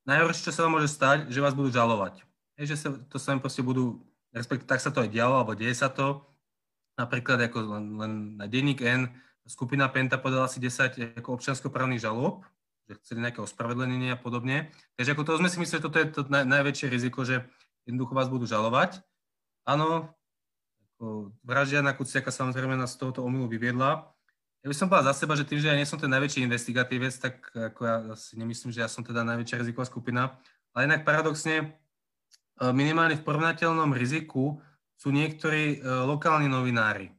najhoršie, 0.08 0.50
čo 0.50 0.54
sa 0.54 0.66
vám 0.66 0.80
môže 0.80 0.90
stať, 0.90 1.30
že 1.30 1.42
vás 1.42 1.54
budú 1.54 1.70
žalovať. 1.70 2.22
Je, 2.58 2.68
že 2.68 2.76
sa, 2.78 2.88
to 2.94 3.16
sa 3.16 3.34
im 3.34 3.40
proste 3.40 3.64
budú, 3.64 4.02
respektíve 4.34 4.68
tak 4.68 4.82
sa 4.82 4.90
to 4.92 5.02
aj 5.02 5.10
dialo, 5.10 5.40
alebo 5.40 5.56
deje 5.56 5.74
sa 5.74 5.88
to. 5.88 6.22
Napríklad 6.98 7.40
ako 7.48 7.58
len, 7.78 7.84
len 7.96 8.12
na 8.36 8.46
denník 8.46 8.84
N 8.84 9.08
skupina 9.46 9.90
Penta 9.90 10.18
podala 10.18 10.46
asi 10.46 10.62
10 10.62 11.18
ako 11.18 11.40
občianskoprávnych 11.40 12.02
žalob, 12.02 12.46
že 12.86 12.98
chceli 13.02 13.26
nejaké 13.26 13.42
ospravedlnenie 13.42 14.14
a 14.14 14.18
podobne. 14.18 14.70
Takže 14.98 15.12
ako 15.14 15.22
to 15.26 15.40
sme 15.42 15.48
si 15.50 15.58
mysleli, 15.58 15.80
že 15.82 15.86
toto 15.86 15.98
je 15.98 16.06
to 16.10 16.20
naj, 16.30 16.44
najväčšie 16.46 16.86
riziko, 16.90 17.26
že 17.26 17.42
jednoducho 17.86 18.14
vás 18.14 18.30
budú 18.30 18.46
žalovať. 18.46 19.02
Áno, 19.66 20.14
vraždia 21.42 21.82
na 21.82 21.94
Kuciaka 21.94 22.30
samozrejme 22.30 22.78
nás 22.78 22.94
z 22.94 23.02
tohoto 23.02 23.26
omylu 23.26 23.50
vyviedla, 23.50 24.10
ja 24.62 24.70
by 24.70 24.76
som 24.78 24.86
povedal 24.86 25.10
za 25.10 25.26
seba, 25.26 25.34
že 25.34 25.42
tým, 25.42 25.58
že 25.58 25.74
ja 25.74 25.74
nie 25.74 25.82
som 25.82 25.98
ten 25.98 26.06
najväčší 26.06 26.46
investigatívec, 26.46 27.10
tak 27.18 27.50
ako 27.50 27.80
ja 27.82 27.96
si 28.14 28.38
nemyslím, 28.38 28.70
že 28.70 28.86
ja 28.86 28.86
som 28.86 29.02
teda 29.02 29.26
najväčšia 29.26 29.58
riziková 29.58 29.90
skupina. 29.90 30.38
Ale 30.70 30.86
inak 30.86 31.02
paradoxne, 31.02 31.54
e, 31.58 31.64
minimálne 32.70 33.18
v 33.18 33.26
porovnateľnom 33.26 33.90
riziku 33.90 34.62
sú 34.94 35.10
niektorí 35.10 35.82
e, 35.82 36.06
lokálni 36.06 36.46
novinári. 36.46 37.10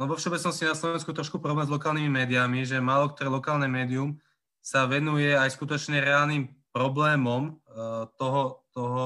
Lebo 0.00 0.16
všeobecnosti 0.16 0.64
na 0.64 0.72
Slovensku 0.72 1.12
trošku 1.12 1.36
problém 1.36 1.68
s 1.68 1.74
lokálnymi 1.76 2.08
médiami, 2.08 2.64
že 2.64 2.80
málo 2.80 3.12
ktoré 3.12 3.28
lokálne 3.28 3.68
médium 3.68 4.16
sa 4.64 4.88
venuje 4.88 5.36
aj 5.36 5.52
skutočne 5.52 6.00
reálnym 6.00 6.48
problémom 6.72 7.44
e, 7.44 7.52
toho, 8.16 8.64
toho, 8.72 9.04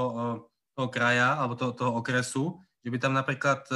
toho 0.79 0.89
kraja 0.95 1.43
alebo 1.43 1.59
toho, 1.59 1.75
toho 1.75 1.99
okresu, 1.99 2.55
že 2.87 2.93
by 2.95 3.03
tam 3.03 3.19
napríklad 3.19 3.67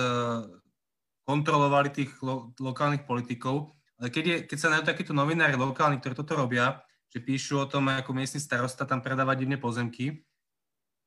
kontrolovali 1.25 1.89
tých 1.89 2.13
lo, 2.21 2.53
lokálnych 2.61 3.09
politikov 3.09 3.78
ale 3.99 4.09
keď, 4.15 4.25
je, 4.25 4.37
keď 4.47 4.59
sa 4.59 4.71
nájdú 4.71 4.87
takíto 4.87 5.11
novinári 5.11 5.59
lokálni, 5.59 5.99
ktorí 5.99 6.15
toto 6.15 6.39
robia, 6.39 6.79
že 7.11 7.19
píšu 7.19 7.59
o 7.59 7.67
tom, 7.67 7.91
ako 7.91 8.15
miestny 8.15 8.39
starosta 8.39 8.87
tam 8.87 9.03
predáva 9.03 9.35
divne 9.35 9.59
pozemky, 9.59 10.23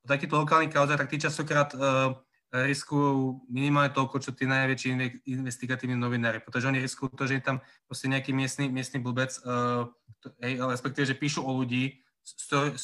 o 0.04 0.08
takýchto 0.10 0.44
lokálnych 0.44 0.74
kauzách, 0.74 1.00
tak 1.00 1.12
tí 1.14 1.22
častokrát 1.22 1.72
uh, 1.78 2.18
riskujú 2.52 3.48
minimálne 3.48 3.96
toľko, 3.96 4.20
čo 4.20 4.36
tí 4.36 4.44
najväčší 4.44 5.24
investigatívni 5.24 5.96
novinári, 5.96 6.44
pretože 6.44 6.68
oni 6.68 6.84
riskujú 6.84 7.16
to, 7.16 7.24
že 7.30 7.40
je 7.40 7.44
tam 7.48 7.58
proste 7.88 8.12
nejaký 8.12 8.36
miestny, 8.36 8.68
miestny 8.68 9.00
blbec, 9.00 9.32
uh, 9.48 9.88
hej, 10.44 10.60
respektíve, 10.60 11.06
že 11.08 11.16
píšu 11.16 11.46
o 11.46 11.52
ľudí, 11.54 12.02
uh, 12.52 12.76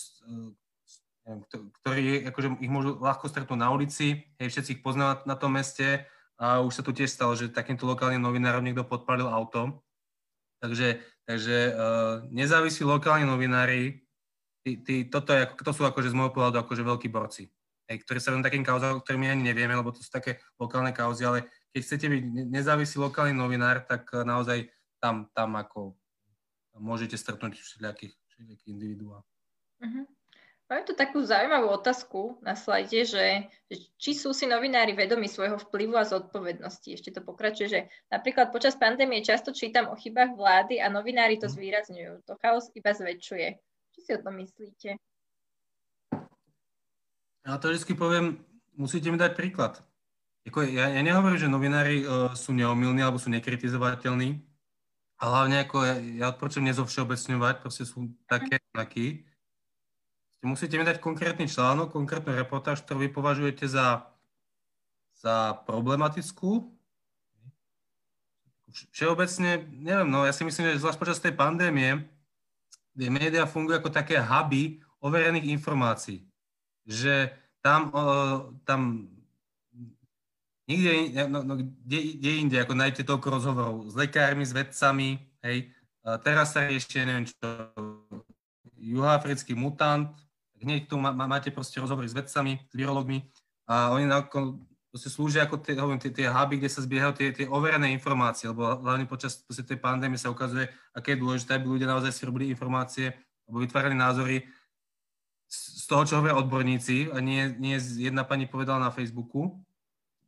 ktorí 1.83 2.31
akože 2.31 2.63
ich 2.63 2.71
môžu 2.71 2.95
ľahko 3.01 3.27
stretnúť 3.27 3.59
na 3.59 3.73
ulici, 3.75 4.23
hej, 4.39 4.47
všetci 4.47 4.79
ich 4.79 4.81
poznajú 4.85 5.25
na, 5.25 5.33
na 5.33 5.35
tom 5.35 5.51
meste 5.51 6.07
a 6.39 6.61
už 6.63 6.79
sa 6.79 6.85
tu 6.85 6.95
tiež 6.95 7.11
stalo, 7.11 7.35
že 7.35 7.51
takýmto 7.51 7.83
lokálnym 7.83 8.23
novinárom 8.23 8.63
niekto 8.63 8.87
podpalil 8.87 9.27
auto 9.27 9.83
Takže, 10.57 10.99
takže 11.29 11.57
uh, 11.73 12.25
nezávislí 12.33 12.81
lokálni 12.81 13.29
novinári, 13.29 14.01
tí, 14.65 14.81
tí, 14.81 14.95
toto 15.05 15.31
je, 15.31 15.45
to 15.61 15.71
sú 15.71 15.85
akože 15.85 16.09
z 16.11 16.17
môjho 16.17 16.33
pohľadu 16.33 16.57
akože 16.65 16.81
veľkí 16.81 17.07
borci, 17.13 17.45
hej, 17.87 17.97
ktorí 18.01 18.17
sa 18.17 18.33
venujú 18.33 18.49
takým 18.49 18.65
kauzám, 18.65 18.97
o 18.97 19.05
ani 19.05 19.43
nevieme, 19.45 19.77
lebo 19.77 19.93
to 19.93 20.01
sú 20.01 20.09
také 20.09 20.41
lokálne 20.57 20.89
kauzy, 20.91 21.29
ale 21.29 21.45
keď 21.69 21.81
chcete 21.85 22.05
byť 22.09 22.23
nezávislý 22.49 22.97
lokálny 23.05 23.37
novinár, 23.37 23.85
tak 23.85 24.09
uh, 24.17 24.25
naozaj 24.25 24.65
tam, 24.97 25.29
tam 25.37 25.53
ako 25.61 25.93
môžete 26.81 27.17
stretnúť 27.17 27.61
všelijakých, 27.61 28.13
všelijakých 28.33 28.69
individuá. 28.73 29.21
Uh-huh. 29.77 30.09
Máme 30.67 30.83
tu 30.83 30.91
takú 30.91 31.23
zaujímavú 31.23 31.71
otázku 31.71 32.43
na 32.43 32.51
slajde, 32.51 33.07
že, 33.07 33.25
že 33.71 33.75
či 33.95 34.11
sú 34.11 34.35
si 34.35 34.43
novinári 34.43 34.91
vedomi 34.91 35.31
svojho 35.31 35.55
vplyvu 35.55 35.95
a 35.95 36.03
zodpovednosti. 36.03 36.91
Ešte 36.91 37.15
to 37.15 37.23
pokračuje, 37.23 37.67
že 37.71 37.81
napríklad 38.11 38.51
počas 38.51 38.75
pandémie 38.75 39.23
často 39.23 39.55
čítam 39.55 39.87
o 39.87 39.95
chybách 39.95 40.35
vlády 40.35 40.83
a 40.83 40.91
novinári 40.91 41.39
to 41.39 41.47
mhm. 41.47 41.55
zvýrazňujú. 41.55 42.13
To 42.27 42.35
chaos 42.43 42.67
iba 42.75 42.91
zväčšuje. 42.91 43.47
Čo 43.95 43.99
si 44.03 44.11
o 44.11 44.19
tom 44.19 44.35
myslíte? 44.43 44.89
Ja 47.47 47.55
to 47.63 47.71
vždy 47.71 47.95
poviem, 47.95 48.43
musíte 48.75 49.07
mi 49.07 49.15
dať 49.15 49.39
príklad. 49.39 49.79
Jako, 50.43 50.67
ja, 50.67 50.91
ja 50.91 50.99
nehovorím, 50.99 51.39
že 51.39 51.47
novinári 51.47 52.03
uh, 52.03 52.35
sú 52.35 52.51
neomilní 52.51 52.99
alebo 53.03 53.15
sú 53.15 53.31
nekritizovateľní, 53.31 54.43
a 55.17 55.23
hlavne 55.33 55.65
ako 55.65 55.77
ja, 55.81 55.95
ja 55.97 56.25
odporúčam 56.29 56.61
nezovšeobecňovať, 56.69 57.55
proste 57.65 57.89
sú 57.89 58.13
také, 58.29 58.61
takí. 58.69 59.25
Musíte 60.45 60.77
mi 60.77 60.85
dať 60.85 61.01
konkrétny 61.01 61.49
článok, 61.49 61.89
konkrétnu 61.89 62.37
reportáž, 62.37 62.85
ktorú 62.85 63.03
vy 63.05 63.09
považujete 63.09 63.65
za, 63.65 64.05
za 65.17 65.57
problematickú. 65.65 66.69
Všeobecne, 68.93 69.65
neviem, 69.81 70.05
no 70.05 70.21
ja 70.27 70.33
si 70.35 70.45
myslím, 70.45 70.69
že 70.69 70.85
zvlášť 70.85 71.01
počas 71.01 71.17
tej 71.17 71.33
pandémie, 71.33 72.05
kde 72.93 73.07
médiá 73.09 73.49
fungujú 73.49 73.81
ako 73.81 73.89
také 73.89 74.21
huby 74.21 74.77
overených 75.01 75.49
informácií. 75.49 76.21
Že 76.85 77.33
tam, 77.65 77.89
tam 78.61 79.09
nikde, 80.69 81.25
no, 81.25 81.41
no, 81.41 81.53
kde, 81.57 82.21
kde 82.21 82.31
inde, 82.37 82.57
ako 82.61 82.73
nájdete 82.77 83.03
toľko 83.09 83.27
rozhovorov 83.33 83.75
s 83.89 83.95
lekármi, 83.97 84.45
s 84.45 84.53
vedcami, 84.53 85.17
hej. 85.41 85.73
A 86.05 86.21
teraz 86.21 86.53
sa 86.53 86.69
ešte, 86.69 87.01
neviem 87.01 87.25
čo, 87.25 87.73
juhoafrický 88.77 89.57
mutant, 89.57 90.13
hneď 90.61 90.89
tu 90.89 90.95
má, 90.97 91.13
máte 91.13 91.53
proste 91.53 91.77
rozhovory 91.77 92.09
s 92.09 92.17
vedcami, 92.17 92.61
s 92.65 92.73
virologmi 92.73 93.25
a 93.67 93.91
oni 93.93 94.09
ako, 94.09 94.63
proste 94.89 95.09
slúžia 95.11 95.45
ako 95.45 95.59
tie, 95.61 95.75
hovorím, 95.77 96.01
tie, 96.01 96.11
tie 96.13 96.27
huby, 96.31 96.57
kde 96.57 96.69
sa 96.71 96.81
zbiehajú 96.81 97.13
tie, 97.13 97.27
tie 97.35 97.45
overené 97.45 97.91
informácie, 97.91 98.49
lebo 98.49 98.79
hlavne 98.79 99.05
počas 99.05 99.37
proste 99.43 99.67
tej 99.67 99.77
pandémie 99.77 100.17
sa 100.17 100.31
ukazuje, 100.31 100.71
aké 100.95 101.13
je 101.13 101.21
dôležité, 101.21 101.59
aby 101.59 101.77
ľudia 101.77 101.91
naozaj 101.91 102.11
si 102.15 102.23
robili 102.23 102.49
informácie 102.49 103.13
alebo 103.47 103.63
vytvárali 103.63 103.95
názory 103.95 104.43
z 105.47 105.85
toho, 105.87 106.03
čo 106.03 106.19
hovoria 106.19 106.35
odborníci 106.35 107.15
a 107.15 107.23
nie, 107.23 107.47
nie 107.55 107.79
jedna 107.79 108.27
pani 108.27 108.51
povedala 108.51 108.83
na 108.83 108.91
Facebooku. 108.91 109.63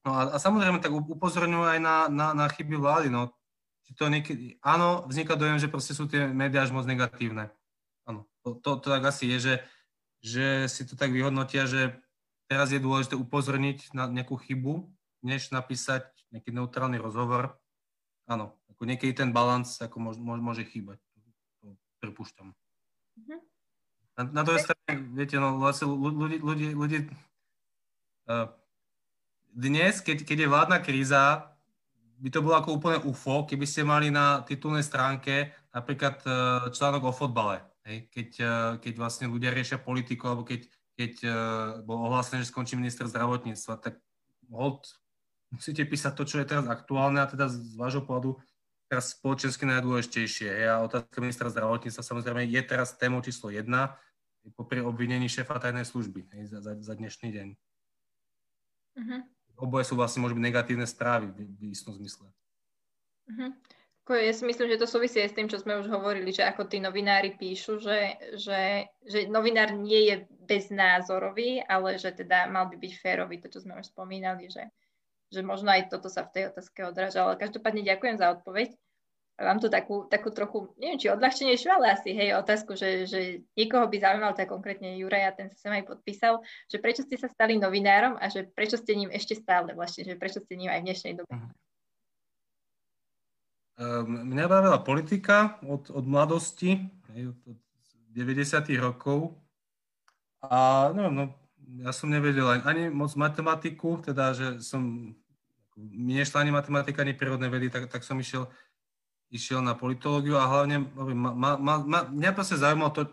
No 0.07 0.15
a, 0.15 0.31
a 0.31 0.37
samozrejme 0.39 0.79
tak 0.79 0.95
upozorňujú 0.95 1.65
aj 1.75 1.79
na, 1.83 1.95
na, 2.07 2.27
na 2.31 2.45
chyby 2.47 2.79
vlády. 2.79 3.11
No. 3.11 3.35
Či 3.83 3.91
to 3.99 4.07
niekedy, 4.07 4.55
áno, 4.63 5.03
vzniká 5.11 5.35
dojem, 5.35 5.59
že 5.59 5.67
proste 5.67 5.91
sú 5.91 6.07
tie 6.07 6.23
médiá 6.31 6.63
až 6.63 6.71
moc 6.71 6.87
negatívne. 6.87 7.51
Áno, 8.07 8.23
to, 8.39 8.55
to, 8.63 8.79
to 8.79 8.87
tak 8.95 9.03
asi 9.03 9.27
je, 9.35 9.37
že 9.43 9.53
že 10.19 10.67
si 10.67 10.83
to 10.83 10.99
tak 10.99 11.15
vyhodnotia, 11.15 11.67
že 11.67 11.95
teraz 12.49 12.73
je 12.73 12.81
dôležité 12.81 13.15
upozorniť 13.15 13.95
na 13.95 14.07
nejakú 14.07 14.35
chybu, 14.35 14.87
než 15.23 15.51
napísať 15.51 16.07
nejaký 16.31 16.53
neutrálny 16.53 16.99
rozhovor. 16.99 17.55
Áno, 18.29 18.55
ako 18.71 18.83
niekedy 18.85 19.11
ten 19.11 19.33
balans 19.33 19.79
ako 19.81 19.99
môže, 19.99 20.19
môže 20.21 20.63
chýbať. 20.67 20.99
To 21.63 21.75
pripúšťam. 21.99 22.53
Mm-hmm. 23.19 23.39
Na, 24.19 24.21
na 24.23 24.43
druhej 24.43 24.63
strane, 24.67 24.93
viete, 25.15 25.39
no 25.39 25.59
vlastne 25.59 25.87
ľudí, 25.87 26.43
ľudí, 26.43 26.67
ľudí 26.75 26.97
uh, 28.27 28.51
dnes, 29.55 30.03
keď, 30.03 30.27
keď 30.27 30.37
je 30.43 30.51
vládna 30.51 30.77
kríza, 30.83 31.55
by 32.19 32.29
to 32.29 32.43
bolo 32.43 32.59
ako 32.59 32.69
úplne 32.75 32.99
UFO, 33.07 33.47
keby 33.47 33.63
ste 33.63 33.87
mali 33.87 34.11
na 34.11 34.43
titulnej 34.43 34.83
stránke 34.83 35.55
napríklad 35.71 36.19
uh, 36.27 36.33
článok 36.67 37.09
o 37.09 37.15
fotbale. 37.15 37.63
Hej, 37.89 38.05
keď, 38.13 38.29
eh, 38.37 38.73
keď 38.85 38.93
vlastne 39.01 39.25
ľudia 39.25 39.49
riešia 39.49 39.81
politiku, 39.81 40.29
alebo 40.29 40.45
keď, 40.45 40.69
keď 40.93 41.13
uh, 41.25 41.33
bol 41.87 42.11
ohlásené, 42.11 42.43
že 42.43 42.51
skončí 42.51 42.75
minister 42.75 43.07
zdravotníctva, 43.07 43.79
tak 43.79 44.03
hold, 44.51 44.83
musíte 45.47 45.87
písať 45.87 46.11
to, 46.11 46.23
čo 46.27 46.35
je 46.43 46.45
teraz 46.45 46.67
aktuálne 46.67 47.23
a 47.23 47.29
teda 47.31 47.47
z 47.47 47.79
vášho 47.79 48.03
pohľadu 48.03 48.35
teraz 48.91 49.15
spoločensky 49.15 49.63
najdôležitejšie. 49.63 50.49
Hej, 50.49 50.67
a 50.67 50.83
otázka 50.83 51.23
ministra 51.23 51.47
zdravotníctva 51.47 52.03
samozrejme 52.03 52.41
je 52.51 52.61
teraz 52.67 52.99
témou 52.99 53.23
číslo 53.23 53.47
jedna 53.47 53.95
popri 54.59 54.81
obvinení 54.81 55.29
šéfa 55.29 55.61
tajnej 55.61 55.85
služby 55.85 56.25
hej, 56.33 56.51
za, 56.51 56.59
za, 56.59 56.73
za 56.75 56.93
dnešný 56.97 57.29
deň. 57.31 57.47
Uh-huh. 58.99 59.21
Oboje 59.61 59.87
sú 59.87 59.95
vlastne 59.95 60.25
môžu 60.25 60.35
byť 60.35 60.45
negatívne 60.45 60.87
správy 60.89 61.29
v, 61.31 61.47
v 61.47 61.61
istom 61.71 61.93
zmysle. 61.93 62.27
Uh-huh. 63.29 63.53
Ja 64.09 64.33
si 64.33 64.41
myslím, 64.41 64.73
že 64.73 64.81
to 64.81 64.89
súvisí 64.89 65.21
aj 65.21 65.29
s 65.29 65.37
tým, 65.37 65.45
čo 65.45 65.61
sme 65.61 65.77
už 65.77 65.85
hovorili, 65.85 66.33
že 66.33 66.41
ako 66.41 66.65
tí 66.65 66.81
novinári 66.81 67.37
píšu, 67.37 67.77
že, 67.77 68.17
že, 68.41 68.89
že 69.05 69.29
novinár 69.29 69.69
nie 69.77 70.09
je 70.09 70.15
beznázorový, 70.49 71.61
ale 71.69 72.01
že 72.01 72.09
teda 72.17 72.49
mal 72.49 72.65
by 72.73 72.81
byť 72.81 72.93
férový, 72.97 73.37
to, 73.37 73.53
čo 73.53 73.61
sme 73.61 73.77
už 73.77 73.93
spomínali, 73.93 74.49
že, 74.49 74.65
že 75.29 75.45
možno 75.45 75.69
aj 75.69 75.93
toto 75.93 76.09
sa 76.09 76.25
v 76.25 76.33
tej 76.33 76.43
otázke 76.49 76.89
odráža. 76.89 77.21
Ale 77.21 77.37
každopádne 77.37 77.85
ďakujem 77.85 78.17
za 78.17 78.33
odpoveď. 78.33 78.73
Mám 79.39 79.63
tu 79.63 79.71
takú, 79.71 80.03
takú 80.09 80.35
trochu, 80.35 80.73
neviem, 80.75 80.99
či 80.99 81.07
odľahčenejšiu, 81.13 81.69
ale 81.71 81.95
asi, 81.95 82.11
hej, 82.11 82.35
otázku, 82.35 82.75
že, 82.75 83.07
že 83.07 83.45
niekoho 83.55 83.87
by 83.87 83.95
zaujímal, 83.95 84.35
tak 84.35 84.51
konkrétne 84.51 84.99
Juraj, 84.99 85.23
a 85.23 85.31
ten 85.31 85.47
sa 85.47 85.55
sem 85.55 85.71
aj 85.79 85.87
podpísal, 85.87 86.43
že 86.67 86.81
prečo 86.81 87.07
ste 87.07 87.15
sa 87.15 87.31
stali 87.31 87.55
novinárom 87.55 88.19
a 88.19 88.27
že 88.27 88.43
prečo 88.51 88.75
ste 88.75 88.99
ním 88.99 89.07
ešte 89.13 89.39
stále 89.39 89.71
vlastne, 89.71 90.03
že 90.03 90.19
prečo 90.19 90.43
ste 90.43 90.59
ním 90.59 90.73
aj 90.73 90.83
v 90.83 90.87
dnešnej 90.91 91.13
dobe. 91.15 91.31
Uh-huh. 91.31 91.55
Ehm, 93.79 94.27
mňa 94.35 94.45
bavila 94.51 94.77
politika 94.83 95.55
od, 95.63 95.87
od 95.87 96.03
mladosti, 96.03 96.83
od 97.47 97.57
90. 98.11 98.59
rokov. 98.75 99.39
A 100.43 100.91
neviem, 100.91 101.15
no, 101.15 101.25
ja 101.79 101.95
som 101.95 102.11
nevedel 102.11 102.59
ani 102.67 102.91
moc 102.91 103.15
matematiku, 103.15 104.03
teda, 104.03 104.35
že 104.35 104.47
som, 104.59 105.15
mi 105.79 106.11
nešla 106.11 106.43
ani 106.43 106.51
matematika, 106.51 107.07
ani 107.07 107.15
prírodné 107.15 107.47
vedy, 107.47 107.71
tak, 107.71 107.87
tak 107.87 108.03
som 108.03 108.19
išiel, 108.19 108.51
išiel 109.31 109.63
na 109.63 109.79
politológiu 109.79 110.35
a 110.35 110.43
hlavne, 110.43 110.83
ma, 111.15 111.55
ma, 111.55 111.75
ma, 111.79 111.99
mňa 112.11 112.35
proste 112.35 112.59
zaujímalo 112.59 112.91
to, 112.91 113.03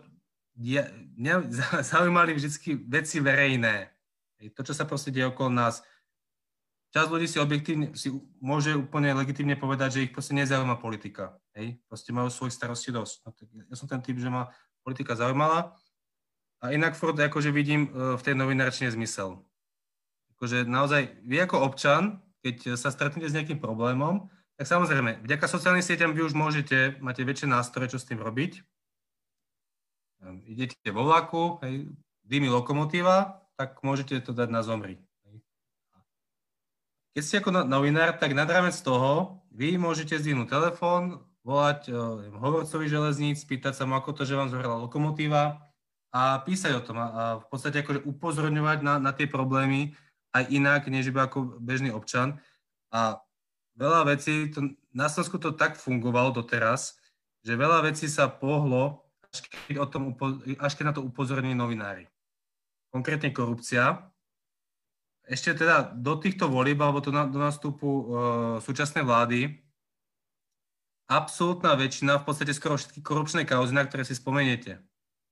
ja, 0.59 0.83
mňa 1.15 1.47
zaujímali 1.95 2.35
vždy 2.35 2.75
veci 2.91 3.23
verejné. 3.23 3.87
To, 4.51 4.67
čo 4.67 4.75
sa 4.75 4.83
proste 4.83 5.15
deje 5.15 5.31
okolo 5.31 5.47
nás 5.47 5.79
časť 6.97 7.13
ľudí 7.13 7.27
si 7.29 7.37
objektívne, 7.37 7.87
si 7.93 8.09
môže 8.41 8.73
úplne 8.73 9.13
legitimne 9.13 9.53
povedať, 9.53 9.89
že 9.93 10.03
ich 10.09 10.13
proste 10.17 10.33
nezaujíma 10.33 10.81
politika. 10.81 11.37
Hej? 11.53 11.77
Proste 11.85 12.09
majú 12.09 12.33
svojich 12.33 12.57
starostí 12.57 12.89
dosť. 12.89 13.21
No, 13.21 13.29
ja 13.69 13.75
som 13.77 13.85
ten 13.85 14.01
typ, 14.01 14.17
že 14.17 14.33
ma 14.33 14.49
politika 14.81 15.13
zaujímala. 15.13 15.77
A 16.57 16.73
inak 16.73 16.97
furt 16.97 17.13
akože 17.13 17.53
vidím 17.53 17.85
e, 17.93 18.17
v 18.17 18.21
tej 18.25 18.33
novinárčine 18.33 18.89
zmysel. 18.89 19.45
Akože 20.33 20.65
naozaj, 20.65 21.21
vy 21.21 21.45
ako 21.45 21.69
občan, 21.69 22.17
keď 22.41 22.73
sa 22.73 22.89
stretnete 22.89 23.29
s 23.29 23.37
nejakým 23.37 23.61
problémom, 23.61 24.33
tak 24.57 24.65
samozrejme, 24.65 25.21
vďaka 25.21 25.45
sociálnym 25.45 25.85
sieťam 25.85 26.17
vy 26.17 26.25
už 26.25 26.33
môžete, 26.33 26.97
máte 26.97 27.21
väčšie 27.21 27.45
nástroje, 27.45 27.93
čo 27.93 28.01
s 28.01 28.09
tým 28.09 28.17
robiť. 28.17 28.65
Idete 30.49 30.89
vo 30.89 31.05
vlaku, 31.05 31.61
hej, 31.61 31.93
dými 32.25 32.49
lokomotíva, 32.49 33.45
tak 33.53 33.85
môžete 33.85 34.17
to 34.25 34.33
dať 34.33 34.49
na 34.49 34.65
zomri 34.65 34.97
keď 37.17 37.23
ste 37.25 37.41
ako 37.41 37.65
novinár, 37.65 38.13
tak 38.21 38.37
nad 38.37 38.45
rámec 38.45 38.77
toho 38.77 39.41
vy 39.49 39.73
môžete 39.81 40.21
zdvihnúť 40.21 40.53
telefón, 40.53 41.25
volať 41.41 41.89
uh, 41.89 42.29
hovorcovi 42.29 42.85
železníc, 42.85 43.41
pýtať 43.41 43.73
sa 43.73 43.89
mu, 43.89 43.97
ako 43.97 44.13
to, 44.13 44.21
že 44.21 44.37
vám 44.37 44.53
zhorela 44.53 44.77
lokomotíva 44.77 45.65
a 46.13 46.45
písať 46.45 46.77
o 46.77 46.85
tom 46.85 47.01
a, 47.01 47.41
v 47.41 47.45
podstate 47.49 47.81
akože 47.81 48.05
upozorňovať 48.05 48.85
na, 48.85 49.01
na 49.01 49.11
tie 49.17 49.25
problémy 49.25 49.97
aj 50.29 50.45
inak, 50.53 50.85
než 50.93 51.09
iba 51.09 51.25
ako 51.25 51.57
bežný 51.57 51.89
občan. 51.89 52.37
A 52.93 53.17
veľa 53.73 54.13
vecí, 54.13 54.53
to, 54.53 54.77
na 54.93 55.09
Slovensku 55.09 55.41
to 55.41 55.57
tak 55.57 55.73
fungovalo 55.81 56.37
doteraz, 56.37 57.01
že 57.41 57.57
veľa 57.57 57.81
vecí 57.81 58.05
sa 58.05 58.29
pohlo, 58.29 59.09
až 59.33 59.41
keď, 59.65 59.75
o 59.81 59.87
tom, 59.89 60.13
až 60.61 60.71
keď 60.77 60.85
na 60.85 60.93
to 60.93 61.01
upozornili 61.01 61.57
novinári. 61.57 62.05
Konkrétne 62.93 63.33
korupcia, 63.33 64.05
ešte 65.27 65.59
teda 65.59 65.91
do 65.91 66.15
týchto 66.15 66.47
volieb 66.47 66.79
alebo 66.79 67.03
do, 67.03 67.11
do 67.11 67.39
nastupu 67.39 67.87
uh, 67.87 68.03
súčasnej 68.63 69.03
vlády 69.03 69.59
absolútna 71.07 71.75
väčšina, 71.75 72.19
v 72.19 72.25
podstate 72.27 72.51
skoro 72.51 72.75
všetky 72.75 72.99
korupčné 73.03 73.43
kauzy, 73.47 73.75
na 73.75 73.83
ktoré 73.87 74.03
si 74.03 74.15
spomeniete. 74.15 74.83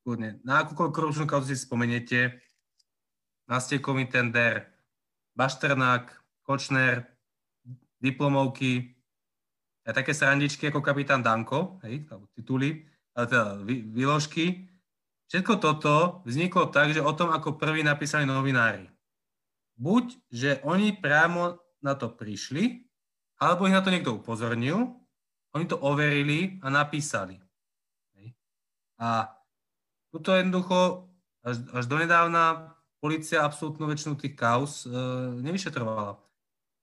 Kľudne, 0.03 0.39
na 0.43 0.63
akúkoľvek 0.63 0.95
korupčnú 0.95 1.25
kauzu 1.27 1.51
si 1.51 1.59
spomeniete, 1.59 2.39
nastiekový 3.51 4.07
tender, 4.07 4.71
Bašternák, 5.35 6.11
Kočner, 6.47 7.03
diplomovky, 7.99 8.95
a 9.85 9.93
také 9.93 10.17
srandičky 10.17 10.73
ako 10.73 10.81
kapitán 10.81 11.21
Danko, 11.21 11.77
hej, 11.85 12.09
alebo 12.09 12.25
tituly, 12.33 12.89
ale 13.13 13.25
teda 13.29 13.45
výložky. 13.69 14.65
Všetko 15.29 15.61
toto 15.61 16.25
vzniklo 16.25 16.73
tak, 16.73 16.89
že 16.89 17.05
o 17.05 17.13
tom 17.13 17.29
ako 17.29 17.53
prvý 17.61 17.85
napísali 17.85 18.25
novinári 18.25 18.94
buď, 19.75 20.05
že 20.31 20.49
oni 20.63 20.95
priamo 20.95 21.59
na 21.83 21.93
to 21.95 22.11
prišli, 22.11 22.87
alebo 23.39 23.67
ich 23.67 23.75
na 23.75 23.83
to 23.83 23.91
niekto 23.91 24.15
upozornil, 24.15 24.95
oni 25.55 25.65
to 25.67 25.79
overili 25.79 26.59
a 26.63 26.67
napísali. 26.71 27.39
A 28.95 29.27
tuto 30.11 30.31
jednoducho 30.31 31.11
až, 31.43 31.59
až 31.75 31.83
donedávna 31.85 32.75
policia 33.03 33.43
absolútnu 33.43 33.85
väčšinu 33.91 34.15
tých 34.15 34.33
kauz 34.33 34.87
e, 34.87 34.89
nevyšetrovala. 35.43 36.17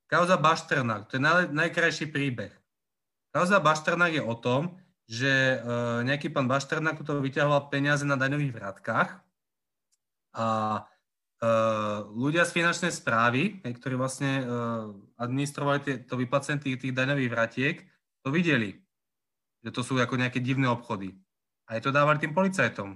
Kauza 0.06 0.36
Bašternák, 0.36 1.08
to 1.08 1.16
je 1.16 1.22
naj, 1.24 1.48
najkrajší 1.50 2.12
príbeh. 2.12 2.52
Kauza 3.32 3.58
Bašternák 3.58 4.20
je 4.20 4.22
o 4.22 4.36
tom, 4.36 4.76
že 5.08 5.32
e, 5.32 5.56
nejaký 6.04 6.30
pán 6.30 6.46
Bašternák 6.46 7.00
to 7.02 7.18
vyťahoval 7.24 7.72
peniaze 7.72 8.04
na 8.04 8.20
daňových 8.20 8.52
vrátkach 8.54 9.24
a 10.36 10.46
ľudia 12.14 12.46
z 12.46 12.54
finančnej 12.54 12.92
správy, 12.94 13.58
ktorí 13.66 13.98
vlastne 13.98 14.40
e, 14.40 14.44
administrovali 15.18 16.06
to 16.06 16.14
vyplacenie 16.14 16.62
tých, 16.62 16.78
tých 16.78 16.94
daňových 16.94 17.32
vratiek, 17.34 17.76
to 18.22 18.30
videli, 18.30 18.78
že 19.66 19.74
to 19.74 19.82
sú 19.82 19.98
ako 19.98 20.14
nejaké 20.14 20.38
divné 20.38 20.70
obchody. 20.70 21.18
A 21.66 21.82
to 21.82 21.90
dávali 21.90 22.22
tým 22.22 22.30
policajtom 22.30 22.94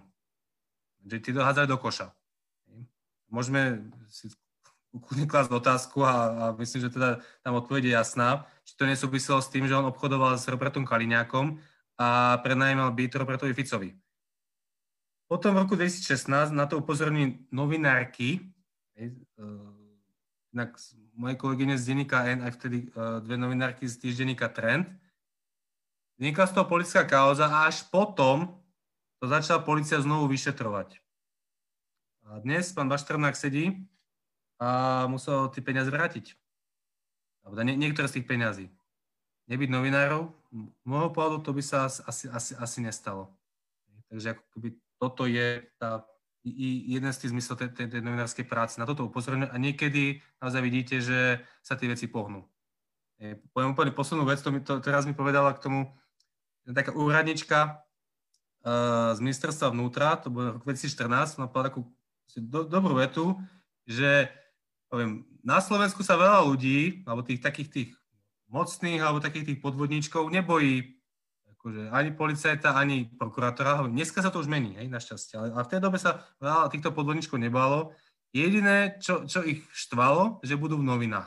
že 1.07 1.23
ti 1.23 1.31
to 1.31 1.41
do 1.41 1.79
koša. 1.79 2.11
Môžeme 3.31 3.87
si 4.11 4.31
klásť 5.31 5.51
otázku 5.51 6.03
a, 6.03 6.15
a 6.31 6.45
myslím, 6.59 6.81
že 6.83 6.95
teda 6.95 7.11
tam 7.43 7.55
odpoveď 7.63 7.83
je 7.85 7.93
jasná, 7.95 8.47
či 8.67 8.75
to 8.75 8.87
nesúviselo 8.87 9.39
s 9.39 9.51
tým, 9.51 9.71
že 9.71 9.77
on 9.79 9.87
obchodoval 9.87 10.35
s 10.35 10.49
Robertom 10.51 10.83
Kaliňákom 10.83 11.59
a 11.99 12.39
prenajímal 12.43 12.91
byt 12.93 13.15
Robertovi 13.15 13.55
Ficovi. 13.55 13.95
Potom 15.27 15.59
v 15.59 15.67
roku 15.67 15.75
2016 15.75 16.55
na 16.55 16.71
to 16.71 16.79
upozorní 16.79 17.43
novinárky, 17.51 18.47
inak 20.55 20.79
moje 21.19 21.35
kolegyne 21.35 21.75
z 21.75 21.93
denníka 21.93 22.31
N, 22.31 22.47
aj 22.47 22.53
vtedy 22.55 22.79
e, 22.87 23.21
dve 23.21 23.37
novinárky 23.37 23.91
z 23.91 23.99
týždenníka 23.99 24.47
Trend, 24.49 24.87
vznikla 26.17 26.47
z 26.47 26.53
toho 26.55 26.67
politická 26.71 27.03
kauza 27.05 27.51
a 27.51 27.67
až 27.67 27.85
potom 27.91 28.55
to 29.19 29.27
začala 29.27 29.67
policia 29.67 29.99
znovu 29.99 30.31
vyšetrovať. 30.31 31.01
A 32.27 32.39
dnes 32.41 32.71
pán 32.71 32.87
Bašternák 32.87 33.35
sedí 33.35 33.83
a 34.63 35.05
musel 35.11 35.51
tie 35.51 35.61
peniaze 35.61 35.91
vrátiť. 35.91 36.39
Alebo 37.43 37.63
nie, 37.67 37.75
niektoré 37.75 38.07
z 38.07 38.21
tých 38.21 38.29
peňazí. 38.29 38.67
Nebyť 39.47 39.69
novinárov, 39.71 40.31
môjho 40.83 41.11
pohľadu 41.15 41.39
to 41.43 41.51
by 41.55 41.63
sa 41.63 41.87
asi, 41.87 42.27
asi, 42.31 42.53
asi 42.59 42.79
nestalo. 42.83 43.31
Takže 44.11 44.35
ako 44.35 44.45
keby 44.55 44.69
toto 44.97 45.29
je 45.29 45.65
tá, 45.77 46.05
i, 46.47 46.95
jeden 46.95 47.11
z 47.13 47.21
tých 47.27 47.33
zmyslov 47.35 47.57
tej, 47.59 47.71
tej, 47.75 47.87
tej 47.99 48.01
novinárskej 48.03 48.47
práce. 48.47 48.79
Na 48.79 48.87
toto 48.87 49.07
upozorňujem 49.11 49.51
a 49.51 49.57
niekedy 49.59 50.23
naozaj 50.39 50.63
vidíte, 50.63 51.03
že 51.03 51.43
sa 51.61 51.75
tie 51.75 51.91
veci 51.91 52.07
pohnú. 52.07 52.47
poviem 53.51 53.75
úplne 53.75 53.93
poslednú 53.93 54.25
vec, 54.29 54.39
to, 54.41 54.51
mi, 54.55 54.61
to 54.63 54.79
teraz 54.79 55.05
mi 55.05 55.13
povedala 55.17 55.53
k 55.57 55.63
tomu 55.63 55.91
taká 56.67 56.91
úradnička 56.95 57.59
uh, 58.67 59.15
z 59.15 59.19
ministerstva 59.23 59.71
vnútra, 59.71 60.19
to 60.19 60.35
bolo 60.35 60.59
rok 60.59 60.63
2014, 60.67 61.39
ona 61.39 61.47
povedala 61.47 61.71
takú 61.71 61.83
do, 62.35 62.67
dobrú 62.67 62.99
vetu, 62.99 63.39
že 63.87 64.31
poviem, 64.91 65.23
na 65.47 65.63
Slovensku 65.63 66.03
sa 66.03 66.19
veľa 66.19 66.43
ľudí, 66.43 67.07
alebo 67.07 67.23
tých 67.23 67.39
takých 67.39 67.69
tých 67.71 67.91
mocných, 68.51 68.99
alebo 68.99 69.23
takých 69.23 69.55
tých 69.55 69.61
podvodníčkov 69.63 70.31
nebojí 70.31 70.96
akože 71.67 71.91
ani 71.91 72.15
policajta, 72.15 72.79
ani 72.79 73.11
prokurátora. 73.19 73.91
Dneska 73.91 74.23
sa 74.23 74.31
to 74.31 74.39
už 74.39 74.47
mení, 74.47 74.79
hej, 74.79 74.87
našťastie. 74.87 75.35
Ale, 75.35 75.49
ale 75.51 75.67
v 75.67 75.71
tej 75.75 75.81
dobe 75.83 75.99
sa 75.99 76.23
veľa 76.39 76.71
týchto 76.71 76.95
podvodníčkov 76.95 77.43
nebalo. 77.43 77.91
Jediné, 78.31 78.95
čo, 79.03 79.27
čo 79.27 79.43
ich 79.43 79.67
štvalo, 79.75 80.39
že 80.47 80.55
budú 80.55 80.79
v 80.79 80.87
novinách. 80.87 81.27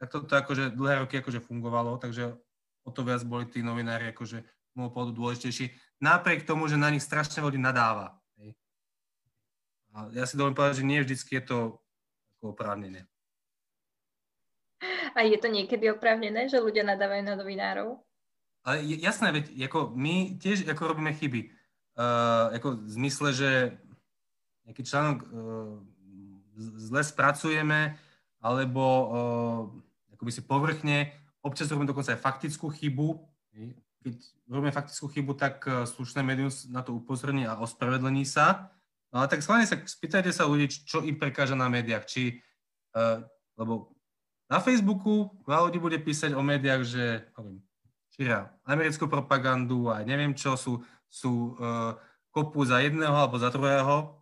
Tak 0.00 0.24
to, 0.24 0.32
akože 0.32 0.72
dlhé 0.72 1.04
roky 1.04 1.20
akože 1.20 1.44
fungovalo, 1.44 2.00
takže 2.00 2.32
o 2.88 2.90
to 2.90 3.04
viac 3.04 3.20
boli 3.28 3.44
tí 3.52 3.60
novinári 3.60 4.16
akože 4.16 4.40
môjho 4.72 4.96
pohľadu 4.96 5.12
dôležitejší. 5.12 6.00
Napriek 6.00 6.48
tomu, 6.48 6.64
že 6.64 6.80
na 6.80 6.88
nich 6.88 7.04
strašne 7.04 7.44
ľudí 7.44 7.60
nadáva. 7.60 8.16
Hej. 8.40 8.56
A 9.92 10.08
ja 10.16 10.24
si 10.24 10.40
dovolím 10.40 10.56
povedať, 10.56 10.80
že 10.80 10.88
nie 10.88 11.04
vždycky 11.04 11.36
je 11.36 11.44
to 11.44 11.58
ako 12.32 12.56
oprávnené. 12.56 13.04
A 15.12 15.20
je 15.28 15.36
to 15.36 15.52
niekedy 15.52 15.92
oprávnené, 15.92 16.48
že 16.48 16.56
ľudia 16.56 16.80
nadávajú 16.80 17.28
na 17.28 17.36
novinárov? 17.36 18.00
Ale 18.60 18.84
jasné, 19.00 19.32
veď 19.32 19.44
ako 19.72 19.96
my 19.96 20.36
tiež 20.36 20.68
ako 20.68 20.92
robíme 20.92 21.12
chyby. 21.16 21.48
Uh, 21.96 22.52
ako 22.56 22.76
v 22.76 22.90
zmysle, 22.92 23.28
že 23.32 23.50
nejaký 24.68 24.82
článok 24.84 25.18
uh, 25.24 25.28
zle 26.60 27.02
spracujeme, 27.04 27.96
alebo 28.40 28.84
uh, 28.84 30.14
akoby 30.16 30.30
si 30.32 30.42
povrchne, 30.44 31.12
občas 31.40 31.72
robíme 31.72 31.88
dokonca 31.88 32.12
aj 32.12 32.20
faktickú 32.20 32.68
chybu, 32.68 33.16
keď 34.00 34.14
robíme 34.48 34.72
faktickú 34.72 35.12
chybu, 35.12 35.32
tak 35.36 35.64
slušné 35.64 36.24
médium 36.24 36.48
na 36.72 36.80
to 36.80 36.96
upozorní 36.96 37.44
a 37.44 37.60
ospravedlení 37.60 38.24
sa. 38.24 38.72
No 39.12 39.20
ale 39.20 39.28
tak 39.28 39.44
schválne 39.44 39.68
sa 39.68 39.76
spýtajte 39.76 40.32
sa 40.32 40.48
ľudí, 40.48 40.70
čo 40.70 41.04
im 41.04 41.20
prekáža 41.20 41.52
na 41.58 41.68
médiách. 41.68 42.04
Či, 42.08 42.40
uh, 42.96 43.24
lebo 43.60 43.92
na 44.48 44.60
Facebooku 44.62 45.30
veľa 45.44 45.68
ľudí 45.68 45.78
bude 45.82 45.98
písať 46.00 46.32
o 46.32 46.42
médiách, 46.42 46.82
že 46.86 47.04
poviem, 47.36 47.60
šíria 48.20 48.52
americkú 48.68 49.08
propagandu 49.08 49.88
a 49.88 50.04
neviem 50.04 50.36
čo, 50.36 50.52
sú, 50.52 50.84
sú 51.08 51.56
uh, 51.56 51.96
kopu 52.28 52.68
za 52.68 52.84
jedného 52.84 53.16
alebo 53.16 53.40
za 53.40 53.48
druhého. 53.48 54.12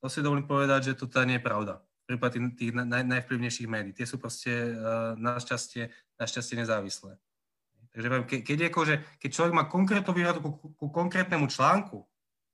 To 0.00 0.08
si 0.08 0.24
dovolím 0.24 0.48
povedať, 0.48 0.80
že 0.88 0.96
to 0.96 1.04
teda 1.04 1.28
nie 1.28 1.36
je 1.36 1.44
pravda. 1.44 1.84
V 2.08 2.16
prípade 2.16 2.40
tých 2.56 2.72
naj, 2.72 3.04
najvplyvnejších 3.04 3.68
médií. 3.68 3.92
Tie 3.92 4.08
sú 4.08 4.16
proste 4.16 4.72
uh, 4.72 5.12
našťastie, 5.20 5.92
našťastie 6.16 6.64
nezávislé. 6.64 7.20
Takže 7.92 8.08
keď, 8.40 8.56
je 8.56 8.66
ako, 8.72 8.82
že, 8.88 8.94
keď 9.20 9.30
človek 9.36 9.52
má 9.52 9.68
konkrétnu 9.68 10.16
výhradu 10.16 10.40
ku, 10.40 10.72
ku 10.72 10.88
konkrétnemu 10.88 11.44
článku, 11.44 12.08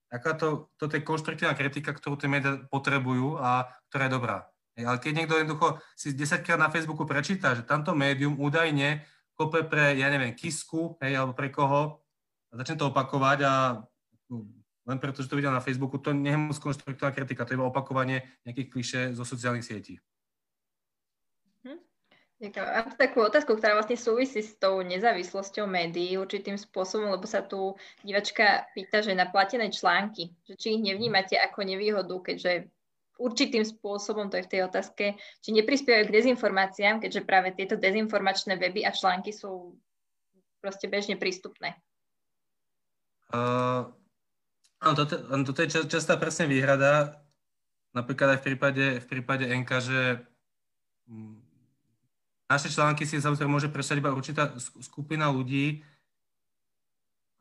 Takáto, 0.06 0.70
toto 0.78 0.94
je 0.94 1.02
konštruktívna 1.02 1.58
kritika, 1.58 1.90
ktorú 1.90 2.14
tie 2.14 2.30
médiá 2.30 2.62
potrebujú 2.70 3.42
a 3.42 3.66
ktorá 3.90 4.06
je 4.06 4.14
dobrá. 4.14 4.38
Ale 4.78 5.02
keď 5.02 5.12
niekto 5.12 5.34
jednoducho 5.34 5.82
si 5.98 6.14
10 6.14 6.46
krát 6.46 6.60
na 6.60 6.70
Facebooku 6.70 7.02
prečíta, 7.08 7.58
že 7.58 7.66
tamto 7.66 7.90
médium 7.96 8.38
údajne 8.38 9.02
kope 9.36 9.62
pre, 9.68 9.94
ja 9.94 10.08
neviem, 10.08 10.32
kisku, 10.32 10.96
hej, 11.04 11.20
alebo 11.20 11.36
pre 11.36 11.52
koho, 11.52 12.00
a 12.50 12.52
začne 12.56 12.80
to 12.80 12.88
opakovať 12.88 13.38
a 13.44 13.52
no, 14.32 14.48
len 14.86 14.98
preto, 15.02 15.20
že 15.20 15.28
to 15.28 15.36
videl 15.36 15.52
na 15.52 15.60
Facebooku, 15.60 16.00
to 16.00 16.16
nie 16.16 16.32
je 16.32 16.40
moc 16.40 16.58
konštruktívna 16.58 17.12
kritika, 17.12 17.44
to 17.44 17.52
je 17.52 17.58
iba 17.60 17.68
opakovanie 17.68 18.24
nejakých 18.48 18.70
kliše 18.70 19.00
zo 19.12 19.28
sociálnych 19.28 19.66
sietí. 19.66 20.00
Mám 22.36 23.00
takú 23.00 23.24
otázku, 23.24 23.56
ktorá 23.56 23.72
vlastne 23.72 23.96
súvisí 23.96 24.44
s 24.44 24.60
tou 24.60 24.84
nezávislosťou 24.84 25.64
médií 25.64 26.20
určitým 26.20 26.60
spôsobom, 26.60 27.08
lebo 27.08 27.24
sa 27.24 27.40
tu 27.40 27.72
divačka 28.04 28.68
pýta, 28.76 29.00
že 29.00 29.16
na 29.16 29.24
platené 29.24 29.72
články, 29.72 30.36
že 30.44 30.52
či 30.60 30.76
ich 30.76 30.84
nevnímate 30.84 31.32
ako 31.40 31.64
nevýhodu, 31.64 32.12
keďže 32.20 32.68
určitým 33.16 33.64
spôsobom, 33.64 34.28
to 34.28 34.40
je 34.40 34.46
v 34.46 34.52
tej 34.52 34.60
otázke, 34.68 35.04
či 35.40 35.48
neprispievajú 35.56 36.08
k 36.08 36.14
dezinformáciám, 36.20 37.00
keďže 37.00 37.26
práve 37.26 37.52
tieto 37.56 37.76
dezinformačné 37.76 38.60
weby 38.60 38.84
a 38.84 38.92
články 38.92 39.32
sú 39.32 39.76
proste 40.60 40.88
bežne 40.88 41.16
prístupné. 41.16 41.76
Uh, 43.32 43.90
toto, 44.80 45.18
toto 45.18 45.60
je 45.64 45.88
častá 45.88 46.14
presne 46.14 46.46
výhrada, 46.46 47.18
napríklad 47.96 48.36
aj 48.36 48.38
v 48.38 48.46
prípade, 48.52 48.84
v 49.02 49.06
prípade 49.08 49.44
NK, 49.48 49.70
že 49.82 50.00
naše 52.46 52.70
články 52.70 53.02
si 53.02 53.18
samozrejme 53.18 53.50
môže 53.50 53.72
prečítať 53.72 53.98
iba 53.98 54.14
určitá 54.14 54.54
skupina 54.60 55.26
ľudí. 55.32 55.82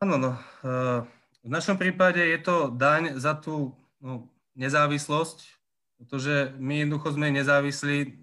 Áno, 0.02 0.18
no, 0.18 0.32
eh, 0.66 1.00
v 1.46 1.50
našom 1.50 1.78
prípade 1.78 2.22
je 2.22 2.40
to 2.42 2.74
daň 2.74 3.22
za 3.22 3.38
tú 3.38 3.78
no, 4.02 4.26
nezávislosť, 4.58 5.55
pretože 5.98 6.54
my 6.60 6.84
jednoducho 6.84 7.16
sme 7.16 7.32
nezávislí 7.32 8.16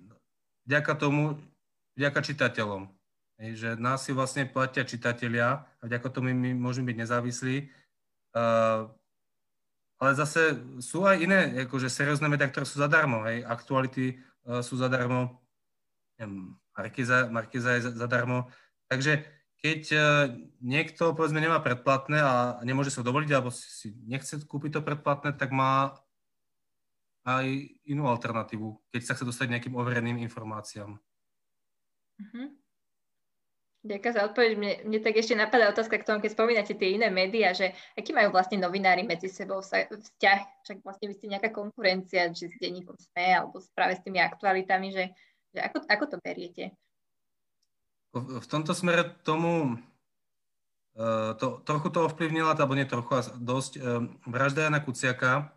vďaka 0.68 0.92
tomu, 0.96 1.40
vďaka 1.98 2.20
čitateľom. 2.20 2.88
Hej, 3.42 3.50
že 3.58 3.68
nás 3.80 4.06
si 4.06 4.14
vlastne 4.14 4.46
platia 4.46 4.86
čitatelia 4.86 5.66
a 5.80 5.82
vďaka 5.82 6.08
tomu 6.12 6.30
my 6.30 6.54
môžeme 6.54 6.94
byť 6.94 6.98
nezávislí. 7.02 7.56
Uh, 8.32 8.86
ale 9.98 10.10
zase 10.14 10.58
sú 10.82 11.06
aj 11.06 11.16
iné, 11.22 11.40
akože 11.66 11.90
seriózne 11.90 12.30
médiá, 12.30 12.46
ktoré 12.46 12.66
sú 12.66 12.78
zadarmo. 12.78 13.26
Hej, 13.26 13.42
aktuality 13.44 14.20
uh, 14.46 14.62
sú 14.62 14.78
zadarmo. 14.78 15.42
Markiza, 16.76 17.28
Markiza 17.28 17.76
je 17.76 17.92
zadarmo. 17.98 18.48
Takže 18.86 19.26
keď 19.62 19.82
e, 19.94 19.98
niekto 20.58 21.14
povedzme 21.14 21.38
nemá 21.38 21.62
predplatné 21.62 22.18
a 22.18 22.32
nemôže 22.66 22.90
sa 22.90 23.06
dovoliť 23.06 23.30
alebo 23.30 23.54
si 23.54 23.94
nechce 24.10 24.42
kúpiť 24.42 24.78
to 24.78 24.80
predplatné, 24.82 25.38
tak 25.38 25.54
má 25.54 25.94
aj 27.22 27.46
inú 27.86 28.10
alternatívu, 28.10 28.90
keď 28.90 29.00
sa 29.02 29.14
chce 29.14 29.24
dostať 29.28 29.46
nejakým 29.52 29.74
overeným 29.78 30.18
informáciám. 30.22 30.98
Uh-huh. 32.18 32.48
Ďakujem 33.82 34.14
za 34.14 34.22
odpoveď. 34.30 34.50
Mne, 34.54 34.72
mne 34.86 34.98
tak 35.02 35.18
ešte 35.18 35.34
napadá 35.34 35.66
otázka 35.66 35.98
k 35.98 36.06
tomu, 36.06 36.22
keď 36.22 36.30
spomínate 36.38 36.74
tie 36.78 36.94
iné 36.94 37.10
médiá, 37.10 37.50
že 37.50 37.74
aký 37.98 38.14
majú 38.14 38.30
vlastne 38.30 38.62
novinári 38.62 39.02
medzi 39.02 39.26
sebou 39.26 39.58
vzťah, 39.58 40.40
však 40.62 40.76
vlastne 40.86 41.10
vy 41.10 41.14
ste 41.18 41.26
nejaká 41.30 41.50
konkurencia, 41.50 42.30
či 42.30 42.46
s 42.46 42.54
denníkom 42.62 42.94
SME 42.94 43.42
alebo 43.42 43.58
práve 43.74 43.98
s 43.98 44.04
tými 44.06 44.22
aktualitami, 44.22 44.94
že 44.94 45.04
že 45.52 45.60
ako, 45.60 45.78
ako 45.84 46.04
to 46.08 46.16
beriete? 46.24 46.64
V 48.12 48.46
tomto 48.48 48.76
smere 48.76 49.08
tomu 49.24 49.76
uh, 50.96 51.32
to, 51.36 51.60
trochu 51.64 51.88
to 51.92 52.08
ovplyvnila, 52.08 52.56
alebo 52.56 52.76
nie 52.76 52.88
trochu, 52.88 53.08
dosť, 53.40 53.72
uh, 53.80 54.04
vražda 54.28 54.68
Jana 54.68 54.80
Kuciaka, 54.80 55.52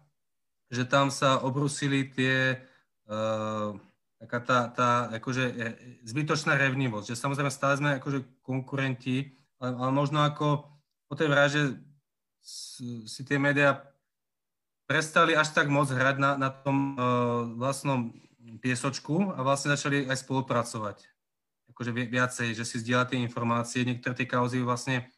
že 0.69 0.83
tam 0.85 1.13
sa 1.13 1.41
obrusili 1.41 2.09
tie, 2.09 2.61
uh, 3.09 3.77
taká 4.21 4.39
tá, 4.41 4.59
tá 4.73 4.89
akože 5.21 5.45
zbytočná 6.05 6.57
revnivosť, 6.57 7.13
že 7.13 7.19
samozrejme 7.19 7.51
stále 7.53 7.73
sme 7.77 7.89
akože 8.01 8.41
konkurenti, 8.41 9.35
ale, 9.61 9.77
ale 9.77 9.91
možno 9.93 10.25
ako 10.25 10.65
po 11.05 11.13
tej 11.13 11.29
vraže 11.29 11.61
si 13.05 13.21
tie 13.25 13.41
médiá 13.41 13.81
prestali 14.85 15.33
až 15.33 15.49
tak 15.49 15.65
moc 15.69 15.89
hrať 15.89 16.17
na, 16.21 16.37
na 16.37 16.49
tom 16.53 16.93
uh, 16.93 17.49
vlastnom 17.57 18.13
piesočku 18.61 19.33
a 19.33 19.41
vlastne 19.41 19.73
začali 19.73 20.05
aj 20.05 20.21
spolupracovať. 20.21 20.97
Akože 21.73 21.91
viacej, 21.91 22.53
že 22.53 22.63
si 22.63 22.79
zdieľa 22.79 23.09
tie 23.09 23.19
informácie. 23.19 23.83
Niektoré 23.83 24.13
tie 24.13 24.29
kauzy 24.29 24.61
vlastne 24.61 25.09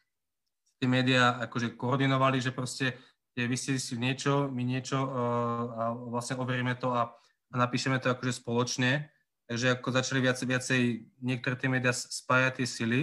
tie 0.80 0.88
médiá 0.88 1.36
akože 1.44 1.76
koordinovali, 1.76 2.40
že 2.40 2.50
proste 2.50 2.96
tie 3.36 3.44
vy 3.48 3.56
ste 3.56 3.76
si 3.76 3.98
niečo, 3.98 4.48
my 4.48 4.62
niečo 4.62 4.98
uh, 5.00 5.64
a 5.74 5.82
vlastne 5.94 6.38
overíme 6.40 6.76
to 6.76 6.92
a, 6.94 7.12
a 7.50 7.54
napíšeme 7.54 7.98
to 7.98 8.12
akože 8.12 8.40
spoločne. 8.40 9.10
Takže 9.48 9.80
ako 9.80 9.88
začali 9.96 10.20
viacej, 10.20 10.46
viacej 10.46 10.80
niektoré 11.24 11.56
tie 11.56 11.72
médiá 11.72 11.92
spájať 11.96 12.60
tie 12.60 12.66
sily. 12.68 13.00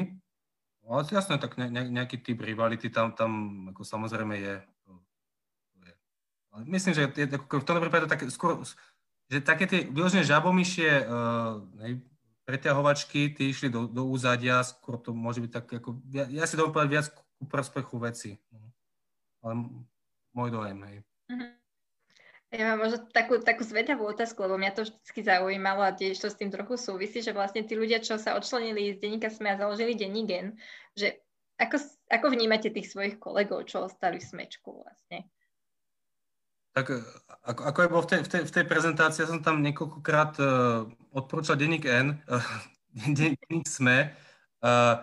No, 0.86 1.02
ale 1.02 1.10
jasné, 1.10 1.42
tak 1.42 1.58
ne, 1.58 1.70
nejaký 1.70 2.22
typ 2.22 2.38
rivality 2.46 2.94
tam, 2.94 3.18
tam 3.18 3.66
ako 3.74 3.82
samozrejme 3.82 4.38
je. 4.38 4.56
Myslím, 6.70 6.94
že 6.94 7.12
je, 7.18 7.26
v 7.36 7.68
tomto 7.68 7.84
prípade 7.84 8.08
tak 8.08 8.24
skôr, 8.32 8.62
že 9.28 9.42
také 9.42 9.66
tie 9.68 9.90
vyložené 9.90 10.24
žabomyšie 10.24 11.04
uh, 11.04 11.60
hej, 11.84 12.00
preťahovačky, 12.46 13.34
tie 13.34 13.50
išli 13.50 13.68
do, 13.74 13.90
do 13.90 14.06
úzadia, 14.06 14.62
skôr 14.62 15.02
to 15.02 15.12
môže 15.12 15.42
byť 15.42 15.52
tak 15.52 15.66
ako, 15.82 16.00
ja, 16.14 16.30
ja 16.30 16.46
si 16.46 16.56
dovolím 16.56 16.78
povedať 16.78 16.94
viac 16.94 17.08
ku 17.12 17.44
prospechu 17.50 17.96
veci. 17.98 18.32
Ale 19.42 19.68
môj 20.36 20.52
dojem, 20.52 20.80
hej. 20.84 20.98
Uh-huh. 21.32 21.52
Ja 22.56 22.72
mám 22.72 22.88
možno 22.88 23.04
takú, 23.12 23.42
takú 23.42 23.66
zvedavú 23.68 24.08
otázku, 24.08 24.46
lebo 24.46 24.56
mňa 24.56 24.72
to 24.78 24.82
vždy 24.86 25.22
zaujímalo 25.28 25.82
a 25.84 25.96
tiež 25.96 26.22
to 26.22 26.32
s 26.32 26.40
tým 26.40 26.54
trochu 26.54 26.78
súvisí, 26.80 27.20
že 27.20 27.36
vlastne 27.36 27.66
tí 27.66 27.76
ľudia, 27.76 28.00
čo 28.00 28.16
sa 28.16 28.38
odčlenili 28.38 28.96
z 28.96 29.02
denníka 29.02 29.28
SME 29.28 29.56
a 29.56 29.60
založili 29.60 29.98
denní 29.98 30.24
gen, 30.24 30.56
že 30.96 31.20
ako, 31.60 31.80
ako 32.12 32.26
vnímate 32.32 32.72
tých 32.72 32.92
svojich 32.92 33.16
kolegov, 33.20 33.68
čo 33.68 33.88
ostali 33.88 34.20
v 34.20 34.28
smečku 34.28 34.72
vlastne? 34.72 35.28
Tak 36.76 36.92
e, 36.92 37.00
ako, 37.48 37.62
ako 37.72 37.80
je 37.80 37.90
bol 37.92 38.02
v 38.04 38.10
tej, 38.12 38.20
v, 38.24 38.30
tej, 38.30 38.42
v 38.44 38.52
tej 38.52 38.66
prezentácii, 38.68 39.24
ja 39.24 39.32
som 39.32 39.40
tam 39.40 39.64
niekoľkokrát 39.64 40.34
uh, 40.40 40.48
odporúčal 41.16 41.56
denník 41.56 41.88
N, 41.88 42.20
uh, 42.28 42.44
denník 43.18 43.64
SME. 43.68 44.12
Uh, 44.60 45.00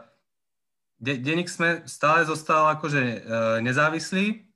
de, 1.01 1.17
denník 1.17 1.49
SME 1.49 1.89
stále 1.89 2.29
zostal 2.29 2.69
akože 2.77 3.03
uh, 3.03 3.21
nezávislý. 3.65 4.52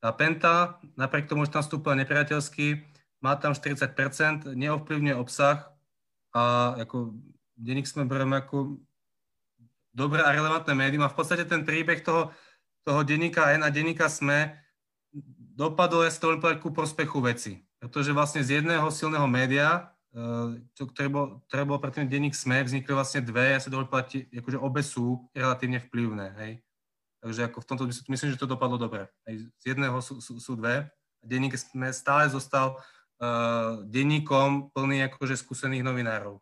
Tá 0.00 0.10
Penta, 0.16 0.80
napriek 0.96 1.28
tomu, 1.28 1.44
že 1.44 1.52
tam 1.52 1.60
vstúpila 1.60 1.92
nepriateľsky, 2.00 2.88
má 3.20 3.36
tam 3.36 3.52
40%, 3.52 4.56
neovplyvňuje 4.56 5.14
obsah 5.20 5.68
a 6.32 6.74
ako 6.80 7.12
denník 7.52 7.84
SME 7.84 8.08
bereme 8.08 8.40
ako 8.40 8.80
dobré 9.92 10.24
a 10.24 10.32
relevantné 10.32 10.72
médium 10.72 11.04
a 11.04 11.12
v 11.12 11.16
podstate 11.20 11.44
ten 11.44 11.68
príbeh 11.68 12.00
toho, 12.00 12.32
toho 12.80 13.04
denníka 13.04 13.52
N 13.52 13.60
a 13.60 13.68
denníka 13.68 14.08
SME 14.08 14.56
dopadlo, 15.60 16.00
ja 16.00 16.08
si 16.08 16.16
to 16.16 16.32
povedať, 16.40 16.64
ku 16.64 16.72
prospechu 16.72 17.20
veci. 17.20 17.60
Pretože 17.76 18.16
vlastne 18.16 18.40
z 18.40 18.60
jedného 18.60 18.88
silného 18.88 19.28
média, 19.28 19.92
čo, 20.72 20.88
ktoré, 20.88 21.08
bol, 21.12 21.44
ktoré 21.48 21.62
bolo 21.68 21.78
predtým 21.78 22.08
denník 22.08 22.32
SME, 22.32 22.64
vznikli 22.64 22.96
vlastne 22.96 23.20
dve, 23.20 23.52
ja 23.52 23.60
si 23.60 23.68
dovolím 23.68 23.92
povedať, 23.92 24.32
akože 24.32 24.58
obe 24.58 24.80
sú 24.80 25.28
relatívne 25.36 25.78
vplyvné. 25.78 26.26
Hej. 26.40 26.52
Takže 27.20 27.52
ako 27.52 27.58
v 27.60 27.68
tomto 27.68 27.84
myslím, 27.88 28.32
že 28.32 28.40
to 28.40 28.48
dopadlo 28.48 28.80
dobre. 28.80 29.04
Hej. 29.28 29.52
Z 29.60 29.76
jedného 29.76 29.96
sú, 30.00 30.24
sú, 30.24 30.40
sú 30.40 30.56
dve. 30.56 30.88
Denník 31.20 31.52
SME 31.52 31.92
stále 31.92 32.32
zostal 32.32 32.80
uh, 32.80 33.84
denníkom 33.84 34.72
plný 34.72 35.04
akože 35.12 35.36
skúsených 35.36 35.84
novinárov. 35.84 36.40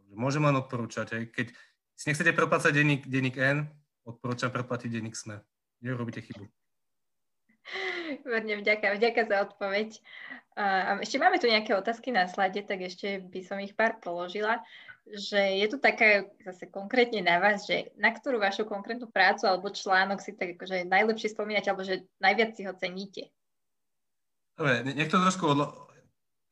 Takže 0.00 0.14
môžem 0.16 0.40
len 0.48 0.56
odporúčať. 0.56 1.06
Hej. 1.12 1.24
Keď 1.28 1.46
si 1.92 2.04
nechcete 2.08 2.32
preplácať 2.32 2.72
denník, 2.72 3.04
denník 3.04 3.36
N, 3.36 3.68
odporúčam 4.08 4.48
preplatiť 4.48 4.88
denník 4.88 5.12
SME. 5.12 5.44
Nerobíte 5.84 6.24
chybu. 6.24 6.48
Výborne, 8.08 8.64
vďaka, 8.64 8.96
vďaka 8.96 9.20
za 9.28 9.36
odpoveď. 9.44 10.00
A 10.56 10.96
ešte 11.04 11.20
máme 11.20 11.36
tu 11.36 11.46
nejaké 11.46 11.76
otázky 11.76 12.10
na 12.10 12.24
slade, 12.26 12.64
tak 12.64 12.80
ešte 12.80 13.20
by 13.20 13.40
som 13.44 13.60
ich 13.60 13.76
pár 13.76 14.00
položila. 14.00 14.64
Že 15.08 15.64
je 15.64 15.66
tu 15.72 15.78
taká 15.80 16.28
zase 16.44 16.68
konkrétne 16.68 17.24
na 17.24 17.40
vás, 17.40 17.64
že 17.64 17.96
na 17.96 18.12
ktorú 18.12 18.36
vašu 18.36 18.68
konkrétnu 18.68 19.08
prácu 19.08 19.48
alebo 19.48 19.72
článok 19.72 20.20
si 20.20 20.36
tak 20.36 20.60
akože 20.60 20.84
najlepšie 20.84 21.32
spomínate, 21.32 21.72
alebo 21.72 21.86
že 21.86 22.04
najviac 22.20 22.52
si 22.52 22.68
ho 22.68 22.76
ceníte? 22.76 23.32
Dobre, 24.58 24.84
nech 24.84 25.08
to 25.08 25.16
trošku 25.16 25.48
odlo- 25.48 25.88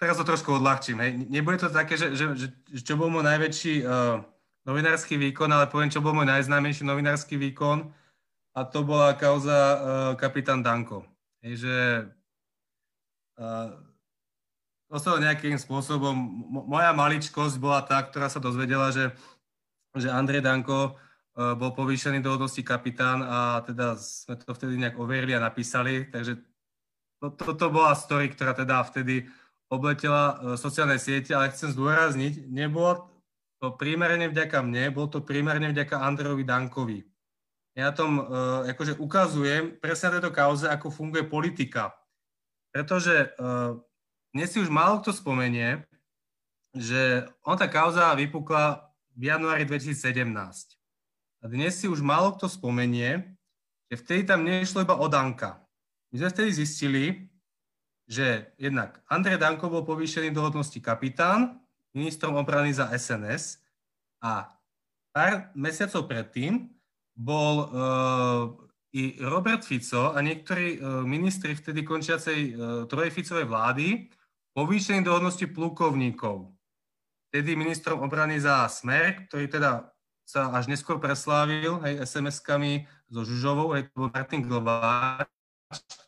teraz 0.00 0.16
to 0.16 0.24
trošku 0.24 0.56
odľahčím. 0.56 1.00
Hej. 1.00 1.10
Nebude 1.28 1.60
to 1.60 1.68
také, 1.72 1.96
že, 1.96 2.16
že, 2.16 2.24
že 2.38 2.80
čo 2.80 2.96
bol 2.96 3.12
môj 3.12 3.24
najväčší 3.24 3.84
uh, 3.84 4.20
novinársky 4.64 5.16
výkon, 5.16 5.52
ale 5.52 5.68
poviem, 5.68 5.92
čo 5.92 6.04
bol 6.04 6.12
môj 6.16 6.28
najznámejší 6.28 6.84
novinársky 6.84 7.36
výkon 7.36 7.92
a 8.56 8.60
to 8.64 8.80
bola 8.84 9.16
kauza 9.16 9.52
uh, 9.52 9.78
kapitán 10.16 10.64
Danko. 10.64 11.04
Hej, 11.44 11.66
že 11.66 11.76
uh, 13.40 13.68
dostal 14.96 15.20
nejakým 15.20 15.60
spôsobom, 15.60 16.16
moja 16.64 16.96
maličkosť 16.96 17.60
bola 17.60 17.84
tá, 17.84 18.00
ktorá 18.00 18.32
sa 18.32 18.40
dozvedela, 18.40 18.88
že, 18.88 19.12
že 19.92 20.08
Andrej 20.08 20.40
Danko 20.40 20.96
uh, 20.96 21.52
bol 21.52 21.76
povýšený 21.76 22.24
do 22.24 22.32
hodnosti 22.32 22.64
kapitán 22.64 23.20
a 23.20 23.60
teda 23.60 24.00
sme 24.00 24.40
to 24.40 24.56
vtedy 24.56 24.80
nejak 24.80 24.96
overili 24.96 25.36
a 25.36 25.44
napísali, 25.44 26.08
takže 26.08 26.40
to, 27.20 27.28
toto 27.36 27.68
bola 27.68 27.92
story, 27.92 28.32
ktorá 28.32 28.56
teda 28.56 28.80
vtedy 28.88 29.28
obletela 29.68 30.24
uh, 30.32 30.34
sociálne 30.56 30.96
siete, 30.96 31.36
ale 31.36 31.52
chcem 31.52 31.76
zdôrazniť, 31.76 32.48
nebolo 32.48 33.12
to 33.60 33.76
primárne 33.76 34.32
vďaka 34.32 34.64
mne, 34.64 34.96
bol 34.96 35.12
to 35.12 35.20
primárne 35.20 35.68
vďaka 35.68 36.00
Andrejovi 36.00 36.44
Dankovi 36.48 37.00
ja 37.76 37.92
tom 37.92 38.16
uh, 38.16 38.64
akože 38.64 38.96
ukazujem 38.96 39.76
presne 39.76 40.08
na 40.08 40.12
tejto 40.16 40.32
kauze, 40.32 40.64
ako 40.64 40.88
funguje 40.88 41.28
politika. 41.28 41.92
Pretože 42.72 43.36
uh, 43.36 43.76
dnes 44.36 44.52
si 44.52 44.60
už 44.60 44.68
málo 44.68 45.00
kto 45.00 45.16
spomenie, 45.16 45.80
že 46.76 47.24
on 47.40 47.56
tá 47.56 47.64
kauza 47.72 48.12
vypukla 48.12 48.92
v 49.16 49.32
januári 49.32 49.64
2017. 49.64 50.28
A 51.40 51.44
dnes 51.48 51.80
si 51.80 51.88
už 51.88 52.04
málo 52.04 52.36
kto 52.36 52.44
spomenie, 52.44 53.32
že 53.88 53.96
vtedy 53.96 54.28
tam 54.28 54.44
nešlo 54.44 54.84
iba 54.84 55.00
o 55.00 55.08
Danka. 55.08 55.64
My 56.12 56.20
sme 56.20 56.28
vtedy 56.28 56.50
zistili, 56.52 57.04
že 58.04 58.52
jednak 58.60 59.00
Andrej 59.08 59.40
Danko 59.40 59.72
bol 59.72 59.88
povýšený 59.88 60.36
do 60.36 60.44
hodnosti 60.44 60.76
kapitán, 60.84 61.56
ministrom 61.96 62.36
obrany 62.36 62.76
za 62.76 62.92
SNS 62.92 63.64
a 64.20 64.52
pár 65.16 65.48
mesiacov 65.56 66.12
predtým 66.12 66.68
bol 67.16 67.72
uh, 67.72 68.52
i 68.92 69.16
Robert 69.24 69.64
Fico 69.64 70.12
a 70.12 70.20
niektorí 70.20 70.76
uh, 70.76 71.00
ministri 71.08 71.56
vtedy 71.56 71.88
končiacej 71.88 72.38
uh, 72.52 72.52
trojej 72.84 73.16
Ficovej 73.16 73.48
vlády 73.48 74.12
povýšení 74.56 75.04
do 75.04 75.12
hodnosti 75.12 75.44
plukovníkov. 75.44 76.48
Vtedy 77.28 77.52
ministrom 77.52 78.00
obrany 78.00 78.40
za 78.40 78.64
Smer, 78.72 79.28
ktorý 79.28 79.52
teda 79.52 79.92
sa 80.24 80.48
až 80.56 80.72
neskôr 80.72 80.96
preslávil 80.96 81.76
hej, 81.84 82.00
SMS-kami 82.00 82.88
so 83.12 83.20
Žužovou, 83.22 83.76
hej, 83.76 83.92
to 83.92 84.08
bol 84.08 84.10
Martin 84.10 84.40
Glováč, 84.40 85.28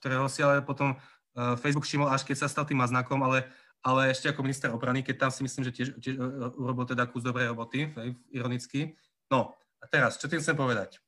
ktorého 0.01 0.27
si 0.33 0.41
ale 0.41 0.65
potom 0.65 0.97
uh, 0.97 1.55
Facebook 1.61 1.85
všimol, 1.85 2.09
až 2.09 2.25
keď 2.25 2.37
sa 2.41 2.51
stal 2.51 2.65
tým 2.65 2.81
maznakom, 2.81 3.21
ale, 3.21 3.45
ale 3.85 4.17
ešte 4.17 4.33
ako 4.33 4.41
minister 4.43 4.73
obrany, 4.73 5.05
keď 5.05 5.29
tam 5.29 5.31
si 5.31 5.45
myslím, 5.45 5.69
že 5.69 5.73
tiež, 5.77 5.89
tiež 6.01 6.15
uh, 6.17 6.51
urobil 6.57 6.89
teda 6.89 7.05
kus 7.05 7.23
dobrej 7.23 7.53
roboty, 7.53 7.93
ironicky. 8.33 8.97
No, 9.29 9.55
a 9.79 9.85
teraz, 9.87 10.17
čo 10.17 10.27
tým 10.27 10.41
chcem 10.41 10.57
povedať? 10.57 10.99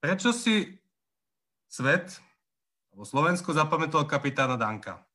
Prečo 0.00 0.32
si 0.32 0.78
svet, 1.68 2.22
alebo 2.94 3.02
Slovensko 3.04 3.52
zapamätalo 3.52 4.08
kapitána 4.08 4.56
Danka? 4.56 5.09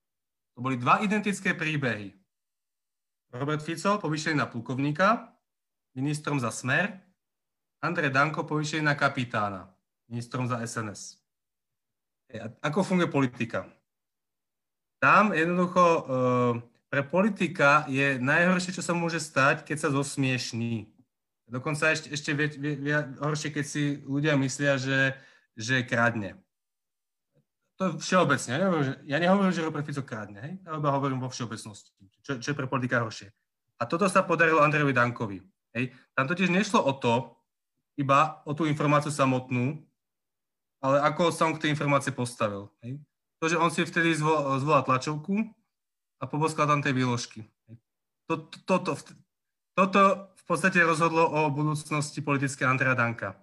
To 0.56 0.64
boli 0.64 0.80
dva 0.80 1.04
identické 1.04 1.52
príbehy. 1.52 2.16
Robert 3.36 3.60
Fico 3.60 4.00
povýšený 4.00 4.40
na 4.40 4.48
plukovníka, 4.48 5.36
ministrom 5.96 6.40
za 6.40 6.52
Smer, 6.52 6.96
Andrej 7.84 8.16
Danko 8.16 8.48
povýšený 8.48 8.88
na 8.88 8.96
kapitána, 8.96 9.76
ministrom 10.08 10.48
za 10.48 10.64
SNS. 10.64 11.20
A 12.32 12.48
ako 12.72 12.88
funguje 12.88 13.12
politika? 13.12 13.68
Tam 15.04 15.36
jednoducho 15.36 15.84
e, 15.84 16.02
pre 16.88 17.04
politika 17.04 17.84
je 17.92 18.16
najhoršie, 18.16 18.72
čo 18.72 18.84
sa 18.84 18.96
môže 18.96 19.20
stať, 19.20 19.68
keď 19.68 19.78
sa 19.84 19.90
zosmiešní. 19.92 20.88
Dokonca 21.52 21.92
ešte, 21.92 22.10
ešte 22.10 22.32
vie, 22.34 22.48
vie, 22.56 22.74
vie, 22.80 22.98
horšie, 23.22 23.52
keď 23.54 23.66
si 23.68 24.02
ľudia 24.08 24.34
myslia, 24.40 24.80
že, 24.80 25.14
že 25.54 25.84
kradne. 25.86 26.40
To 27.76 28.00
všeobecne. 28.00 28.56
Ja 28.56 28.60
nehovorím, 28.64 28.86
že, 28.88 28.94
ja 29.04 29.18
nehovorím, 29.20 29.52
že 29.52 29.66
Robert 29.68 29.84
Fico 29.84 30.04
kradne, 30.08 30.40
hej? 30.40 30.54
ja 30.64 30.80
iba 30.80 30.96
hovorím 30.96 31.20
vo 31.20 31.28
všeobecnosti, 31.28 31.92
čo, 32.24 32.40
čo 32.40 32.48
je 32.52 32.58
pre 32.58 32.72
politika 32.72 33.04
horšie. 33.04 33.28
A 33.76 33.84
toto 33.84 34.08
sa 34.08 34.24
podarilo 34.24 34.64
Andrejovi 34.64 34.96
Dankovi. 34.96 35.44
Hej? 35.76 35.92
Tam 36.16 36.24
totiž 36.24 36.48
nešlo 36.48 36.80
o 36.80 36.96
to, 36.96 37.36
iba 38.00 38.40
o 38.48 38.56
tú 38.56 38.64
informáciu 38.64 39.12
samotnú, 39.12 39.84
ale 40.80 41.04
ako 41.04 41.32
sa 41.36 41.48
on 41.48 41.56
k 41.56 41.68
tej 41.68 41.76
informácie 41.76 42.16
postavil. 42.16 42.72
Hej. 42.84 43.04
To, 43.44 43.46
že 43.52 43.60
on 43.60 43.68
si 43.68 43.84
vtedy 43.84 44.16
zvolal, 44.16 44.56
zvolal 44.64 44.88
tlačovku 44.88 45.36
a 46.20 46.24
poboskal 46.24 46.72
tam 46.72 46.80
tie 46.80 46.96
výložky. 46.96 47.44
Toto, 48.26 48.56
toto, 48.64 48.92
toto 49.76 50.02
v 50.32 50.44
podstate 50.48 50.80
rozhodlo 50.80 51.28
o 51.28 51.52
budúcnosti 51.52 52.24
politické 52.24 52.64
Andrea 52.64 52.96
Danka. 52.96 53.36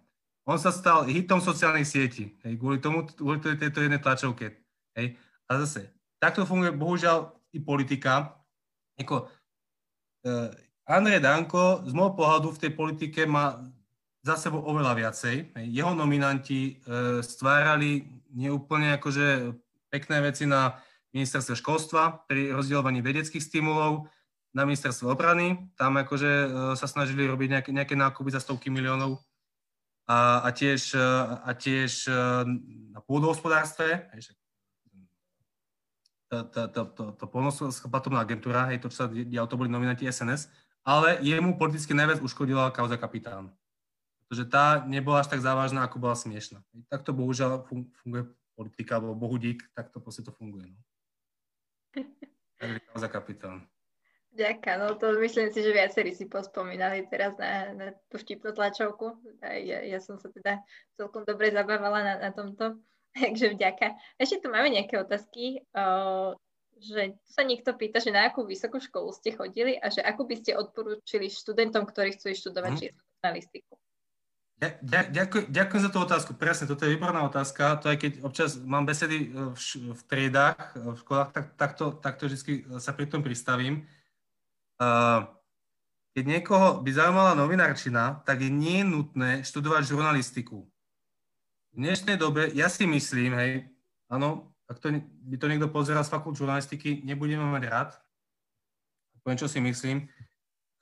On 0.43 0.59
sa 0.59 0.75
stal 0.75 1.07
hitom 1.07 1.39
sociálnych 1.39 1.87
sietí, 1.87 2.35
hej, 2.43 2.59
kvôli 2.59 2.83
tomu, 2.83 3.07
kvôli 3.07 3.39
tejto 3.39 3.79
jednej 3.79 4.03
tlačovke. 4.03 4.59
Hej. 4.99 5.15
A 5.47 5.51
zase, 5.63 5.95
takto 6.19 6.43
funguje 6.43 6.75
bohužiaľ 6.75 7.31
i 7.55 7.63
politika. 7.63 8.35
Jako, 8.99 9.31
uh, 10.27 10.51
Andrej 10.83 11.23
Danko 11.23 11.87
z 11.87 11.93
môjho 11.95 12.19
pohľadu 12.19 12.49
v 12.53 12.61
tej 12.67 12.73
politike 12.75 13.23
má 13.23 13.63
za 14.23 14.39
sebou 14.39 14.63
oveľa 14.67 14.95
viacej. 14.99 15.55
Jeho 15.67 15.99
nominanti 15.99 16.79
e, 16.79 17.23
stvárali 17.27 18.07
neúplne 18.31 18.95
akože 18.95 19.51
pekné 19.91 20.23
veci 20.23 20.47
na 20.47 20.79
ministerstve 21.11 21.59
školstva 21.59 22.23
pri 22.31 22.55
rozdielovaní 22.55 23.03
vedeckých 23.03 23.43
stimulov, 23.43 24.07
na 24.55 24.63
ministerstve 24.63 25.11
obrany, 25.11 25.59
tam 25.75 25.99
akože 25.99 26.31
e, 26.31 26.47
sa 26.79 26.87
snažili 26.87 27.27
robiť 27.27 27.49
nejaké, 27.51 27.71
nejaké 27.75 27.95
nákupy 27.99 28.31
za 28.31 28.39
stovky 28.39 28.71
miliónov 28.71 29.19
a, 30.13 30.45
a 30.45 30.49
tiež, 30.53 30.93
e, 30.93 31.01
a 31.41 31.51
tiež 31.57 31.93
e, 32.05 32.13
na 32.93 33.01
pôdohospodárstve, 33.01 34.13
to 36.33 37.89
platobná 37.89 38.25
agentúra, 38.25 38.69
hej, 38.73 38.81
to, 38.81 38.89
čo 38.89 39.05
sa 39.05 39.07
dialo, 39.09 39.49
to 39.49 39.61
boli 39.61 39.69
nominanti 39.69 40.09
SNS, 40.09 40.49
ale 40.85 41.21
jemu 41.21 41.57
politicky 41.61 41.93
najviac 41.93 42.25
uškodila 42.25 42.73
kauza 42.73 42.97
kapitán. 42.97 43.53
Pretože 44.25 44.49
tá 44.49 44.81
nebola 44.89 45.21
až 45.21 45.29
tak 45.29 45.45
závažná, 45.45 45.85
ako 45.85 46.01
bola 46.01 46.17
smiešná. 46.17 46.65
Takto 46.89 47.13
bohužiaľ 47.13 47.69
funguje 48.01 48.33
politika, 48.57 48.97
alebo 48.97 49.13
bohudík, 49.13 49.61
takto 49.77 50.01
proste 50.01 50.25
to 50.25 50.33
funguje. 50.33 50.73
No. 50.73 50.81
Takže 52.61 52.79
kauza 52.89 53.09
kapitán. 53.13 53.69
Ďakujem, 54.33 54.77
no 54.81 54.97
to 54.97 55.13
myslím 55.21 55.53
si, 55.53 55.61
že 55.61 55.77
viacerí 55.77 56.17
si 56.17 56.25
pospomínali 56.25 57.05
teraz 57.13 57.37
na, 57.37 57.77
na 57.77 57.87
tú 58.09 58.17
štipnú 58.17 58.57
tlačovku. 58.57 59.21
Ja, 59.45 59.85
ja 59.85 60.01
som 60.01 60.17
sa 60.17 60.33
teda 60.33 60.65
celkom 60.97 61.29
dobre 61.29 61.53
zabávala 61.53 62.01
na, 62.01 62.15
na 62.17 62.31
tomto, 62.33 62.81
takže 63.21 63.53
vďaka. 63.53 63.93
Ešte 64.17 64.41
tu 64.41 64.49
máme 64.49 64.73
nejaké 64.73 64.97
otázky, 64.97 65.61
o, 65.77 66.33
že 66.81 67.13
tu 67.13 67.29
sa 67.29 67.45
niekto 67.45 67.77
pýta, 67.77 68.01
že 68.01 68.09
na 68.09 68.25
akú 68.25 68.49
vysokú 68.49 68.81
školu 68.81 69.13
ste 69.13 69.37
chodili 69.37 69.77
a 69.77 69.93
že 69.93 70.01
ako 70.01 70.25
by 70.25 70.35
ste 70.41 70.57
odporúčili 70.57 71.29
študentom, 71.29 71.85
ktorí 71.85 72.17
chcú 72.17 72.33
študovať 72.33 72.73
mm. 72.73 72.81
žurnalistiku. 72.89 73.77
Ďakujem, 74.63 75.51
ďakujem 75.51 75.83
za 75.83 75.91
tú 75.91 75.99
otázku. 76.07 76.31
Presne, 76.39 76.71
toto 76.71 76.87
je 76.87 76.95
výborná 76.95 77.27
otázka. 77.27 77.83
To 77.83 77.91
aj 77.91 77.99
keď 77.99 78.13
občas 78.23 78.55
mám 78.63 78.87
besedy 78.87 79.35
v, 79.35 79.59
v 79.91 80.03
triedách, 80.07 80.79
v 80.79 80.95
školách, 81.03 81.35
tak, 81.35 81.47
takto, 81.59 81.85
takto 81.99 82.31
vždy 82.31 82.71
sa 82.79 82.95
pri 82.95 83.11
tom 83.11 83.27
pristavím. 83.27 83.83
Uh, 84.83 85.31
keď 86.19 86.25
niekoho 86.27 86.83
by 86.83 86.91
zaujímala 86.91 87.39
novinárčina, 87.39 88.19
tak 88.27 88.43
je 88.43 88.51
nie 88.51 88.83
nutné 88.83 89.47
študovať 89.47 89.95
žurnalistiku. 89.95 90.67
V 91.73 91.75
dnešnej 91.79 92.19
dobe, 92.19 92.51
ja 92.53 92.67
si 92.67 92.85
myslím, 92.85 93.33
hej, 93.39 93.71
áno, 94.11 94.51
ak 94.67 94.83
to, 94.83 94.93
by 95.01 95.37
to 95.39 95.47
niekto 95.47 95.71
pozeral 95.71 96.03
z 96.03 96.11
fakult 96.11 96.37
žurnalistiky, 96.37 97.01
nebudeme 97.07 97.47
mať 97.47 97.63
rád. 97.71 97.91
Poviem, 99.23 99.39
čo 99.39 99.47
si 99.47 99.63
myslím 99.63 100.11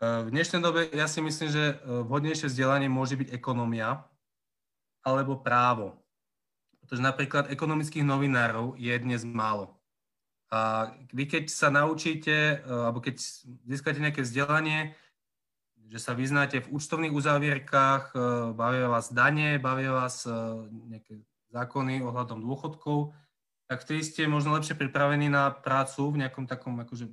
v 0.01 0.33
dnešnej 0.33 0.65
dobe 0.65 0.89
ja 0.97 1.05
si 1.05 1.21
myslím, 1.21 1.53
že 1.53 1.77
e, 1.77 2.03
vhodnejšie 2.09 2.49
vzdelanie 2.49 2.89
môže 2.89 3.21
byť 3.21 3.37
ekonomia 3.37 4.01
alebo 5.05 5.37
právo. 5.37 6.01
Pretože 6.81 7.05
napríklad 7.05 7.53
ekonomických 7.53 8.01
novinárov 8.01 8.81
je 8.81 8.97
dnes 8.97 9.21
málo. 9.29 9.77
A 10.51 10.91
vy 11.15 11.25
keď 11.31 11.45
sa 11.47 11.71
naučíte, 11.71 12.59
e, 12.59 12.67
alebo 12.67 12.99
keď 12.99 13.23
získate 13.71 14.03
nejaké 14.03 14.27
vzdelanie, 14.27 14.99
že 15.91 15.99
sa 15.99 16.15
vyznáte 16.15 16.63
v 16.63 16.71
účtovných 16.75 17.15
uzávierkách, 17.15 18.03
e, 18.11 18.17
bavia 18.55 18.91
vás 18.91 19.15
dane, 19.15 19.63
bavia 19.63 19.95
vás 19.95 20.27
nejaké 20.91 21.23
zákony 21.51 22.03
ohľadom 22.03 22.43
dôchodkov, 22.43 23.15
tak 23.71 23.87
vtedy 23.87 24.03
ste 24.03 24.23
možno 24.27 24.55
lepšie 24.59 24.75
pripravení 24.75 25.31
na 25.31 25.55
prácu 25.55 26.11
v 26.11 26.27
nejakom 26.27 26.51
takom 26.51 26.75
akože 26.83 27.07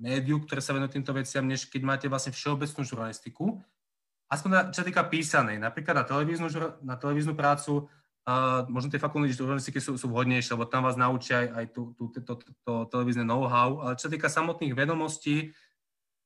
médiu, 0.00 0.40
ktoré 0.40 0.60
sa 0.60 0.72
venuje 0.72 0.96
týmto 0.96 1.12
veciam, 1.12 1.44
než 1.44 1.68
keď 1.68 1.82
máte 1.84 2.06
vlastne 2.08 2.32
všeobecnú 2.32 2.84
žurnalistiku. 2.84 3.60
Aspoň 4.28 4.50
na, 4.52 4.60
čo 4.72 4.80
sa 4.82 4.88
týka 4.88 5.04
písanej, 5.04 5.60
napríklad 5.60 6.00
na 6.00 6.04
televíznu, 6.04 6.48
na 6.80 6.96
televíznu 6.96 7.36
prácu, 7.36 7.88
možno 8.66 8.90
tie 8.90 8.98
fakulty 8.98 9.30
žurnalistiky 9.30 9.78
sú, 9.78 9.94
sú 9.94 10.10
vhodnejšie, 10.10 10.58
lebo 10.58 10.66
tam 10.66 10.82
vás 10.82 10.98
naučia 10.98 11.46
aj, 11.46 11.48
aj 11.54 11.66
tú, 11.70 11.82
tú, 11.94 12.04
to, 12.10 12.32
to, 12.34 12.50
to 12.66 12.72
televízne 12.90 13.22
know-how, 13.22 13.78
ale 13.86 13.94
čo 13.94 14.10
sa 14.10 14.12
týka 14.12 14.26
samotných 14.26 14.74
vedomostí, 14.74 15.54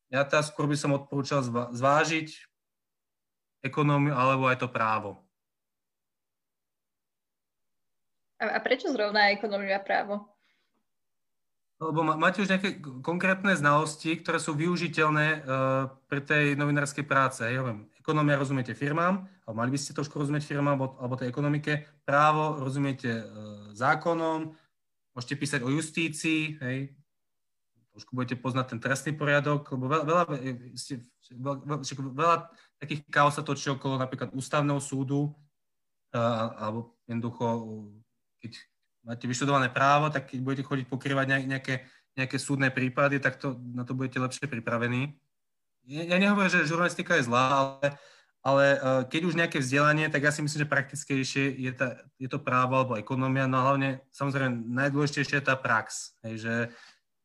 ja 0.08 0.24
teda 0.24 0.40
skôr 0.40 0.64
by 0.64 0.76
som 0.80 0.96
odporúčal 0.96 1.44
zvážiť 1.70 2.28
ekonómiu 3.60 4.16
alebo 4.16 4.48
aj 4.48 4.64
to 4.64 4.68
právo. 4.72 5.20
A, 8.40 8.56
a 8.56 8.58
prečo 8.64 8.88
zrovna 8.88 9.28
ekonómia 9.36 9.76
a 9.76 9.84
právo? 9.84 10.24
lebo 11.80 12.04
máte 12.04 12.44
už 12.44 12.52
nejaké 12.52 12.76
konkrétne 13.00 13.56
znalosti, 13.56 14.20
ktoré 14.20 14.36
sú 14.36 14.52
využiteľné 14.52 15.26
uh, 15.40 15.88
pri 16.12 16.20
tej 16.20 16.44
novinárskej 16.60 17.08
práce. 17.08 17.40
Ja 17.40 17.64
viem, 17.64 17.88
ekonomia 18.00 18.40
rozumiete 18.40 18.72
firmám, 18.72 19.28
alebo 19.44 19.56
mali 19.60 19.70
by 19.70 19.78
ste 19.78 19.92
trošku 19.92 20.16
rozumieť 20.16 20.48
firmám 20.48 20.80
alebo, 20.96 21.14
tej 21.20 21.28
ekonomike. 21.28 21.84
Právo 22.02 22.56
rozumiete 22.58 23.20
uh, 23.20 23.70
zákonom, 23.76 24.56
môžete 25.12 25.34
písať 25.36 25.60
o 25.60 25.70
justícii, 25.70 26.56
hej, 26.58 26.96
trošku 27.92 28.16
budete 28.16 28.40
poznať 28.40 28.66
ten 28.74 28.80
trestný 28.80 29.12
poriadok, 29.12 29.68
lebo 29.76 29.84
veľa, 29.86 30.04
veľa, 30.08 30.24
veľa, 31.36 31.56
veľa 32.16 32.36
takých 32.80 33.04
kaos 33.12 33.36
sa 33.36 33.44
točí 33.44 33.68
okolo 33.68 34.00
napríklad 34.00 34.32
ústavného 34.32 34.80
súdu, 34.80 35.36
uh, 36.16 36.48
alebo 36.56 36.96
jednoducho, 37.04 37.44
keď 38.40 38.52
máte 39.04 39.24
vyštudované 39.28 39.68
právo, 39.68 40.08
tak 40.08 40.32
keď 40.32 40.38
budete 40.40 40.64
chodiť 40.64 40.86
pokrývať 40.88 41.26
nejaké, 41.44 41.84
nejaké 42.16 42.36
súdne 42.40 42.72
prípady, 42.72 43.20
tak 43.20 43.36
to, 43.36 43.60
na 43.76 43.84
to 43.84 43.92
budete 43.92 44.20
lepšie 44.20 44.48
pripravení. 44.48 45.16
Ja, 45.90 46.22
nehovorím, 46.22 46.54
že 46.54 46.70
žurnalistika 46.70 47.18
je 47.18 47.26
zlá, 47.26 47.44
ale, 47.50 47.86
ale 48.46 48.64
uh, 48.78 49.02
keď 49.10 49.20
už 49.26 49.34
nejaké 49.34 49.58
vzdelanie, 49.58 50.06
tak 50.06 50.22
ja 50.22 50.30
si 50.30 50.38
myslím, 50.38 50.62
že 50.62 50.70
praktickejšie 50.70 51.58
je, 51.58 51.72
tá, 51.74 51.98
je 52.14 52.30
to 52.30 52.38
právo 52.38 52.78
alebo 52.78 52.94
ekonomia, 52.94 53.50
no 53.50 53.58
a 53.58 53.66
hlavne 53.66 54.06
samozrejme 54.14 54.70
najdôležitejšie 54.70 55.42
je 55.42 55.48
tá 55.50 55.58
prax, 55.58 56.14
hej, 56.22 56.46
že, 56.46 56.56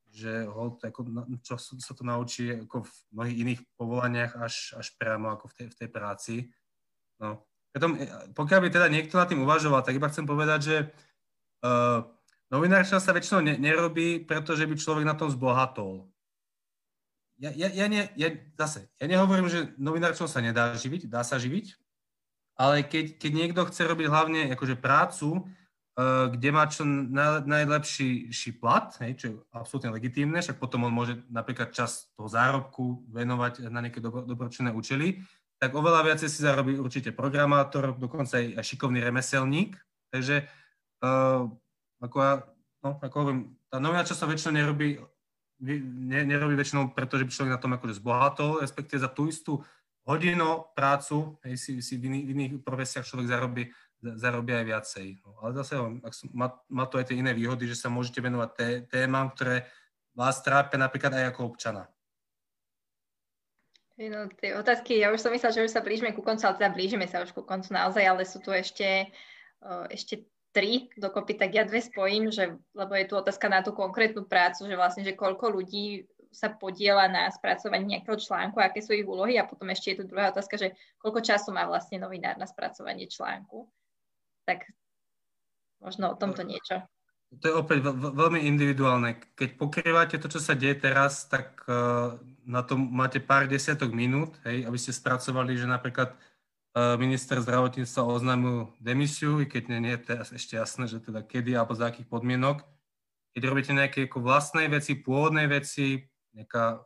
že 0.09 0.31
ho, 0.49 0.81
ako, 0.81 1.29
čo 1.45 1.61
sa 1.61 1.93
to 1.93 2.01
naučí 2.01 2.65
ako 2.65 2.89
v 2.89 2.93
mnohých 3.13 3.37
iných 3.45 3.61
povolaniach 3.77 4.33
až, 4.41 4.73
až 4.81 4.97
priamo 4.97 5.29
ako 5.29 5.45
v 5.45 5.53
tej, 5.53 5.67
v 5.69 5.75
tej 5.85 5.89
práci. 5.93 6.35
No. 7.21 7.45
Potom, 7.69 8.01
pokiaľ 8.33 8.59
by 8.65 8.69
teda 8.73 8.87
niekto 8.89 9.21
nad 9.21 9.29
tým 9.29 9.45
uvažoval, 9.45 9.85
tak 9.85 9.93
iba 9.93 10.09
chcem 10.09 10.25
povedať, 10.25 10.61
že 10.65 10.77
Uh, 11.65 12.05
novinárčina 12.53 13.01
sa 13.01 13.09
väčšinou 13.15 13.41
ne, 13.41 13.57
nerobí, 13.57 14.21
pretože 14.21 14.69
by 14.69 14.75
človek 14.77 15.05
na 15.07 15.17
tom 15.17 15.33
zbohatol. 15.33 16.05
Ja, 17.35 17.51
ja, 17.51 17.67
ja, 17.67 17.85
ne, 17.91 18.07
ja, 18.15 18.31
zase, 18.55 18.87
ja 18.95 19.05
nehovorím, 19.11 19.51
že 19.51 19.75
novinárčom 19.75 20.27
sa 20.27 20.39
nedá 20.39 20.71
živiť, 20.75 21.11
dá 21.11 21.19
sa 21.21 21.35
živiť, 21.35 21.75
ale 22.55 22.87
keď, 22.87 23.19
keď 23.19 23.31
niekto 23.35 23.61
chce 23.67 23.83
robiť 23.91 24.07
hlavne 24.07 24.41
akože 24.55 24.79
prácu, 24.79 25.43
uh, 25.43 26.31
kde 26.31 26.49
má 26.55 26.63
čo 26.71 26.87
naj, 26.87 27.43
najlepší 27.43 28.31
plat, 28.55 28.95
hej, 29.03 29.11
čo 29.19 29.25
je 29.27 29.33
absolútne 29.51 29.91
legitímne, 29.91 30.39
však 30.39 30.55
potom 30.55 30.87
on 30.87 30.95
môže 30.95 31.19
napríklad 31.27 31.75
čas 31.75 32.07
toho 32.15 32.31
zárobku 32.31 33.03
venovať 33.11 33.67
na 33.67 33.83
nejaké 33.83 33.99
dobro, 33.99 34.23
dobročinné 34.23 34.71
účely, 34.71 35.19
tak 35.59 35.75
oveľa 35.75 36.07
viacej 36.07 36.31
si 36.31 36.39
zarobí 36.39 36.79
určite 36.79 37.11
programátor, 37.11 37.99
dokonca 37.99 38.39
aj, 38.39 38.59
aj 38.59 38.63
šikovný 38.63 39.03
remeselník. 39.03 39.75
Takže 40.07 40.47
Uh, 41.03 41.51
ako 41.99 42.17
ja, 42.23 42.33
no, 42.81 42.89
ako 43.03 43.15
hovorím, 43.19 43.41
tá 43.67 43.77
novináča 43.83 44.15
sa 44.15 44.29
väčšinou 44.29 44.53
nerobí, 44.55 44.97
ne, 45.59 46.19
nerobí 46.25 46.55
väčšinou, 46.55 46.91
pretože 46.91 47.23
by 47.23 47.31
človek 47.31 47.53
na 47.55 47.61
tom 47.61 47.73
akože 47.75 47.99
zbohatol, 47.99 48.63
respektíve 48.63 48.99
za 48.99 49.11
tú 49.11 49.27
istú 49.29 49.63
hodinu 50.05 50.69
prácu, 50.77 51.37
hej, 51.47 51.57
si, 51.57 51.71
si 51.81 51.97
v, 51.97 52.13
iných, 52.13 52.25
v 52.25 52.31
iných 52.37 52.53
profesiách 52.61 53.05
človek 53.07 53.27
zarobí, 53.27 53.63
zarobí 54.01 54.53
aj 54.53 54.65
viacej. 54.69 55.07
No, 55.25 55.29
ale 55.41 55.51
zase 55.57 55.73
som, 55.79 56.29
má, 56.35 56.53
má 56.69 56.85
to 56.85 57.01
aj 57.01 57.09
tie 57.09 57.17
iné 57.17 57.33
výhody, 57.33 57.65
že 57.65 57.79
sa 57.79 57.89
môžete 57.89 58.21
venovať 58.21 58.49
té, 58.53 58.69
témam, 58.85 59.33
ktoré 59.33 59.65
vás 60.13 60.39
trápia 60.45 60.77
napríklad 60.77 61.11
aj 61.17 61.33
ako 61.33 61.55
občana. 61.55 61.89
No, 63.95 64.27
tie 64.35 64.51
otázky, 64.59 64.99
ja 64.99 65.09
už 65.09 65.23
som 65.23 65.31
myslela, 65.31 65.55
že 65.55 65.65
už 65.65 65.71
sa 65.71 65.79
blížime 65.79 66.11
ku 66.11 66.19
koncu, 66.19 66.43
ale 66.43 66.59
teda 66.59 66.75
blížime 66.75 67.07
sa 67.07 67.23
už 67.23 67.31
ku 67.31 67.47
koncu 67.47 67.71
naozaj, 67.71 68.03
ale 68.03 68.27
sú 68.27 68.43
tu 68.43 68.51
ešte, 68.51 69.07
ešte 69.87 70.27
tri 70.55 70.87
dokopy, 70.95 71.35
tak 71.35 71.51
ja 71.51 71.67
dve 71.67 71.83
spojím, 71.83 72.31
že, 72.31 72.55
lebo 72.71 72.95
je 72.95 73.11
tu 73.11 73.19
otázka 73.19 73.51
na 73.51 73.59
tú 73.59 73.75
konkrétnu 73.75 74.23
prácu, 74.23 74.63
že 74.63 74.79
vlastne, 74.79 75.03
že 75.03 75.11
koľko 75.11 75.51
ľudí 75.51 76.07
sa 76.31 76.47
podiela 76.51 77.11
na 77.11 77.27
spracovaní 77.27 77.95
nejakého 77.95 78.15
článku, 78.15 78.63
aké 78.63 78.79
sú 78.79 78.95
ich 78.95 79.07
úlohy 79.07 79.35
a 79.35 79.47
potom 79.47 79.67
ešte 79.71 79.91
je 79.91 79.97
tu 79.99 80.03
druhá 80.07 80.31
otázka, 80.31 80.55
že 80.55 80.71
koľko 80.99 81.19
času 81.19 81.51
má 81.51 81.67
vlastne 81.67 81.99
novinár 81.99 82.39
na 82.39 82.47
spracovanie 82.47 83.11
článku. 83.11 83.67
Tak 84.47 84.63
možno 85.83 86.15
o 86.15 86.19
tomto 86.19 86.47
niečo. 86.47 86.83
To 87.39 87.45
je 87.51 87.55
opäť 87.55 87.83
veľmi 87.91 88.47
individuálne. 88.47 89.19
Keď 89.35 89.59
pokrývate 89.59 90.15
to, 90.19 90.31
čo 90.31 90.39
sa 90.39 90.55
deje 90.55 90.79
teraz, 90.79 91.27
tak 91.27 91.67
uh, 91.67 92.15
na 92.47 92.63
to 92.63 92.79
máte 92.79 93.19
pár 93.19 93.47
desiatok 93.51 93.91
minút, 93.91 94.39
hej, 94.47 94.63
aby 94.63 94.77
ste 94.79 94.95
spracovali, 94.95 95.59
že 95.59 95.67
napríklad 95.67 96.15
minister 96.75 97.39
zdravotníctva 97.39 98.03
oznámil 98.03 98.67
demisiu, 98.83 99.39
i 99.39 99.47
keď 99.47 99.63
nie, 99.79 99.95
je 99.95 100.11
teraz 100.11 100.35
ešte 100.35 100.59
jasné, 100.59 100.91
že 100.91 100.99
teda 100.99 101.23
kedy 101.23 101.55
alebo 101.55 101.71
za 101.71 101.87
akých 101.87 102.11
podmienok. 102.11 102.67
Keď 103.31 103.41
robíte 103.47 103.71
nejaké 103.71 104.11
ako 104.11 104.19
vlastné 104.19 104.67
veci, 104.67 104.99
pôvodné 104.99 105.47
veci, 105.47 106.03
nejaká, 106.35 106.83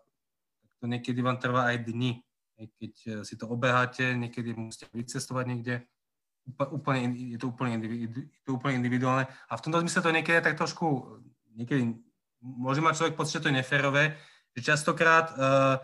to 0.77 0.85
niekedy 0.85 1.25
vám 1.25 1.41
trvá 1.41 1.73
aj 1.73 1.89
dni. 1.89 2.21
Keď 2.57 2.93
uh, 3.09 3.13
si 3.25 3.33
to 3.33 3.49
obeháte, 3.49 4.13
niekedy 4.13 4.53
musíte 4.53 4.85
vycestovať 4.93 5.45
niekde, 5.49 5.75
úplne, 6.69 7.13
je, 7.13 7.37
to 7.37 7.49
úplne, 7.49 7.81
je 7.81 8.41
to 8.45 8.57
úplne 8.57 8.81
individuálne. 8.81 9.25
A 9.49 9.53
v 9.57 9.63
tomto 9.65 9.81
zmysle 9.81 10.05
to 10.05 10.13
niekedy 10.13 10.37
tak 10.41 10.57
trošku, 10.57 11.17
niekedy 11.57 11.97
môže 12.41 12.81
mať 12.81 12.93
človek 12.97 13.17
pocit, 13.17 13.41
že 13.41 13.43
to 13.45 13.49
je 13.49 13.57
neférové, 13.61 14.17
že 14.53 14.69
častokrát 14.69 15.33
uh, 15.33 15.81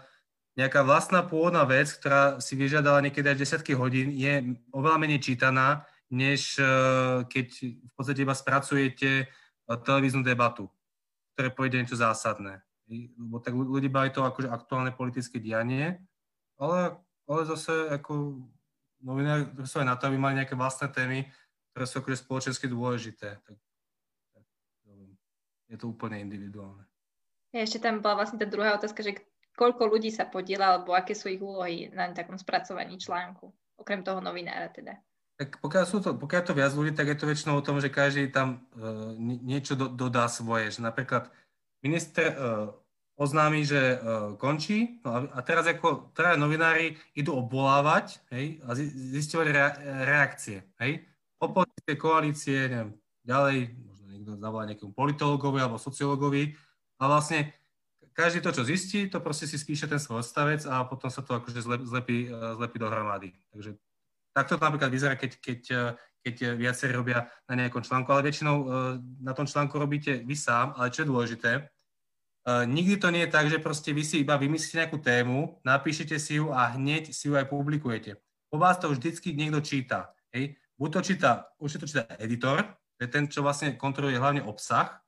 nejaká 0.55 0.87
vlastná 0.87 1.19
pôvodná 1.21 1.67
vec, 1.67 1.91
ktorá 1.91 2.39
si 2.39 2.55
vyžiadala 2.55 3.03
niekedy 3.03 3.27
až 3.27 3.43
desiatky 3.43 3.75
hodín, 3.75 4.15
je 4.15 4.55
oveľa 4.71 4.97
menej 4.97 5.19
čítaná, 5.19 5.83
než 6.07 6.55
uh, 6.57 7.27
keď 7.27 7.47
v 7.75 7.91
podstate 7.91 8.23
iba 8.23 8.31
spracujete 8.31 9.27
uh, 9.27 9.75
televíznu 9.75 10.23
debatu, 10.23 10.71
ktoré 11.35 11.51
povede 11.51 11.83
niečo 11.83 11.99
zásadné. 11.99 12.63
Lebo 12.87 13.43
tak 13.43 13.51
ľudí 13.51 13.91
baví 13.91 14.15
to 14.15 14.23
akože 14.23 14.47
aktuálne 14.47 14.95
politické 14.95 15.43
dianie, 15.43 15.99
ale, 16.55 16.95
ale 17.27 17.41
zase 17.43 17.91
ako 17.91 18.39
novinári 19.03 19.51
sú 19.67 19.83
aj 19.83 19.87
na 19.91 19.95
to, 19.99 20.07
aby 20.07 20.15
mali 20.15 20.39
nejaké 20.39 20.55
vlastné 20.55 20.87
témy, 20.87 21.27
ktoré 21.75 21.83
sú 21.83 21.99
akože 21.99 22.23
spoločensky 22.23 22.71
dôležité. 22.71 23.41
Tak, 23.43 23.57
tak, 24.31 24.45
je 25.67 25.75
to 25.75 25.91
úplne 25.91 26.23
individuálne. 26.23 26.85
Ešte 27.51 27.83
tam 27.83 27.99
bola 27.99 28.23
vlastne 28.23 28.39
tá 28.39 28.47
druhá 28.47 28.75
otázka, 28.75 29.03
že 29.03 29.19
koľko 29.55 29.87
ľudí 29.87 30.11
sa 30.11 30.27
podiela, 30.27 30.75
alebo 30.75 30.91
aké 30.93 31.15
sú 31.15 31.31
ich 31.31 31.41
úlohy 31.41 31.89
na 31.95 32.11
takom 32.11 32.35
spracovaní 32.35 32.99
článku, 32.99 33.49
okrem 33.79 34.03
toho 34.03 34.19
novinára 34.19 34.67
teda. 34.69 34.99
Tak 35.35 35.59
pokiaľ, 35.59 35.83
sú 35.83 35.99
to, 35.99 36.15
pokiaľ 36.15 36.41
to 36.47 36.55
viac 36.55 36.71
ľudí, 36.71 36.95
tak 36.95 37.11
je 37.11 37.17
to 37.19 37.27
väčšinou 37.27 37.59
o 37.59 37.65
tom, 37.65 37.83
že 37.83 37.91
každý 37.91 38.31
tam 38.31 38.63
uh, 38.79 39.11
niečo 39.19 39.75
do, 39.75 39.91
dodá 39.91 40.31
svoje. 40.31 40.71
Že 40.71 40.87
napríklad 40.87 41.27
minister 41.83 42.31
uh, 42.31 42.71
oznámi, 43.19 43.67
že 43.67 43.99
uh, 43.99 44.39
končí 44.39 45.03
no 45.03 45.11
a, 45.11 45.19
a 45.35 45.39
teraz 45.43 45.67
ako 45.67 46.15
teda 46.15 46.39
novinári 46.39 46.95
idú 47.19 47.35
obvolávať 47.35 48.23
hej, 48.31 48.63
a 48.63 48.79
zistovať 48.79 49.47
rea- 49.51 49.79
reakcie. 50.07 50.63
Hej. 50.79 51.03
Opozické 51.35 51.99
koalície, 51.99 52.71
neviem, 52.71 52.95
ďalej, 53.27 53.75
možno 53.75 54.03
niekto 54.07 54.31
zavolá 54.39 54.63
nejakému 54.71 54.93
politologovi 54.95 55.59
alebo 55.59 55.75
sociologovi 55.75 56.55
a 56.95 57.03
vlastne 57.11 57.51
každý 58.15 58.39
to, 58.39 58.55
čo 58.55 58.63
zistí, 58.63 59.11
to 59.11 59.19
proste 59.19 59.43
si 59.43 59.59
spíše 59.59 59.91
ten 59.91 59.99
svoj 59.99 60.23
odstavec 60.23 60.63
a 60.63 60.87
potom 60.87 61.11
sa 61.11 61.19
to 61.19 61.35
akože 61.35 61.59
zlepí, 61.83 62.31
zlepí 62.31 62.77
dohromady. 62.79 63.35
Takže 63.51 63.75
takto 64.31 64.55
to 64.55 64.63
napríklad 64.63 64.87
vyzerá, 64.87 65.19
keď, 65.19 65.31
keď, 65.43 65.61
keď 66.23 66.35
viacerí 66.55 66.95
robia 66.95 67.27
na 67.51 67.59
nejakom 67.59 67.83
článku, 67.83 68.07
ale 68.15 68.31
väčšinou 68.31 68.55
na 69.19 69.33
tom 69.35 69.43
článku 69.43 69.75
robíte 69.75 70.23
vy 70.23 70.35
sám, 70.35 70.71
ale 70.79 70.95
čo 70.95 71.03
je 71.03 71.11
dôležité, 71.11 71.51
nikdy 72.65 72.95
to 73.01 73.09
nie 73.09 73.25
je 73.25 73.33
tak, 73.33 73.45
že 73.51 73.59
proste 73.59 73.91
vy 73.91 74.03
si 74.05 74.21
iba 74.21 74.39
vymyslíte 74.39 74.79
nejakú 74.79 74.97
tému, 75.01 75.59
napíšete 75.65 76.15
si 76.15 76.37
ju 76.37 76.53
a 76.55 76.71
hneď 76.77 77.11
si 77.11 77.27
ju 77.27 77.35
aj 77.35 77.49
publikujete. 77.49 78.15
Po 78.47 78.61
vás 78.61 78.77
to 78.77 78.93
vždycky 78.93 79.33
niekto 79.35 79.59
číta. 79.59 80.13
Hej? 80.31 80.55
Buď 80.77 80.89
to 80.93 81.01
číta, 81.01 81.31
už 81.59 81.81
to 81.81 81.87
číta 81.89 82.05
editor, 82.21 82.63
to 82.95 83.01
je 83.03 83.09
ten, 83.11 83.27
čo 83.27 83.43
vlastne 83.43 83.75
kontroluje 83.75 84.15
hlavne 84.15 84.39
obsah. 84.45 85.03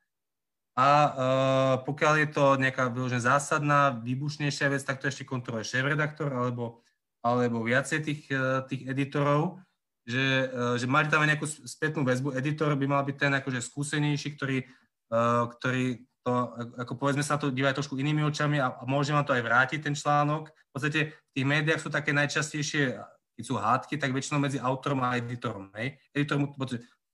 A 0.78 0.90
uh, 0.94 1.76
pokiaľ 1.82 2.14
je 2.22 2.30
to 2.30 2.54
nejaká 2.62 2.94
vyložená 2.94 3.18
zásadná, 3.18 3.98
výbušnejšia 3.98 4.70
vec, 4.70 4.86
tak 4.86 5.02
to 5.02 5.10
ešte 5.10 5.26
kontroluje 5.26 5.66
šéf-redaktor 5.66 6.30
alebo, 6.30 6.86
alebo 7.26 7.66
viacej 7.66 8.00
tých, 8.06 8.22
uh, 8.30 8.62
tých 8.70 8.86
editorov, 8.86 9.58
že, 10.06 10.46
uh, 10.54 10.78
že 10.78 10.86
máte 10.86 11.10
tam 11.10 11.26
aj 11.26 11.34
nejakú 11.34 11.50
spätnú 11.50 12.06
väzbu. 12.06 12.38
Editor 12.38 12.78
by 12.78 12.86
mal 12.86 13.02
byť 13.02 13.18
ten 13.18 13.34
akože 13.34 13.58
skúsenejší, 13.66 14.38
ktorý, 14.38 14.70
uh, 15.10 15.50
ktorý 15.50 16.06
to, 16.22 16.34
ako 16.78 16.94
povedzme 16.94 17.26
sa 17.26 17.42
to 17.42 17.50
dívať 17.50 17.82
trošku 17.82 17.98
inými 17.98 18.22
očami 18.28 18.62
a, 18.62 18.70
a 18.78 18.84
môže 18.86 19.16
vám 19.16 19.26
to 19.26 19.34
aj 19.34 19.42
vrátiť 19.42 19.80
ten 19.82 19.98
článok. 19.98 20.54
V 20.54 20.72
podstate 20.78 21.00
v 21.18 21.32
tých 21.34 21.48
médiách 21.48 21.82
sú 21.82 21.90
také 21.90 22.14
najčastejšie, 22.14 23.02
keď 23.34 23.44
sú 23.48 23.58
hádky, 23.58 23.98
tak 23.98 24.14
väčšinou 24.14 24.46
medzi 24.46 24.62
autorom 24.62 25.02
a 25.02 25.18
editorom. 25.18 25.74
Hej. 25.74 25.98
Editor 26.14 26.38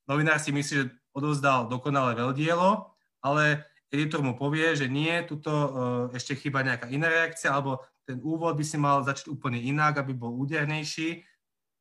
novinár 0.03 0.41
si 0.43 0.51
myslí, 0.51 0.73
že 0.73 0.91
odovzdal 1.15 1.69
dokonalé 1.71 2.17
veľdielo, 2.17 2.92
ale 3.23 3.63
editor 3.87 4.19
mu 4.19 4.35
povie, 4.35 4.75
že 4.75 4.91
nie, 4.91 5.15
tuto 5.23 5.49
uh, 5.49 5.71
ešte 6.11 6.35
chýba 6.35 6.61
nejaká 6.61 6.91
iná 6.91 7.07
reakcia, 7.07 7.55
alebo 7.55 7.79
ten 8.03 8.19
úvod 8.19 8.59
by 8.59 8.65
si 8.67 8.75
mal 8.75 8.99
začať 9.01 9.31
úplne 9.31 9.63
inak, 9.63 9.95
aby 10.03 10.11
bol 10.11 10.35
údernejší. 10.35 11.23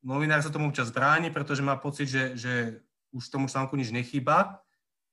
Novinár 0.06 0.38
sa 0.40 0.54
tomu 0.54 0.70
občas 0.70 0.94
bráni, 0.94 1.34
pretože 1.34 1.66
má 1.66 1.74
pocit, 1.74 2.06
že, 2.06 2.38
že 2.38 2.84
už 3.10 3.26
tomu 3.26 3.50
článku 3.50 3.74
nič 3.74 3.90
nechýba 3.90 4.62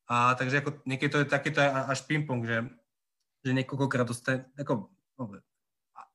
a 0.10 0.34
takže 0.34 0.66
ako 0.66 0.70
niekedy 0.90 1.10
to 1.14 1.22
je 1.22 1.28
takéto 1.30 1.62
až 1.62 2.02
ping-pong, 2.10 2.42
že, 2.42 2.66
že 3.46 3.52
niekoľkokrát 3.54 4.10
dostane, 4.10 4.50
ako, 4.58 4.90
no, 5.22 5.24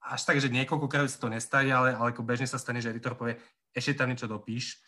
až 0.02 0.20
tak, 0.26 0.42
že 0.42 0.50
niekoľkokrát 0.50 1.06
sa 1.06 1.22
to 1.22 1.30
nestane, 1.30 1.70
ale, 1.70 1.94
ale 1.94 2.10
ako 2.10 2.26
bežne 2.26 2.50
sa 2.50 2.58
stane, 2.58 2.82
že 2.82 2.90
editor 2.90 3.14
povie, 3.14 3.38
ešte 3.70 4.02
tam 4.02 4.10
niečo 4.10 4.26
dopíš. 4.26 4.82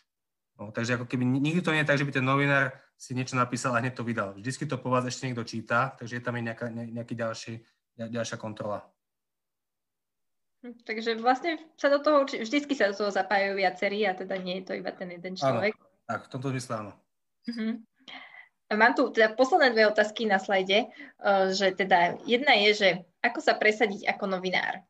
No, 0.57 0.73
takže 0.73 0.97
ako 0.97 1.05
keby 1.05 1.21
nikdy 1.21 1.61
to 1.61 1.69
nie 1.69 1.85
je 1.85 1.89
tak, 1.89 2.01
že 2.01 2.05
by 2.09 2.13
ten 2.17 2.25
novinár 2.25 2.73
si 2.97 3.13
niečo 3.13 3.37
napísal 3.37 3.77
a 3.77 3.81
hneď 3.81 3.93
to 3.93 4.01
vydal. 4.01 4.33
Vždycky 4.33 4.65
to 4.65 4.81
po 4.81 4.89
vás 4.89 5.05
ešte 5.05 5.29
niekto 5.29 5.45
číta, 5.45 5.93
takže 5.93 6.17
je 6.17 6.23
tam 6.25 6.33
aj 6.33 6.43
nejaká, 6.49 6.65
nejaký 6.73 7.13
ďalší, 7.13 7.53
ďalšia 7.93 8.41
kontrola. 8.41 8.81
Hm, 10.65 10.81
takže 10.81 11.21
vlastne 11.21 11.61
sa 11.77 11.93
do 11.93 12.01
toho, 12.01 12.25
vždycky 12.25 12.73
sa 12.73 12.89
do 12.89 12.97
toho 12.97 13.13
zapájajú 13.13 13.53
viacerí 13.53 14.01
a 14.09 14.17
teda 14.17 14.33
nie 14.41 14.61
je 14.61 14.63
to 14.65 14.73
iba 14.73 14.89
ten 14.89 15.13
jeden 15.13 15.37
človek. 15.37 15.77
Áno, 15.77 16.09
tak, 16.09 16.19
v 16.25 16.31
tomto 16.33 16.49
zmysle 16.49 16.73
áno. 16.73 16.93
Uh-huh. 17.45 17.77
Mám 18.73 18.93
tu 18.97 19.13
teda 19.13 19.37
posledné 19.37 19.77
dve 19.77 19.85
otázky 19.87 20.25
na 20.25 20.41
slajde, 20.41 20.89
eh, 20.89 21.45
že 21.53 21.77
teda 21.77 22.17
jedna 22.25 22.57
je, 22.65 22.69
že 22.73 22.89
ako 23.21 23.39
sa 23.45 23.53
presadiť 23.53 24.09
ako 24.09 24.25
novinár? 24.25 24.81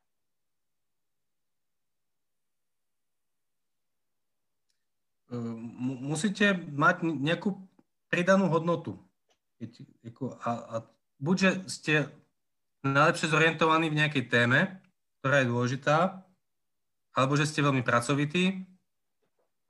Musíte 5.82 6.56
mať 6.56 7.04
nejakú 7.04 7.60
pridanú 8.08 8.48
hodnotu. 8.48 8.96
A, 10.46 10.52
a 10.52 10.76
buď, 11.20 11.36
že 11.36 11.52
ste 11.68 11.94
najlepšie 12.86 13.28
zorientovaní 13.28 13.92
v 13.92 14.00
nejakej 14.00 14.24
téme, 14.32 14.80
ktorá 15.20 15.44
je 15.44 15.52
dôležitá, 15.52 15.98
alebo 17.18 17.34
že 17.36 17.50
ste 17.50 17.66
veľmi 17.66 17.82
pracovití, 17.82 18.64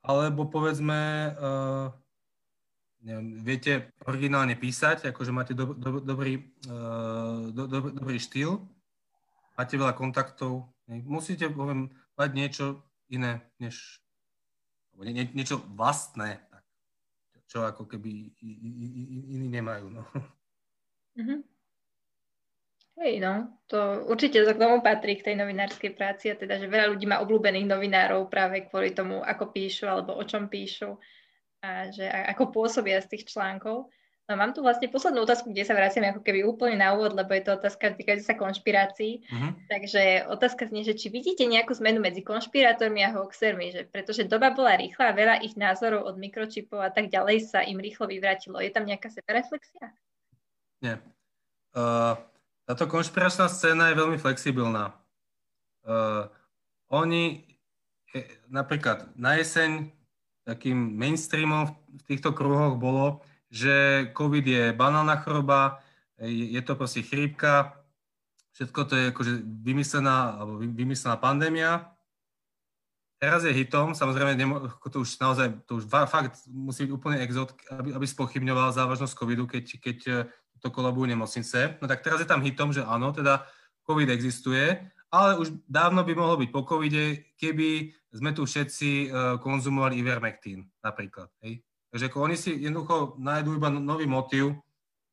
alebo 0.04 0.46
povedzme, 0.46 1.34
uh, 1.34 1.88
neviem, 3.02 3.42
viete 3.42 3.90
originálne 4.04 4.54
písať, 4.60 5.10
akože 5.10 5.32
máte 5.32 5.54
do, 5.56 5.74
do, 5.74 6.04
dobrý, 6.04 6.52
uh, 6.68 7.50
do, 7.50 7.66
do, 7.66 7.78
dobrý 7.96 8.20
štýl, 8.20 8.62
máte 9.56 9.80
veľa 9.80 9.96
kontaktov, 9.96 10.70
musíte 10.88 11.50
poviem, 11.50 11.90
mať 12.20 12.30
niečo 12.36 12.66
iné, 13.08 13.48
než 13.58 14.04
nie, 15.06 15.14
nie, 15.14 15.26
niečo 15.34 15.62
vlastné, 15.78 16.42
tak, 16.50 16.64
čo 17.46 17.68
ako 17.68 17.86
keby 17.86 18.34
iní 19.34 19.48
nemajú. 19.52 19.94
No. 19.94 20.04
Mm-hmm. 21.18 21.40
Hej, 22.98 23.22
no, 23.22 23.54
to 23.70 24.10
určite 24.10 24.42
to 24.42 24.58
k 24.58 24.62
tomu 24.62 24.82
patrí, 24.82 25.22
k 25.22 25.30
tej 25.30 25.36
novinárskej 25.38 25.94
práci 25.94 26.34
a 26.34 26.36
teda, 26.38 26.58
že 26.58 26.66
veľa 26.66 26.98
ľudí 26.98 27.06
má 27.06 27.22
obľúbených 27.22 27.70
novinárov 27.70 28.26
práve 28.26 28.66
kvôli 28.66 28.90
tomu, 28.98 29.22
ako 29.22 29.54
píšu 29.54 29.86
alebo 29.86 30.18
o 30.18 30.24
čom 30.26 30.50
píšu 30.50 30.98
a 31.62 31.94
že 31.94 32.10
ako 32.10 32.50
pôsobia 32.50 32.98
z 32.98 33.14
tých 33.14 33.30
článkov. 33.30 33.94
No 34.28 34.36
mám 34.36 34.52
tu 34.52 34.60
vlastne 34.60 34.92
poslednú 34.92 35.24
otázku, 35.24 35.56
kde 35.56 35.64
sa 35.64 35.72
vraciam 35.72 36.04
ako 36.04 36.20
keby 36.20 36.44
úplne 36.44 36.84
na 36.84 36.92
úvod, 36.92 37.16
lebo 37.16 37.32
je 37.32 37.48
to 37.48 37.56
otázka 37.56 37.96
týkajúca 37.96 38.28
sa 38.28 38.36
konšpirácií. 38.36 39.24
Uh-huh. 39.24 39.56
Takže 39.72 40.28
otázka 40.28 40.68
znie, 40.68 40.84
že 40.84 41.00
či 41.00 41.08
vidíte 41.08 41.48
nejakú 41.48 41.72
zmenu 41.80 42.04
medzi 42.04 42.28
konšpirátormi 42.28 43.08
a 43.08 43.16
hoaxermi, 43.16 43.72
že 43.72 43.88
pretože 43.88 44.28
doba 44.28 44.52
bola 44.52 44.76
rýchla 44.76 45.16
a 45.16 45.18
veľa 45.18 45.36
ich 45.48 45.56
názorov 45.56 46.04
od 46.12 46.20
mikročipov 46.20 46.84
a 46.84 46.92
tak 46.92 47.08
ďalej 47.08 47.48
sa 47.48 47.64
im 47.64 47.80
rýchlo 47.80 48.12
vyvrátilo. 48.12 48.60
Je 48.60 48.68
tam 48.68 48.84
nejaká 48.84 49.08
sebereflexia? 49.08 49.96
Nie. 50.84 51.00
Uh, 51.72 52.20
táto 52.68 52.84
konšpiračná 52.84 53.48
scéna 53.48 53.96
je 53.96 54.00
veľmi 54.04 54.20
flexibilná. 54.20 54.92
Uh, 55.88 56.28
oni, 56.92 57.48
je, 58.12 58.28
napríklad 58.52 59.08
na 59.16 59.40
jeseň 59.40 59.88
takým 60.44 60.76
mainstreamom 60.76 61.72
v 61.72 62.04
týchto 62.12 62.36
kruhoch 62.36 62.76
bolo, 62.76 63.24
že 63.48 64.08
COVID 64.12 64.46
je 64.46 64.64
banálna 64.76 65.20
choroba, 65.24 65.80
je 66.22 66.62
to 66.66 66.74
proste 66.76 67.06
chrípka, 67.06 67.78
všetko 68.58 68.80
to 68.90 68.94
je 68.98 69.04
akože 69.14 69.34
vymyslená, 69.62 70.42
alebo 70.42 70.58
vymyslená 70.58 71.16
pandémia. 71.22 71.94
Teraz 73.18 73.46
je 73.46 73.54
hitom, 73.54 73.98
samozrejme, 73.98 74.38
to 74.94 75.02
už 75.02 75.18
naozaj, 75.18 75.48
to 75.66 75.82
už 75.82 75.90
fakt 75.90 76.38
musí 76.50 76.86
byť 76.86 76.94
úplne 76.94 77.18
exot, 77.22 77.54
aby, 77.74 77.94
aby 77.94 78.06
spochybňoval 78.06 78.74
závažnosť 78.78 79.18
covidu, 79.18 79.50
keď, 79.50 79.66
keď 79.82 79.98
e, 80.06 80.14
to 80.62 80.70
kolabujú 80.70 81.10
nemocnice. 81.10 81.82
No 81.82 81.90
tak 81.90 82.06
teraz 82.06 82.22
je 82.22 82.30
tam 82.30 82.46
hitom, 82.46 82.70
že 82.70 82.86
áno, 82.86 83.10
teda 83.10 83.46
covid 83.90 84.10
existuje, 84.14 84.78
ale 85.10 85.40
už 85.40 85.54
dávno 85.66 86.04
by 86.04 86.14
mohlo 86.14 86.38
byť 86.38 86.50
po 86.52 86.62
covide, 86.68 87.34
keby 87.40 87.94
sme 88.12 88.36
tu 88.36 88.44
všetci 88.44 89.08
uh, 89.08 89.40
konzumovali 89.40 90.00
Ivermectin 90.02 90.68
napríklad. 90.84 91.32
Hej? 91.46 91.64
Takže 91.92 92.08
ako 92.12 92.18
oni 92.28 92.36
si 92.36 92.52
jednoducho 92.58 93.16
nájdú 93.18 93.56
iba 93.56 93.72
no, 93.72 93.80
nový 93.80 94.06
motív 94.06 94.60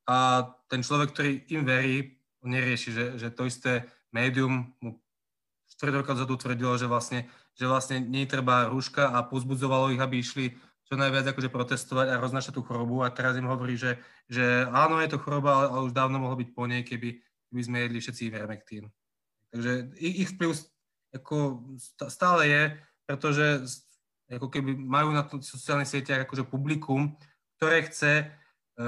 a 0.05 0.49
ten 0.67 0.83
človek, 0.83 1.15
ktorý 1.15 1.31
im 1.55 1.63
verí, 1.65 1.97
nerieši, 2.45 2.91
že, 2.93 3.05
že 3.17 3.29
to 3.33 3.49
isté 3.49 3.89
médium 4.13 4.75
mu 4.83 5.01
4 5.81 5.91
roka 5.91 6.15
dozadu 6.15 6.37
tvrdilo, 6.37 6.77
že 6.79 6.87
vlastne, 6.87 7.27
že 7.57 7.67
vlastne 7.67 7.99
nie 7.99 8.29
treba 8.29 8.71
rúška 8.71 9.11
a 9.11 9.25
pozbudzovalo 9.27 9.91
ich, 9.91 10.03
aby 10.03 10.21
išli 10.21 10.55
čo 10.85 11.01
najviac 11.01 11.33
akože 11.33 11.49
protestovať 11.49 12.07
a 12.13 12.21
roznašať 12.21 12.53
tú 12.55 12.63
chorobu 12.63 13.01
a 13.01 13.09
teraz 13.09 13.35
im 13.41 13.49
hovorí, 13.49 13.75
že, 13.75 13.97
že 14.29 14.69
áno, 14.69 15.01
je 15.01 15.09
to 15.09 15.19
choroba, 15.19 15.57
ale, 15.57 15.67
ale 15.73 15.87
už 15.89 15.97
dávno 15.97 16.21
mohlo 16.21 16.37
byť 16.37 16.49
po 16.53 16.69
nej, 16.69 16.85
keby, 16.85 17.17
keby 17.51 17.61
sme 17.65 17.79
jedli 17.89 17.99
všetci 18.05 18.23
Ivermectin. 18.29 18.85
Takže 19.51 19.73
ich, 19.97 20.15
ich 20.29 20.31
vplyv 20.37 20.51
ako 21.15 21.65
stále 22.11 22.43
je, 22.51 22.63
pretože 23.07 23.47
ako 24.36 24.48
keby 24.51 24.77
majú 24.77 25.15
na 25.15 25.27
sociálnych 25.27 25.90
sieťach 25.90 26.27
akože 26.27 26.47
publikum, 26.47 27.15
ktoré 27.59 27.86
chce, 27.86 28.28
e, 28.77 28.86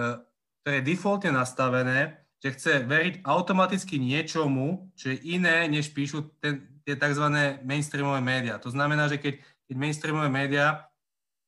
ktoré 0.62 0.74
je 0.82 0.88
defaultne 0.92 1.30
nastavené, 1.34 2.26
že 2.42 2.52
chce 2.52 2.72
veriť 2.84 3.14
automaticky 3.24 3.96
niečomu, 3.96 4.92
čo 4.94 5.14
je 5.14 5.18
iné, 5.34 5.66
než 5.66 5.90
píšu 5.90 6.36
ten, 6.38 6.68
tie 6.84 6.94
tzv. 6.94 7.26
mainstreamové 7.64 8.20
médiá. 8.20 8.60
To 8.60 8.70
znamená, 8.70 9.08
že 9.08 9.16
keď, 9.18 9.40
keď 9.66 9.74
mainstreamové 9.74 10.28
médiá 10.28 10.86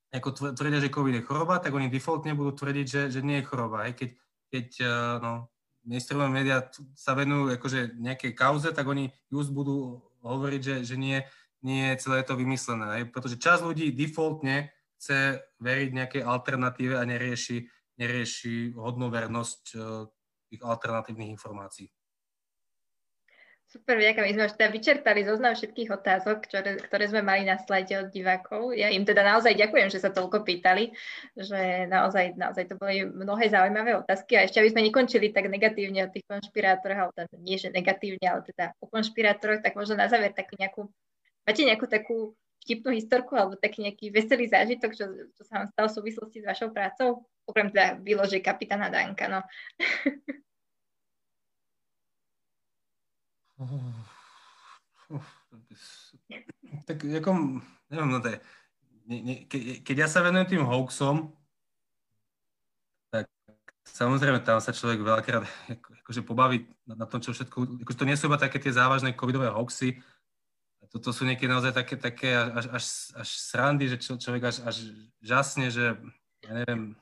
ako 0.09 0.57
tvrdia, 0.57 0.81
že 0.81 0.89
COVID 0.89 1.21
je 1.21 1.27
choroba, 1.29 1.61
tak 1.61 1.77
oni 1.77 1.93
defaultne 1.93 2.33
budú 2.33 2.57
tvrdiť, 2.57 2.87
že, 2.89 3.03
že 3.13 3.21
nie 3.21 3.45
je 3.45 3.49
choroba. 3.49 3.85
Aj 3.85 3.93
keď, 3.93 4.17
keď 4.49 4.67
e, 4.81 4.89
no, 5.21 5.53
mainstreamové 5.85 6.31
médiá 6.33 6.65
sa 6.97 7.13
venujú 7.13 7.53
akože 7.53 8.01
nejakej 8.01 8.33
kauze, 8.33 8.73
tak 8.73 8.89
oni 8.89 9.13
just 9.29 9.53
budú 9.53 10.01
hovoriť, 10.25 10.61
že, 10.65 10.77
že 10.89 10.97
nie, 10.97 11.23
nie 11.63 11.95
je 11.95 12.01
celé 12.03 12.23
to 12.23 12.39
vymyslené. 12.39 12.87
Aj? 12.87 13.03
Pretože 13.09 13.41
časť 13.41 13.63
ľudí 13.67 13.91
defaultne 13.95 14.71
chce 14.99 15.43
veriť 15.63 15.91
nejakej 15.95 16.23
alternatíve 16.27 16.99
a 16.99 17.07
nerieši, 17.07 17.67
nerieši 17.99 18.75
hodnovernosť 18.75 19.63
uh, 19.79 20.07
tých 20.51 20.63
alternatívnych 20.65 21.31
informácií. 21.31 21.87
Super, 23.69 24.01
ďakujem. 24.01 24.25
My 24.25 24.33
sme 24.33 24.49
už 24.49 24.57
teda 24.57 24.73
vyčerpali 24.73 25.21
zoznam 25.29 25.53
všetkých 25.53 25.93
otázok, 25.93 26.41
ktoré, 26.49 26.81
ktoré 26.89 27.05
sme 27.05 27.21
mali 27.21 27.45
na 27.45 27.61
slajde 27.61 28.01
od 28.01 28.09
divákov. 28.09 28.73
Ja 28.73 28.89
im 28.89 29.05
teda 29.05 29.21
naozaj 29.21 29.61
ďakujem, 29.61 29.93
že 29.93 30.01
sa 30.01 30.09
toľko 30.09 30.41
pýtali, 30.41 30.97
že 31.37 31.85
naozaj, 31.85 32.33
naozaj 32.41 32.65
to 32.65 32.81
boli 32.81 33.05
mnohé 33.05 33.53
zaujímavé 33.53 33.93
otázky 34.01 34.41
a 34.41 34.49
ešte 34.49 34.65
aby 34.65 34.73
sme 34.73 34.89
nekončili 34.89 35.37
tak 35.37 35.53
negatívne 35.53 36.09
o 36.09 36.09
tých 36.09 36.25
konšpirátoroch, 36.25 36.97
ale 36.97 37.13
teda 37.13 37.37
nie, 37.45 37.61
že 37.61 37.69
negatívne, 37.69 38.25
ale 38.25 38.41
teda 38.49 38.73
o 38.81 38.89
konšpirátoroch, 38.89 39.61
tak 39.61 39.77
možno 39.77 40.01
na 40.01 40.09
záver 40.09 40.33
takú 40.33 40.57
nejakú, 40.57 40.89
máte 41.49 41.65
nejakú 41.65 41.89
takú 41.89 42.37
vtipnú 42.69 42.93
historku 42.93 43.33
alebo 43.33 43.57
taký 43.57 43.89
nejaký 43.89 44.13
veselý 44.13 44.45
zážitok, 44.53 44.93
čo, 44.93 45.09
čo 45.33 45.43
sa 45.49 45.65
vám 45.65 45.69
stal 45.73 45.89
v 45.89 45.97
súvislosti 45.97 46.45
s 46.45 46.49
vašou 46.53 46.69
prácou? 46.69 47.25
Okrem 47.49 47.73
teda 47.73 47.97
výlože 47.97 48.45
kapitána 48.45 48.93
Danka, 48.93 49.33
no. 49.33 49.41
Tak 56.85 57.01
ako, 57.01 57.59
neviem, 57.89 58.11
no 58.13 58.21
to 58.21 58.29
je, 58.29 58.39
ne, 59.09 59.17
ne, 59.25 59.35
ke, 59.49 59.81
keď 59.81 60.05
ja 60.05 60.09
sa 60.09 60.21
venujem 60.21 60.47
tým 60.53 60.69
hoaxom, 60.69 61.33
tak 63.09 63.27
samozrejme 63.89 64.45
tam 64.45 64.61
sa 64.61 64.77
človek 64.77 65.01
veľakrát 65.01 65.49
ako, 65.75 65.89
akože 66.05 66.21
pobaví 66.23 66.69
na, 66.85 67.03
na 67.03 67.07
tom, 67.09 67.25
čo 67.25 67.33
všetko, 67.33 67.83
akože 67.83 67.99
to 67.99 68.05
nie 68.05 68.17
sú 68.21 68.29
iba 68.29 68.37
také 68.37 68.61
tie 68.61 68.71
závažné 68.71 69.17
covidové 69.17 69.49
hoaxy, 69.49 69.97
toto 70.89 71.13
sú 71.13 71.29
niekedy 71.29 71.49
naozaj 71.49 71.73
také, 71.77 71.95
také 72.01 72.31
až, 72.33 72.67
až, 72.73 72.85
až 73.17 73.29
srandy, 73.29 73.89
že 73.89 74.01
čo, 74.01 74.17
človek 74.17 74.49
až, 74.49 74.57
až 74.65 74.77
žasne, 75.21 75.69
že 75.69 75.97
ja 76.45 76.53
neviem, 76.53 76.97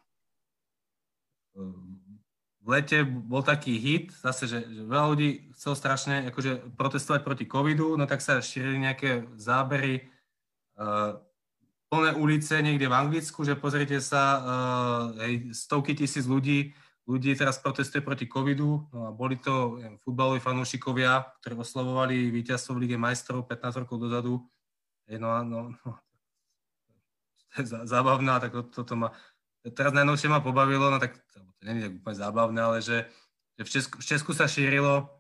v 2.66 2.68
lete 2.68 3.06
bol 3.06 3.46
taký 3.46 3.78
hit, 3.78 4.10
zase, 4.10 4.50
že, 4.50 4.58
že 4.66 4.82
veľa 4.82 5.06
ľudí 5.14 5.28
chcelo 5.54 5.74
strašne 5.78 6.26
akože 6.34 6.74
protestovať 6.74 7.20
proti 7.22 7.44
covidu, 7.46 7.94
no 7.94 8.10
tak 8.10 8.18
sa 8.18 8.42
šírili 8.42 8.82
nejaké 8.82 9.22
zábery 9.38 10.10
uh, 10.74 11.14
plné 11.86 12.18
ulice 12.18 12.58
niekde 12.58 12.90
v 12.90 12.98
Anglicku, 12.98 13.46
že 13.46 13.54
pozrite 13.54 14.02
sa, 14.02 14.22
uh, 14.42 15.22
hej, 15.22 15.54
stovky 15.54 15.94
tisíc 15.94 16.26
ľudí, 16.26 16.74
ľudí 17.06 17.32
teraz 17.38 17.62
protestuje 17.62 18.02
proti 18.02 18.26
covidu, 18.26 18.82
no 18.90 19.06
a 19.06 19.10
boli 19.14 19.38
to 19.38 19.78
neviem, 19.78 19.96
futbaloví 20.02 20.42
fanúšikovia, 20.42 21.22
ktorí 21.40 21.54
oslavovali 21.54 22.34
víťazstvo 22.34 22.74
v 22.74 22.82
Lige 22.86 22.98
majstrov 22.98 23.46
15 23.46 23.86
rokov 23.86 23.96
dozadu. 24.02 24.42
No, 25.06 25.30
no, 25.46 25.70
no, 25.70 25.90
to 27.54 27.62
je 27.62 27.64
zábavná, 27.86 28.42
tak 28.42 28.52
toto 28.52 28.82
to, 28.82 28.90
to 28.90 28.94
ma 28.98 29.14
teraz 29.74 29.94
najnovšie 29.94 30.30
ma 30.30 30.42
pobavilo, 30.42 30.90
no 30.90 30.98
tak 31.02 31.18
to 31.34 31.42
nie 31.66 31.86
je 31.86 31.90
úplne 31.94 32.18
zábavné, 32.18 32.60
ale 32.62 32.78
že, 32.82 33.06
že 33.58 33.62
v, 33.62 33.70
Česku, 33.70 33.94
v 33.98 34.04
Česku 34.06 34.30
sa 34.34 34.46
šírilo, 34.46 35.10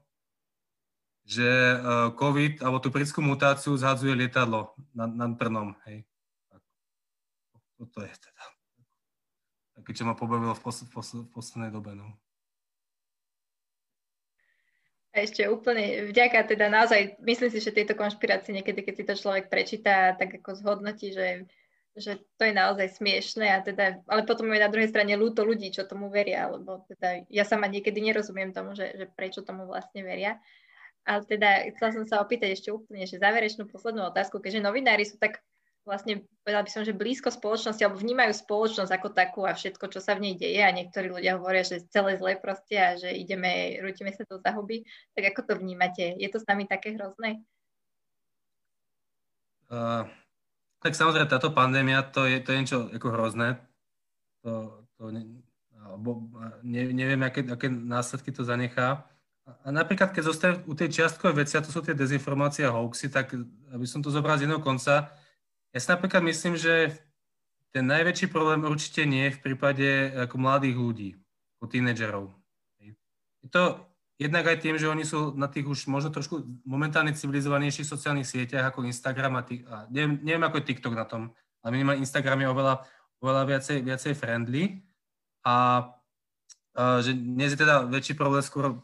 že 1.26 1.46
uh, 1.46 2.14
COVID, 2.14 2.62
alebo 2.62 2.78
tú 2.78 2.94
britskú 2.94 3.18
mutáciu 3.18 3.74
zhadzuje 3.74 4.14
lietadlo 4.14 4.74
nad, 4.94 5.10
nad 5.10 5.34
Brnom. 5.34 5.74
Hej. 5.90 6.06
Tak, 6.46 6.62
toto 7.82 7.98
je 8.06 8.14
teda 8.14 8.55
čo 9.92 10.08
ma 10.08 10.18
pobavilo 10.18 10.54
v, 10.56 10.62
pos, 10.62 10.82
pos, 10.90 11.08
v 11.14 11.28
poslednej 11.30 11.70
dobe. 11.70 11.94
No. 11.94 12.08
A 15.14 15.24
ešte 15.24 15.48
úplne 15.48 16.08
vďaka 16.12 16.44
teda 16.44 16.68
naozaj, 16.68 17.20
myslím 17.24 17.48
si, 17.48 17.58
že 17.62 17.72
tieto 17.72 17.96
konšpirácie 17.96 18.52
niekedy, 18.52 18.84
keď 18.84 18.94
si 18.94 19.04
to 19.04 19.14
človek 19.16 19.48
prečíta, 19.48 20.12
tak 20.18 20.42
ako 20.42 20.58
zhodnotí, 20.58 21.12
že 21.12 21.48
že 21.96 22.20
to 22.36 22.44
je 22.44 22.52
naozaj 22.52 23.00
smiešné 23.00 23.56
a 23.56 23.64
teda, 23.64 24.04
ale 24.04 24.28
potom 24.28 24.52
je 24.52 24.60
na 24.60 24.68
druhej 24.68 24.92
strane 24.92 25.16
ľúto 25.16 25.48
ľudí, 25.48 25.72
čo 25.72 25.88
tomu 25.88 26.12
veria, 26.12 26.44
lebo 26.44 26.84
teda 26.92 27.24
ja 27.32 27.48
sama 27.48 27.72
niekedy 27.72 28.04
nerozumiem 28.04 28.52
tomu, 28.52 28.76
že, 28.76 28.92
že 28.92 29.08
prečo 29.08 29.40
tomu 29.40 29.64
vlastne 29.64 30.04
veria. 30.04 30.36
Ale 31.08 31.24
teda 31.24 31.64
chcela 31.72 31.96
som 31.96 32.04
sa 32.04 32.20
opýtať 32.20 32.52
ešte 32.52 32.68
úplne, 32.68 33.08
že 33.08 33.16
záverečnú 33.16 33.64
poslednú 33.72 34.12
otázku, 34.12 34.44
keďže 34.44 34.60
novinári 34.60 35.08
sú 35.08 35.16
tak 35.16 35.40
vlastne, 35.86 36.26
povedala 36.42 36.66
by 36.66 36.70
som, 36.74 36.82
že 36.82 36.90
blízko 36.90 37.30
spoločnosti 37.30 37.78
alebo 37.80 38.02
vnímajú 38.02 38.34
spoločnosť 38.34 38.90
ako 38.90 39.08
takú 39.14 39.40
a 39.46 39.54
všetko, 39.54 39.86
čo 39.86 40.02
sa 40.02 40.18
v 40.18 40.28
nej 40.28 40.34
deje 40.34 40.58
a 40.58 40.74
niektorí 40.74 41.06
ľudia 41.08 41.38
hovoria, 41.38 41.62
že 41.62 41.86
celé 41.94 42.18
zle 42.18 42.34
proste 42.36 42.74
a 42.74 42.98
že 42.98 43.14
ideme, 43.14 43.78
rútime 43.78 44.10
sa 44.10 44.26
do 44.26 44.42
zahuby, 44.42 44.82
tak 45.14 45.30
ako 45.30 45.40
to 45.46 45.52
vnímate? 45.62 46.18
Je 46.18 46.26
to 46.26 46.42
s 46.42 46.48
nami 46.50 46.66
také 46.66 46.98
hrozné? 46.98 47.40
Uh, 49.70 50.10
tak 50.82 50.98
samozrejme, 50.98 51.30
táto 51.30 51.54
pandémia, 51.54 52.02
to 52.02 52.26
je, 52.26 52.42
to 52.42 52.50
je 52.50 52.58
niečo 52.58 52.78
ako 52.90 53.06
hrozné. 53.14 53.58
To, 54.42 54.82
to 54.98 55.10
ne, 55.10 55.22
alebo 55.86 56.26
ne, 56.66 56.82
neviem, 56.90 57.22
aké, 57.22 57.46
aké 57.46 57.70
následky 57.70 58.34
to 58.34 58.42
zanechá. 58.42 59.06
A 59.46 59.70
napríklad, 59.70 60.10
keď 60.10 60.22
zostane 60.26 60.54
u 60.66 60.74
tej 60.74 60.90
čiastkovej 60.90 61.46
veci, 61.46 61.54
a 61.54 61.62
to 61.62 61.70
sú 61.70 61.78
tie 61.78 61.94
dezinformácie 61.94 62.66
a 62.66 62.74
hoaxy, 62.74 63.06
tak 63.06 63.30
aby 63.70 63.86
som 63.86 64.02
to 64.02 64.10
zobral 64.10 64.34
z 64.34 64.46
jedného 64.46 64.58
konca, 64.58 65.14
ja 65.76 65.78
si 65.78 65.92
napríklad 65.92 66.24
myslím, 66.24 66.56
že 66.56 66.96
ten 67.76 67.84
najväčší 67.84 68.32
problém 68.32 68.64
určite 68.64 69.04
nie 69.04 69.28
je 69.28 69.36
v 69.36 69.42
prípade 69.44 69.88
ako 70.16 70.40
mladých 70.40 70.76
ľudí, 70.80 71.10
ako 71.60 71.64
tínedžerov. 71.68 72.32
Je 72.80 73.52
to 73.52 73.84
Jednak 74.16 74.48
aj 74.48 74.64
tým, 74.64 74.80
že 74.80 74.88
oni 74.88 75.04
sú 75.04 75.36
na 75.36 75.44
tých 75.44 75.68
už 75.68 75.92
možno 75.92 76.08
trošku 76.08 76.40
momentálne 76.64 77.12
civilizovanejších 77.12 77.84
sociálnych 77.84 78.24
sieťach 78.24 78.72
ako 78.72 78.88
Instagram 78.88 79.36
a, 79.36 79.42
tých, 79.44 79.60
a 79.68 79.84
neviem, 79.92 80.16
neviem, 80.24 80.44
ako 80.48 80.56
je 80.56 80.66
TikTok 80.72 80.96
na 80.96 81.04
tom, 81.04 81.36
ale 81.60 81.70
minimálne 81.76 82.00
Instagram 82.00 82.40
je 82.40 82.48
oveľa, 82.48 82.74
oveľa 83.20 83.42
viacej, 83.44 83.84
viacej 83.84 84.12
friendly. 84.16 84.80
A, 85.44 85.52
a 85.52 87.04
že 87.04 87.12
dnes 87.12 87.52
je 87.52 87.60
teda 87.60 87.84
väčší 87.92 88.16
problém 88.16 88.40
skôr, 88.40 88.80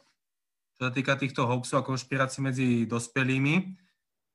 čo 0.77 0.81
sa 0.85 0.93
týka 0.93 1.17
týchto 1.17 1.49
hoaxov 1.49 1.81
a 1.81 1.89
konšpirácií 1.89 2.45
medzi 2.45 2.67
dospelými, 2.85 3.73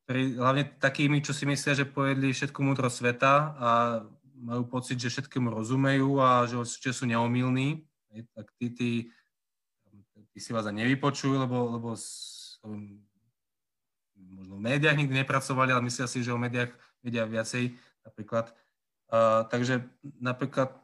ktorí, 0.08 0.40
hlavne 0.40 0.64
takými, 0.80 1.20
čo 1.20 1.36
si 1.36 1.44
myslia, 1.44 1.76
že 1.76 1.84
pojedli 1.84 2.32
všetko 2.32 2.60
múdro 2.64 2.88
sveta 2.88 3.34
a 3.60 3.70
majú 4.40 4.64
pocit, 4.72 4.96
že 4.96 5.12
všetkému 5.12 5.52
rozumejú 5.52 6.24
a 6.24 6.48
že, 6.48 6.56
že 6.80 6.96
sú 6.96 7.04
neomilní. 7.04 7.84
Tak 8.32 8.48
tí, 8.56 8.72
tí 8.72 8.90
tí 10.38 10.46
si 10.46 10.54
vás 10.54 10.70
aj 10.70 10.78
nevypočujú, 10.78 11.34
lebo, 11.34 11.58
lebo 11.74 11.90
um, 12.62 13.02
možno 14.14 14.54
v 14.62 14.66
médiách 14.70 15.02
nikdy 15.02 15.26
nepracovali, 15.26 15.74
ale 15.74 15.90
myslia 15.90 16.06
si, 16.06 16.22
že 16.22 16.30
o 16.30 16.38
médiách 16.38 16.70
vedia 17.02 17.26
viacej 17.26 17.74
napríklad. 18.06 18.54
Uh, 19.10 19.50
takže 19.50 19.82
napríklad 20.22 20.78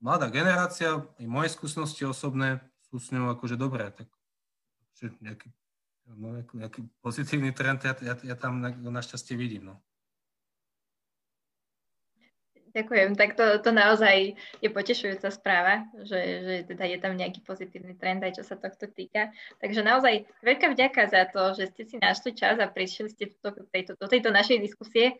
mladá 0.00 0.32
generácia, 0.32 1.04
aj 1.20 1.26
moje 1.28 1.52
skúsenosti 1.52 2.08
osobné 2.08 2.64
sú 2.88 2.96
s 2.96 3.12
ňou 3.12 3.28
akože 3.36 3.60
dobré. 3.60 3.92
Tak, 3.92 4.08
nejaký 5.20 5.52
no, 6.08 6.40
nejaký 6.52 6.84
pozitívny 7.00 7.52
trend 7.56 7.84
ja, 7.84 7.96
ja, 8.00 8.14
ja 8.20 8.36
tam 8.36 8.60
na, 8.60 8.70
našťastie 8.72 9.36
vidím. 9.36 9.72
No. 9.72 9.76
Ďakujem, 12.74 13.14
tak 13.14 13.38
to, 13.38 13.62
to 13.62 13.70
naozaj 13.70 14.34
je 14.58 14.68
potešujúca 14.68 15.30
správa, 15.30 15.86
že, 16.02 16.18
že 16.42 16.54
teda 16.74 16.90
je 16.90 16.98
tam 16.98 17.14
nejaký 17.14 17.38
pozitívny 17.46 17.94
trend 17.94 18.18
aj 18.26 18.34
čo 18.34 18.42
sa 18.42 18.58
tohto 18.58 18.90
týka. 18.90 19.30
Takže 19.62 19.86
naozaj 19.86 20.26
veľká 20.42 20.74
vďaka 20.74 21.06
za 21.06 21.22
to, 21.30 21.54
že 21.54 21.70
ste 21.70 21.82
si 21.86 21.96
našli 22.02 22.34
čas 22.34 22.58
a 22.58 22.66
prišli 22.66 23.14
ste 23.14 23.30
do 23.46 23.62
tejto, 23.70 23.94
do 23.94 24.10
tejto 24.10 24.34
našej 24.34 24.58
diskusie 24.58 25.14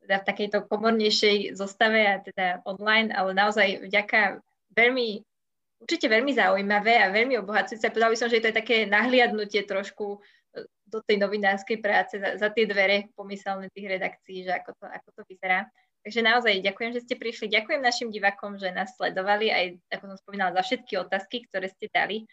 teda 0.00 0.22
v 0.22 0.28
takejto 0.32 0.58
komornejšej 0.66 1.54
zostave 1.54 2.00
a 2.02 2.22
teda 2.22 2.64
online, 2.64 3.12
ale 3.12 3.36
naozaj 3.36 3.84
vďaka 3.90 4.40
veľmi, 4.72 5.22
určite 5.80 6.06
veľmi 6.06 6.36
zaujímavé 6.36 7.00
a 7.00 7.08
veľmi 7.08 7.40
obohacujúce. 7.40 7.88
Povedal 7.88 8.12
by 8.12 8.18
som, 8.20 8.28
že 8.28 8.44
to 8.44 8.52
je 8.52 8.60
také 8.60 8.76
nahliadnutie 8.84 9.64
trošku 9.64 10.20
e, 10.20 10.68
do 10.84 11.00
tej 11.00 11.16
novinárskej 11.16 11.80
práce 11.80 12.20
za, 12.20 12.36
za 12.36 12.48
tie 12.52 12.68
dvere 12.68 13.08
pomyselné 13.16 13.72
tých 13.72 13.88
redakcií, 13.88 14.44
že 14.44 14.52
ako 14.60 14.76
to, 14.76 14.86
ako 14.86 15.08
to 15.16 15.22
vyzerá. 15.26 15.64
Takže 16.00 16.20
naozaj 16.24 16.64
ďakujem, 16.64 16.90
že 16.96 17.04
ste 17.04 17.14
prišli. 17.16 17.52
Ďakujem 17.52 17.80
našim 17.80 18.08
divakom, 18.08 18.56
že 18.56 18.72
nás 18.72 18.96
sledovali, 18.96 19.52
aj 19.52 19.64
ako 19.92 20.16
som 20.16 20.18
spomínala, 20.20 20.56
za 20.56 20.62
všetky 20.64 20.96
otázky, 20.96 21.44
ktoré 21.48 21.68
ste 21.68 21.92
dali. 21.92 22.24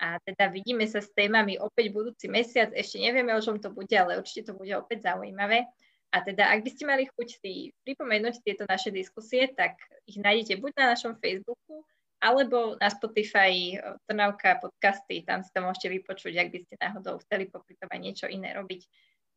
A 0.00 0.16
teda 0.24 0.48
vidíme 0.48 0.88
sa 0.88 1.04
s 1.04 1.12
témami 1.12 1.60
opäť 1.60 1.92
budúci 1.92 2.32
mesiac. 2.32 2.72
Ešte 2.72 2.96
nevieme, 2.96 3.36
o 3.36 3.44
čom 3.44 3.60
to 3.60 3.68
bude, 3.68 3.92
ale 3.92 4.16
určite 4.16 4.48
to 4.48 4.56
bude 4.56 4.72
opäť 4.72 5.12
zaujímavé. 5.12 5.68
A 6.10 6.24
teda, 6.24 6.48
ak 6.48 6.64
by 6.64 6.70
ste 6.72 6.88
mali 6.88 7.04
chuť 7.06 7.28
si 7.38 7.70
pripomenúť 7.84 8.40
tieto 8.40 8.64
naše 8.64 8.88
diskusie, 8.88 9.52
tak 9.52 9.76
ich 10.08 10.16
nájdete 10.16 10.56
buď 10.56 10.72
na 10.80 10.96
našom 10.96 11.20
Facebooku, 11.20 11.84
alebo 12.20 12.76
na 12.76 12.92
Spotify 12.92 13.74
eh, 13.74 13.96
Trnavka 14.06 14.60
podcasty, 14.60 15.24
tam 15.24 15.40
si 15.40 15.50
to 15.50 15.64
môžete 15.64 15.88
vypočuť, 15.88 16.36
ak 16.36 16.48
by 16.52 16.58
ste 16.62 16.74
náhodou 16.76 17.18
chceli 17.24 17.48
popri 17.48 17.74
niečo 17.98 18.28
iné 18.28 18.52
robiť. 18.54 18.84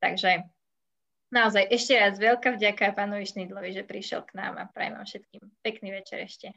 Takže 0.04 0.44
naozaj 1.32 1.72
ešte 1.72 1.96
raz 1.96 2.20
veľká 2.20 2.60
vďaka 2.60 2.92
pánovi 2.92 3.24
Šnidlovi, 3.24 3.72
že 3.72 3.88
prišiel 3.88 4.28
k 4.28 4.36
nám 4.36 4.60
a 4.60 4.68
prajem 4.70 5.00
vám 5.00 5.08
všetkým 5.08 5.44
pekný 5.64 5.90
večer 5.96 6.28
ešte. 6.28 6.52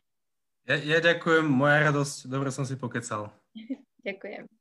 Ja, 0.66 0.76
ja 0.82 0.98
ďakujem, 0.98 1.46
moja 1.46 1.86
radosť, 1.88 2.26
dobre 2.26 2.50
som 2.50 2.66
si 2.66 2.74
pokecal. 2.74 3.30
ďakujem. 4.06 4.55